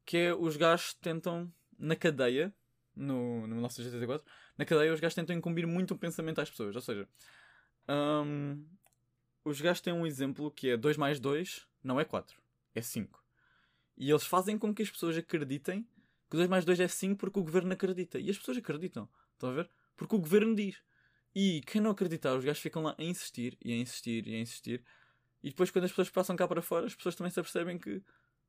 que 0.05 0.17
é 0.17 0.35
os 0.35 0.57
gajos 0.57 0.95
tentam, 0.95 1.53
na 1.79 1.95
cadeia, 1.95 2.53
no, 2.97 3.47
no 3.47 3.55
1984, 3.55 4.27
na 4.59 4.65
cadeia 4.65 4.93
os 4.93 4.99
gajos 4.99 5.15
tentam 5.15 5.37
incumbir 5.37 5.67
muito 5.67 5.95
o 5.95 5.99
pensamento 5.99 6.41
às 6.41 6.51
pessoas. 6.51 6.75
Ou 6.75 6.83
seja, 6.83 7.09
um, 7.89 8.65
os 9.45 9.61
gajos 9.61 9.81
têm 9.81 9.93
um 9.93 10.07
exemplo 10.07 10.51
que 10.51 10.71
é 10.71 10.77
2 10.77 10.97
mais 10.97 11.19
2 11.19 11.67
não 11.83 11.99
é 11.99 12.05
4, 12.05 12.41
é 12.75 12.83
5. 12.83 13.23
E 13.97 14.11
eles 14.11 14.25
fazem 14.25 14.59
com 14.59 14.75
que 14.75 14.83
as 14.83 14.91
pessoas 14.91 15.17
acreditem 15.17 15.87
que 16.31 16.37
2 16.37 16.49
mais 16.49 16.65
2 16.65 16.81
é 16.81 16.89
5 16.89 17.19
porque 17.19 17.39
o 17.39 17.43
governo 17.43 17.73
acredita. 17.73 18.19
E 18.19 18.31
as 18.31 18.39
pessoas 18.39 18.57
acreditam. 18.57 19.09
Estão 19.33 19.51
a 19.51 19.53
ver? 19.53 19.71
Porque 19.97 20.15
o 20.15 20.19
governo 20.19 20.55
diz. 20.55 20.77
E 21.35 21.61
quem 21.67 21.81
não 21.81 21.91
acreditar, 21.91 22.35
os 22.35 22.45
gajos 22.45 22.63
ficam 22.63 22.83
lá 22.83 22.95
a 22.97 23.03
insistir 23.03 23.59
e 23.63 23.73
a 23.73 23.77
insistir 23.77 24.27
e 24.27 24.35
a 24.35 24.39
insistir. 24.39 24.85
E 25.43 25.49
depois, 25.49 25.71
quando 25.71 25.85
as 25.85 25.91
pessoas 25.91 26.11
passam 26.11 26.37
cá 26.37 26.47
para 26.47 26.63
fora, 26.63 26.87
as 26.87 26.95
pessoas 26.95 27.15
também 27.15 27.31
se 27.31 27.41
apercebem 27.41 27.79
que 27.79 28.03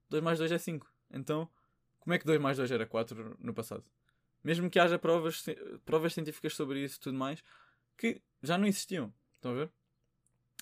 2 0.09 0.23
mais 0.23 0.37
2 0.37 0.51
é 0.51 0.57
5. 0.57 0.89
Então, 1.11 1.49
como 1.99 2.13
é 2.13 2.19
que 2.19 2.25
2 2.25 2.39
mais 2.39 2.57
2 2.57 2.71
era 2.71 2.85
4 2.85 3.37
no 3.39 3.53
passado? 3.53 3.83
Mesmo 4.43 4.69
que 4.69 4.79
haja 4.79 4.97
provas, 4.97 5.43
provas 5.85 6.13
científicas 6.13 6.53
sobre 6.53 6.83
isso 6.83 6.97
e 6.97 6.99
tudo 6.99 7.17
mais, 7.17 7.43
que 7.97 8.21
já 8.41 8.57
não 8.57 8.65
existiam. 8.65 9.13
Estão 9.35 9.51
a 9.51 9.55
ver? 9.55 9.71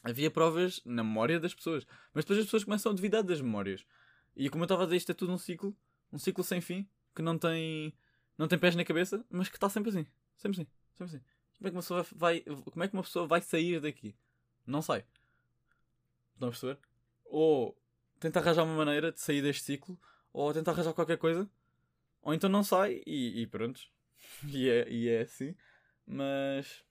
Havia 0.04 0.32
provas 0.32 0.82
na 0.86 1.04
memória 1.04 1.40
das 1.40 1.54
pessoas. 1.54 1.86
Mas 2.14 2.24
depois 2.24 2.40
as 2.40 2.46
pessoas 2.46 2.64
começam 2.64 2.92
a 2.92 2.96
duvidar 2.96 3.24
das 3.24 3.42
memórias. 3.42 3.86
E 4.36 4.50
como 4.50 4.64
eu 4.64 4.66
estava 4.66 4.84
a 4.84 4.86
dizer, 4.86 4.98
isto 4.98 5.12
é 5.12 5.16
tudo 5.16 5.34
um 5.34 5.38
ciclo. 5.38 5.76
Um 6.12 6.18
ciclo 6.18 6.44
sem 6.44 6.62
fim. 6.62 6.88
Que 7.16 7.22
não 7.22 7.38
tem, 7.38 7.94
não 8.38 8.48
tem 8.48 8.58
pés 8.58 8.76
na 8.76 8.86
cabeça, 8.86 9.26
mas 9.30 9.50
que 9.50 9.58
está 9.58 9.70
sempre 9.70 9.90
assim. 9.90 10.08
Sempre 10.38 10.62
assim. 10.62 10.72
Sempre 10.98 11.16
assim. 11.16 11.26
Como 11.58 11.68
é 11.68 11.72
que 11.72 11.76
uma 11.76 11.82
pessoa 11.82 12.06
vai, 12.14 12.40
como 12.42 12.84
é 12.84 12.88
que 12.88 12.94
uma 12.94 13.04
pessoa 13.04 13.28
vai 13.28 13.42
sair 13.42 13.82
daqui? 13.82 14.16
Não 14.66 14.82
sai. 14.82 15.04
Estão 16.34 16.48
a 16.48 16.52
perceber? 16.52 16.80
Ou 17.26 17.78
tenta 18.18 18.40
arranjar 18.40 18.64
uma 18.64 18.76
maneira 18.76 19.12
de 19.12 19.20
sair 19.20 19.42
deste 19.42 19.64
ciclo, 19.64 20.00
ou 20.32 20.54
tenta 20.54 20.72
arranjar 20.72 20.94
qualquer 20.94 21.18
coisa, 21.18 21.50
ou 22.22 22.34
então 22.34 22.50
não 22.50 22.64
sai 22.64 23.02
e, 23.06 23.42
e 23.42 23.48
pronto. 23.48 23.82
e, 24.48 24.70
é, 24.70 24.90
e 24.90 25.10
é 25.10 25.22
assim. 25.22 25.54
Mas. 26.08 26.84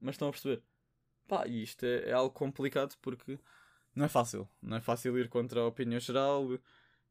Mas 0.00 0.14
estão 0.14 0.28
a 0.28 0.32
perceber. 0.32 0.62
Pá, 1.28 1.46
e 1.46 1.62
isto 1.62 1.84
é, 1.84 2.10
é, 2.10 2.12
algo 2.12 2.34
complicado 2.34 2.96
porque 3.00 3.38
não 3.94 4.04
é 4.04 4.08
fácil. 4.08 4.48
Não 4.60 4.76
é 4.76 4.80
fácil 4.80 5.18
ir 5.18 5.28
contra 5.28 5.60
a 5.60 5.66
opinião 5.66 6.00
geral. 6.00 6.46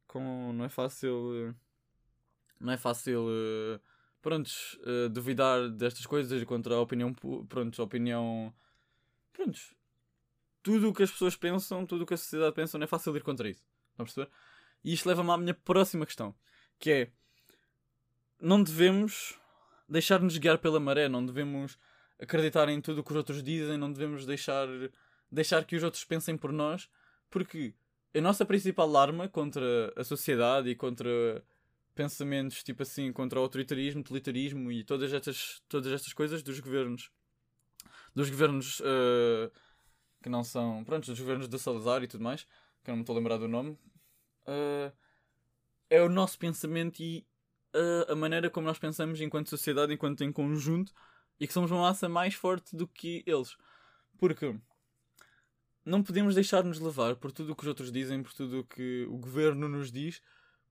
Com, 0.08 0.54
não 0.54 0.66
é 0.66 0.70
fácil. 0.70 1.56
Não 2.60 2.74
é 2.74 2.78
fácil. 2.78 3.26
Prontos, 4.22 4.80
duvidar 5.12 5.70
destas 5.70 6.06
coisas 6.06 6.44
contra 6.44 6.76
a 6.76 6.82
opinião. 6.82 7.14
Prontos, 7.48 7.80
a 7.80 7.84
opinião. 7.84 8.54
Prontos, 9.34 9.74
tudo 10.62 10.90
o 10.90 10.94
que 10.94 11.04
as 11.04 11.12
pessoas 11.12 11.36
pensam, 11.36 11.86
tudo 11.86 12.04
o 12.04 12.06
que 12.06 12.14
a 12.14 12.18
sociedade 12.18 12.54
pensa, 12.54 12.78
não 12.78 12.84
é 12.84 12.88
fácil 12.88 13.16
ir 13.16 13.24
contra 13.24 13.50
isso. 13.50 13.64
Estão 13.92 14.04
a 14.04 14.06
perceber? 14.06 14.30
E 14.84 14.94
isto 14.94 15.08
leva-me 15.08 15.32
à 15.32 15.38
minha 15.38 15.54
próxima 15.54 16.06
questão, 16.06 16.36
que 16.80 16.92
é 16.92 17.12
não 18.40 18.62
devemos 18.62 19.40
deixar-nos 19.88 20.38
guiar 20.38 20.58
pela 20.58 20.80
maré, 20.80 21.08
não 21.08 21.26
devemos 21.26 21.78
acreditar 22.22 22.70
em 22.70 22.80
tudo 22.80 23.02
o 23.02 23.04
que 23.04 23.12
os 23.12 23.18
outros 23.18 23.42
dizem, 23.42 23.78
não 23.78 23.92
devemos 23.92 24.26
deixar, 24.26 24.68
deixar 25.32 25.66
que 25.66 25.76
os 25.76 25.84
outros 25.84 26.06
pensem 26.06 26.38
por 26.38 26.54
nós, 26.54 26.88
porque 27.30 27.74
a 28.14 28.22
nossa 28.22 28.46
principal 28.46 28.96
arma 28.96 29.28
contra 29.28 29.92
a 29.96 30.04
sociedade 30.04 30.70
e 30.70 30.76
contra 30.76 31.44
pensamentos 31.96 32.64
tipo 32.64 32.84
assim, 32.84 33.12
contra 33.12 33.40
o 33.40 33.44
autoritarismo, 33.44 34.04
totalitarismo 34.04 34.72
e 34.72 34.84
todas 34.84 35.12
estas, 35.12 35.62
todas 35.68 35.92
estas 35.92 36.14
coisas 36.14 36.44
dos 36.44 36.60
governos, 36.60 37.12
dos 38.14 38.30
governos 38.30 38.80
uh, 38.82 39.52
que 40.22 40.30
não 40.30 40.44
são, 40.44 40.84
pronto, 40.84 41.08
dos 41.08 41.20
governos 41.20 41.48
de 41.50 41.60
Salazar 41.60 42.04
e 42.04 42.08
tudo 42.08 42.24
mais, 42.24 42.44
que 42.84 42.90
eu 42.90 42.94
não 42.94 42.98
me 42.98 43.02
estou 43.02 43.16
a 43.16 43.18
lembrar 43.18 43.38
do 43.38 43.48
nome, 43.48 43.72
uh, 43.72 44.92
é 45.90 46.02
o 46.02 46.10
nosso 46.10 46.38
pensamento 46.38 47.02
e 47.02 47.26
uh, 47.76 48.12
a 48.12 48.16
maneira 48.16 48.50
como 48.50 48.68
nós 48.68 48.78
pensamos 48.78 49.20
enquanto 49.20 49.50
sociedade, 49.50 49.94
enquanto 49.94 50.24
em 50.24 50.32
conjunto, 50.32 50.94
e 51.42 51.48
que 51.48 51.54
somos 51.54 51.72
uma 51.72 51.82
massa 51.82 52.08
mais 52.08 52.36
forte 52.36 52.76
do 52.76 52.88
que 52.88 53.24
eles. 53.26 53.58
Porque 54.20 54.56
não 55.84 56.04
podemos 56.04 56.36
deixar-nos 56.36 56.80
levar 56.80 57.16
por 57.16 57.32
tudo 57.32 57.52
o 57.52 57.56
que 57.56 57.64
os 57.64 57.68
outros 57.68 57.92
dizem, 57.92 58.22
por 58.22 58.32
tudo 58.32 58.60
o 58.60 58.64
que 58.64 59.08
o 59.10 59.18
governo 59.18 59.68
nos 59.68 59.92
diz, 59.92 60.22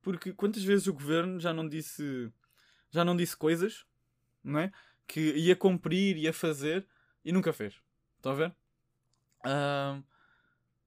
porque 0.00 0.32
quantas 0.32 0.62
vezes 0.62 0.86
o 0.86 0.92
governo 0.92 1.40
já 1.40 1.52
não 1.52 1.68
disse 1.68 2.32
já 2.88 3.04
não 3.04 3.16
disse 3.16 3.36
coisas, 3.36 3.84
não 4.44 4.60
é? 4.60 4.72
Que 5.08 5.32
ia 5.32 5.56
cumprir, 5.56 6.16
ia 6.16 6.32
fazer 6.32 6.86
e 7.24 7.32
nunca 7.32 7.52
fez. 7.52 7.74
Estão 8.16 8.30
a 8.30 8.34
ver? 8.36 8.54
Uh, 9.44 10.04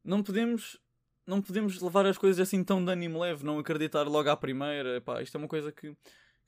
não 0.01 0.23
podemos 0.23 0.79
não 1.27 1.41
podemos 1.41 1.81
levar 1.81 2.05
as 2.05 2.17
coisas 2.17 2.39
assim 2.39 2.63
tão 2.63 2.83
de 2.83 2.89
ânimo 2.89 3.19
leve, 3.19 3.43
não 3.43 3.59
acreditar 3.59 4.03
logo 4.03 4.29
à 4.29 4.37
primeira. 4.37 4.95
Epá, 4.95 5.21
isto 5.21 5.35
é 5.35 5.39
uma 5.39 5.47
coisa 5.49 5.73
que, 5.73 5.93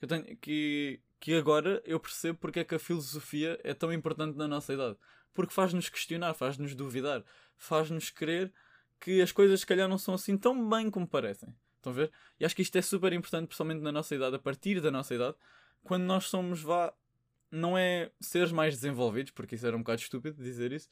que, 0.00 0.06
tenho, 0.06 0.36
que, 0.38 1.00
que 1.18 1.34
agora 1.34 1.82
eu 1.84 1.98
percebo 1.98 2.38
porque 2.38 2.60
é 2.60 2.64
que 2.64 2.74
a 2.74 2.78
filosofia 2.78 3.58
é 3.64 3.74
tão 3.74 3.92
importante 3.92 4.36
na 4.36 4.46
nossa 4.46 4.72
idade. 4.72 4.96
Porque 5.32 5.52
faz-nos 5.52 5.88
questionar, 5.88 6.34
faz-nos 6.34 6.74
duvidar, 6.74 7.24
faz-nos 7.56 8.10
crer 8.10 8.52
que 9.00 9.20
as 9.20 9.32
coisas 9.32 9.60
se 9.60 9.66
calhar 9.66 9.88
não 9.88 9.98
são 9.98 10.14
assim 10.14 10.36
tão 10.36 10.68
bem 10.68 10.90
como 10.90 11.06
parecem. 11.06 11.54
Estão 11.76 11.92
a 11.92 11.96
ver? 11.96 12.12
E 12.40 12.44
acho 12.44 12.56
que 12.56 12.62
isto 12.62 12.76
é 12.76 12.82
super 12.82 13.12
importante, 13.12 13.46
principalmente 13.46 13.82
na 13.82 13.92
nossa 13.92 14.14
idade, 14.14 14.36
a 14.36 14.38
partir 14.38 14.80
da 14.80 14.90
nossa 14.90 15.14
idade, 15.14 15.36
quando 15.84 16.04
nós 16.04 16.24
somos, 16.24 16.62
vá, 16.62 16.92
não 17.50 17.76
é 17.76 18.10
seres 18.20 18.50
mais 18.50 18.74
desenvolvidos, 18.74 19.32
porque 19.32 19.54
isso 19.54 19.66
era 19.66 19.76
um 19.76 19.80
bocado 19.80 20.00
estúpido 20.00 20.42
dizer 20.42 20.72
isso, 20.72 20.88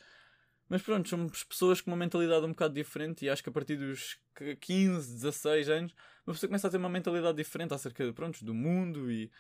mas 0.69 0.83
pronto, 0.83 1.09
somos 1.09 1.45
pessoas 1.45 1.81
com 1.81 1.91
uma 1.91 1.97
mentalidade 1.97 2.45
um 2.47 2.51
bocado 2.51 2.75
diferente 2.75 3.25
e 3.25 3.29
acho 3.29 3.43
que 3.43 3.49
a 3.49 3.53
partir 3.53 3.77
dos 3.77 4.19
15, 4.61 5.13
16 5.15 5.69
anos, 5.69 5.95
uma 6.27 6.33
pessoa 6.33 6.49
começa 6.49 6.69
a 6.69 6.71
ter 6.71 6.79
uma 6.79 6.89
mentalidade 6.89 7.37
diferente 7.37 7.75
acerca 7.75 8.11
pronto, 8.13 8.45
do 8.45 8.55
mundo 8.55 9.11
e, 9.11 9.31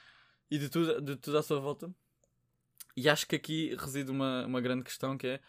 e 0.51 0.59
de, 0.59 0.69
tudo, 0.69 1.01
de 1.01 1.17
tudo 1.17 1.39
à 1.39 1.43
sua 1.43 1.61
volta. 1.61 1.95
E 2.97 3.09
acho 3.09 3.27
que 3.27 3.37
aqui 3.37 3.75
reside 3.77 4.11
uma, 4.11 4.47
uma 4.47 4.61
grande 4.61 4.85
questão 4.85 5.19
que 5.19 5.27
é 5.27 5.41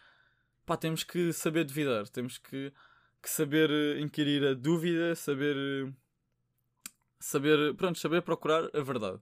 pá, 0.64 0.76
temos 0.76 1.04
que 1.04 1.32
saber 1.32 1.64
duvidar, 1.64 2.08
temos 2.08 2.38
que, 2.38 2.72
que 3.22 3.30
saber 3.30 3.70
eh, 3.70 4.00
inquirir 4.00 4.44
a 4.44 4.54
dúvida, 4.54 5.14
saber 5.14 5.56
eh, 5.56 5.92
saber, 7.20 7.74
pronto, 7.74 7.98
saber 7.98 8.22
procurar 8.22 8.68
a 8.74 8.80
verdade. 8.82 9.20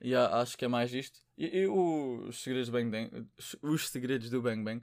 E 0.00 0.14
acho 0.14 0.56
que 0.56 0.64
é 0.64 0.68
mais 0.68 0.92
isto. 0.94 1.20
E, 1.36 1.46
e 1.46 1.66
os 1.66 2.40
segredos 2.42 2.68
do 2.68 2.72
Bang 2.72 2.90
Bang, 2.90 3.28
os 3.62 3.88
segredos 3.88 4.30
do 4.30 4.42
Bang 4.42 4.62
Bang 4.62 4.82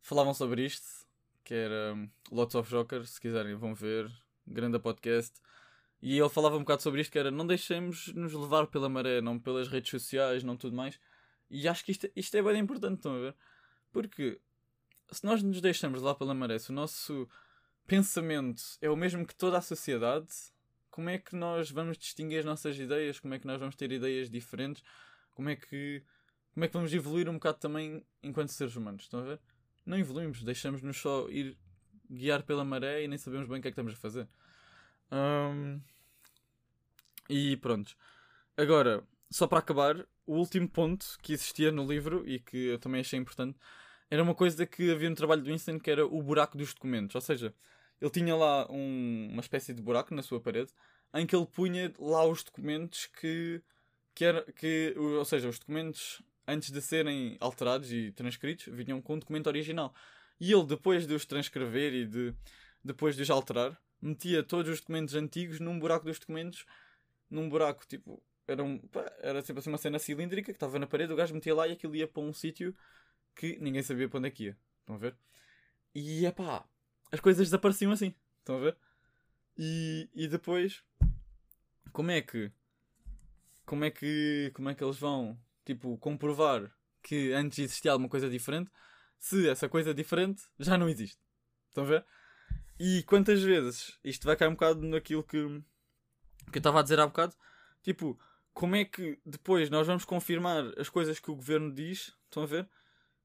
falavam 0.00 0.34
sobre 0.34 0.64
isto, 0.64 1.06
que 1.44 1.54
era 1.54 1.94
um, 1.94 2.10
Lots 2.30 2.54
of 2.54 2.70
Joker, 2.70 3.06
se 3.06 3.20
quiserem 3.20 3.54
vão 3.54 3.74
ver, 3.74 4.10
grande 4.46 4.78
podcast. 4.78 5.40
E 6.02 6.18
ele 6.18 6.28
falava 6.28 6.56
um 6.56 6.60
bocado 6.60 6.82
sobre 6.82 7.00
isto, 7.00 7.12
que 7.12 7.18
era 7.18 7.30
não 7.30 7.46
deixemos 7.46 8.08
nos 8.08 8.34
levar 8.34 8.66
pela 8.66 8.88
maré, 8.88 9.20
não 9.20 9.38
pelas 9.38 9.68
redes 9.68 9.88
sociais, 9.88 10.42
não 10.42 10.56
tudo 10.56 10.74
mais. 10.74 10.98
E 11.48 11.68
acho 11.68 11.84
que 11.84 11.92
isto, 11.92 12.10
isto 12.16 12.36
é 12.36 12.42
bem 12.42 12.58
importante, 12.58 12.96
estão 12.96 13.14
a 13.14 13.20
ver? 13.20 13.36
Porque 13.92 14.40
se 15.12 15.24
nós 15.24 15.42
nos 15.42 15.60
deixamos 15.60 16.00
levar 16.00 16.16
pela 16.16 16.34
maré, 16.34 16.58
se 16.58 16.70
o 16.70 16.74
nosso 16.74 17.28
pensamento 17.86 18.62
é 18.80 18.90
o 18.90 18.96
mesmo 18.96 19.24
que 19.24 19.34
toda 19.34 19.58
a 19.58 19.60
sociedade, 19.60 20.26
como 20.90 21.08
é 21.08 21.18
que 21.18 21.36
nós 21.36 21.70
vamos 21.70 21.96
distinguir 21.96 22.40
as 22.40 22.44
nossas 22.44 22.76
ideias? 22.78 23.20
Como 23.20 23.34
é 23.34 23.38
que 23.38 23.46
nós 23.46 23.60
vamos 23.60 23.76
ter 23.76 23.92
ideias 23.92 24.28
diferentes? 24.28 24.82
Como 25.30 25.48
é 25.50 25.56
que, 25.56 26.02
como 26.52 26.64
é 26.64 26.68
que 26.68 26.74
vamos 26.74 26.92
evoluir 26.92 27.28
um 27.28 27.34
bocado 27.34 27.58
também 27.58 28.04
enquanto 28.22 28.48
seres 28.48 28.74
humanos? 28.74 29.02
Estão 29.02 29.20
a 29.20 29.24
ver? 29.24 29.40
Não 29.86 29.96
evoluímos, 29.96 30.42
deixamos-nos 30.42 30.96
só 30.96 31.28
ir 31.28 31.56
guiar 32.10 32.42
pela 32.42 32.64
maré 32.64 33.04
e 33.04 33.08
nem 33.08 33.18
sabemos 33.18 33.48
bem 33.48 33.58
o 33.58 33.62
que 33.62 33.68
é 33.68 33.70
que 33.70 33.80
estamos 33.80 33.94
a 33.94 33.96
fazer. 33.96 34.28
Um, 35.10 35.80
e 37.32 37.56
pronto. 37.56 37.96
Agora, 38.56 39.02
só 39.30 39.46
para 39.46 39.58
acabar, 39.58 40.06
o 40.26 40.34
último 40.36 40.68
ponto 40.68 41.06
que 41.22 41.32
existia 41.32 41.72
no 41.72 41.86
livro 41.86 42.22
e 42.28 42.38
que 42.38 42.66
eu 42.66 42.78
também 42.78 43.00
achei 43.00 43.18
importante 43.18 43.58
era 44.10 44.22
uma 44.22 44.34
coisa 44.34 44.66
que 44.66 44.90
havia 44.90 45.08
no 45.08 45.16
trabalho 45.16 45.42
do 45.42 45.50
Winston 45.50 45.80
que 45.80 45.90
era 45.90 46.04
o 46.04 46.22
buraco 46.22 46.58
dos 46.58 46.74
documentos. 46.74 47.14
Ou 47.14 47.20
seja, 47.22 47.54
ele 47.98 48.10
tinha 48.10 48.36
lá 48.36 48.70
um, 48.70 49.30
uma 49.32 49.40
espécie 49.40 49.72
de 49.72 49.80
buraco 49.80 50.14
na 50.14 50.22
sua 50.22 50.40
parede 50.40 50.70
em 51.14 51.26
que 51.26 51.34
ele 51.34 51.46
punha 51.46 51.90
lá 51.98 52.26
os 52.26 52.44
documentos 52.44 53.06
que, 53.06 53.62
que, 54.14 54.24
era, 54.26 54.42
que 54.52 54.94
ou 54.98 55.24
seja, 55.24 55.48
os 55.48 55.58
documentos 55.58 56.20
antes 56.46 56.70
de 56.70 56.82
serem 56.82 57.38
alterados 57.40 57.90
e 57.90 58.12
transcritos 58.12 58.66
vinham 58.74 59.00
com 59.00 59.14
o 59.14 59.20
documento 59.20 59.46
original. 59.46 59.94
E 60.38 60.52
ele, 60.52 60.66
depois 60.66 61.06
de 61.06 61.14
os 61.14 61.24
transcrever 61.24 61.94
e 61.94 62.06
de, 62.06 62.34
depois 62.84 63.16
de 63.16 63.22
os 63.22 63.30
alterar, 63.30 63.80
metia 64.02 64.42
todos 64.42 64.70
os 64.70 64.80
documentos 64.80 65.14
antigos 65.14 65.60
num 65.60 65.78
buraco 65.78 66.04
dos 66.04 66.18
documentos, 66.18 66.66
num 67.32 67.48
buraco 67.48 67.86
tipo. 67.86 68.22
Era, 68.46 68.62
um, 68.62 68.78
pá, 68.78 69.10
era 69.20 69.42
tipo 69.42 69.58
assim 69.60 69.70
uma 69.70 69.78
cena 69.78 69.98
cilíndrica 69.98 70.52
que 70.52 70.56
estava 70.56 70.78
na 70.78 70.86
parede, 70.86 71.12
o 71.12 71.16
gajo 71.16 71.34
metia 71.34 71.54
lá 71.54 71.66
e 71.68 71.72
aquilo 71.72 71.94
ia 71.94 72.08
para 72.08 72.22
um 72.22 72.32
sítio 72.32 72.74
que 73.34 73.58
ninguém 73.60 73.82
sabia 73.82 74.08
para 74.08 74.18
onde 74.18 74.28
é 74.28 74.30
que 74.30 74.44
ia. 74.44 74.58
Estão 74.80 74.96
a 74.96 74.98
ver? 74.98 75.16
E 75.94 76.26
é 76.26 76.32
pá, 76.32 76.64
as 77.10 77.20
coisas 77.20 77.46
desapareciam 77.46 77.92
assim. 77.92 78.14
Estão 78.40 78.56
a 78.56 78.60
ver? 78.60 78.76
E, 79.56 80.08
e 80.14 80.26
depois, 80.26 80.82
como 81.92 82.10
é 82.10 82.20
que. 82.20 82.50
Como 83.64 83.84
é 83.84 83.90
que. 83.90 84.50
Como 84.54 84.68
é 84.68 84.74
que 84.74 84.82
eles 84.82 84.98
vão, 84.98 85.38
tipo, 85.64 85.96
comprovar 85.98 86.70
que 87.02 87.32
antes 87.32 87.58
existia 87.58 87.92
alguma 87.92 88.08
coisa 88.08 88.28
diferente 88.28 88.70
se 89.18 89.48
essa 89.48 89.68
coisa 89.68 89.94
diferente 89.94 90.42
já 90.58 90.76
não 90.76 90.88
existe? 90.88 91.20
Estão 91.68 91.84
a 91.84 91.86
ver? 91.86 92.06
E 92.78 93.02
quantas 93.04 93.42
vezes 93.42 93.98
isto 94.02 94.24
vai 94.26 94.36
cair 94.36 94.48
um 94.48 94.54
bocado 94.54 94.82
naquilo 94.82 95.22
que, 95.22 95.62
que 96.50 96.58
eu 96.58 96.60
estava 96.60 96.80
a 96.80 96.82
dizer 96.82 96.98
há 97.00 97.06
bocado? 97.06 97.34
Tipo, 97.82 98.18
como 98.52 98.76
é 98.76 98.84
que 98.84 99.18
depois 99.24 99.70
nós 99.70 99.86
vamos 99.86 100.04
confirmar 100.04 100.64
as 100.78 100.88
coisas 100.88 101.18
que 101.18 101.30
o 101.30 101.34
governo 101.34 101.72
diz? 101.72 102.14
Estão 102.24 102.42
a 102.42 102.46
ver? 102.46 102.68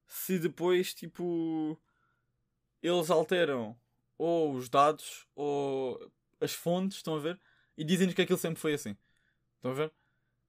Se 0.06 0.40
depois, 0.40 0.94
tipo, 0.94 1.80
eles 2.82 3.10
alteram 3.10 3.78
ou 4.18 4.54
os 4.54 4.70
dados 4.70 5.28
ou 5.36 6.12
as 6.40 6.54
fontes, 6.54 6.98
estão 6.98 7.16
a 7.16 7.20
ver? 7.20 7.40
E 7.78 7.84
dizem-nos 7.84 8.16
que 8.16 8.22
aquilo 8.22 8.38
sempre 8.40 8.60
foi 8.60 8.74
assim. 8.74 8.96
Estão 9.58 9.72
a 9.72 9.76
ver? 9.76 9.94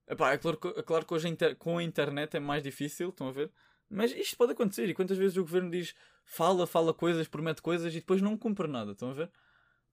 Epá, 0.06 0.32
é, 0.32 0.38
claro, 0.38 0.58
é 0.76 0.82
claro 0.82 1.04
que 1.04 1.14
hoje 1.14 1.36
com 1.58 1.78
a 1.78 1.82
internet 1.82 2.36
é 2.36 2.40
mais 2.40 2.62
difícil, 2.62 3.10
estão 3.10 3.28
a 3.28 3.32
ver? 3.32 3.52
Mas 3.90 4.12
isto 4.12 4.36
pode 4.36 4.52
acontecer. 4.52 4.88
E 4.88 4.94
quantas 4.94 5.18
vezes 5.18 5.36
o 5.36 5.42
governo 5.42 5.70
diz 5.70 5.94
fala, 6.24 6.66
fala 6.66 6.94
coisas, 6.94 7.28
promete 7.28 7.60
coisas 7.60 7.92
e 7.94 8.00
depois 8.00 8.22
não 8.22 8.36
cumpre 8.36 8.68
nada, 8.68 8.92
estão 8.92 9.10
a 9.10 9.14
ver? 9.14 9.30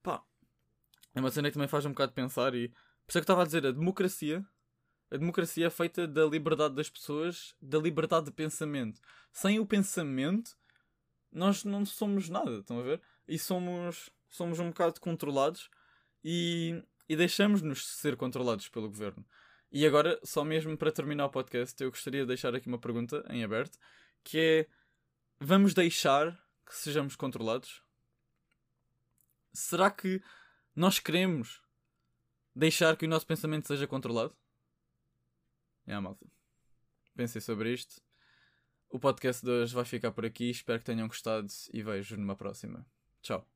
Pá, 0.02 0.22
é 1.16 1.20
uma 1.20 1.30
cena 1.30 1.48
que 1.48 1.54
também 1.54 1.66
faz 1.66 1.86
um 1.86 1.90
bocado 1.90 2.12
pensar 2.12 2.54
e. 2.54 2.68
Por 2.68 3.10
isso 3.10 3.18
é 3.18 3.20
que 3.20 3.22
eu 3.22 3.22
estava 3.22 3.42
a 3.42 3.46
dizer, 3.46 3.66
a 3.66 3.72
democracia. 3.72 4.44
A 5.10 5.16
democracia 5.16 5.66
é 5.66 5.70
feita 5.70 6.06
da 6.06 6.26
liberdade 6.26 6.74
das 6.74 6.90
pessoas, 6.90 7.54
da 7.60 7.78
liberdade 7.78 8.26
de 8.26 8.32
pensamento. 8.32 9.00
Sem 9.32 9.58
o 9.58 9.64
pensamento, 9.64 10.54
nós 11.32 11.64
não 11.64 11.86
somos 11.86 12.28
nada, 12.28 12.58
estão 12.58 12.80
a 12.80 12.82
ver? 12.82 13.00
E 13.26 13.38
somos, 13.38 14.10
somos 14.28 14.58
um 14.58 14.68
bocado 14.68 15.00
controlados 15.00 15.70
e, 16.22 16.82
e 17.08 17.16
deixamos-nos 17.16 17.86
ser 17.86 18.16
controlados 18.16 18.68
pelo 18.68 18.88
governo. 18.88 19.24
E 19.72 19.86
agora, 19.86 20.20
só 20.22 20.44
mesmo 20.44 20.76
para 20.76 20.92
terminar 20.92 21.26
o 21.26 21.30
podcast, 21.30 21.82
eu 21.82 21.90
gostaria 21.90 22.22
de 22.22 22.26
deixar 22.26 22.54
aqui 22.54 22.68
uma 22.68 22.78
pergunta 22.78 23.24
em 23.30 23.42
aberto, 23.42 23.78
que 24.22 24.38
é, 24.38 24.66
vamos 25.40 25.72
deixar 25.72 26.32
que 26.66 26.74
sejamos 26.74 27.16
controlados? 27.16 27.80
Será 29.54 29.90
que 29.90 30.20
nós 30.76 30.98
queremos 30.98 31.62
deixar 32.54 32.96
que 32.96 33.06
o 33.06 33.08
nosso 33.08 33.26
pensamento 33.26 33.66
seja 33.66 33.86
controlado? 33.86 34.36
É, 35.86 35.90
yeah, 35.90 36.06
malta. 36.06 36.26
Pensei 37.16 37.40
sobre 37.40 37.72
isto. 37.72 38.02
O 38.90 38.98
podcast 38.98 39.44
de 39.44 39.50
hoje 39.50 39.74
vai 39.74 39.84
ficar 39.84 40.12
por 40.12 40.26
aqui. 40.26 40.50
Espero 40.50 40.78
que 40.78 40.84
tenham 40.84 41.08
gostado 41.08 41.48
e 41.72 41.82
vejo 41.82 42.16
numa 42.16 42.36
próxima. 42.36 42.86
Tchau. 43.22 43.46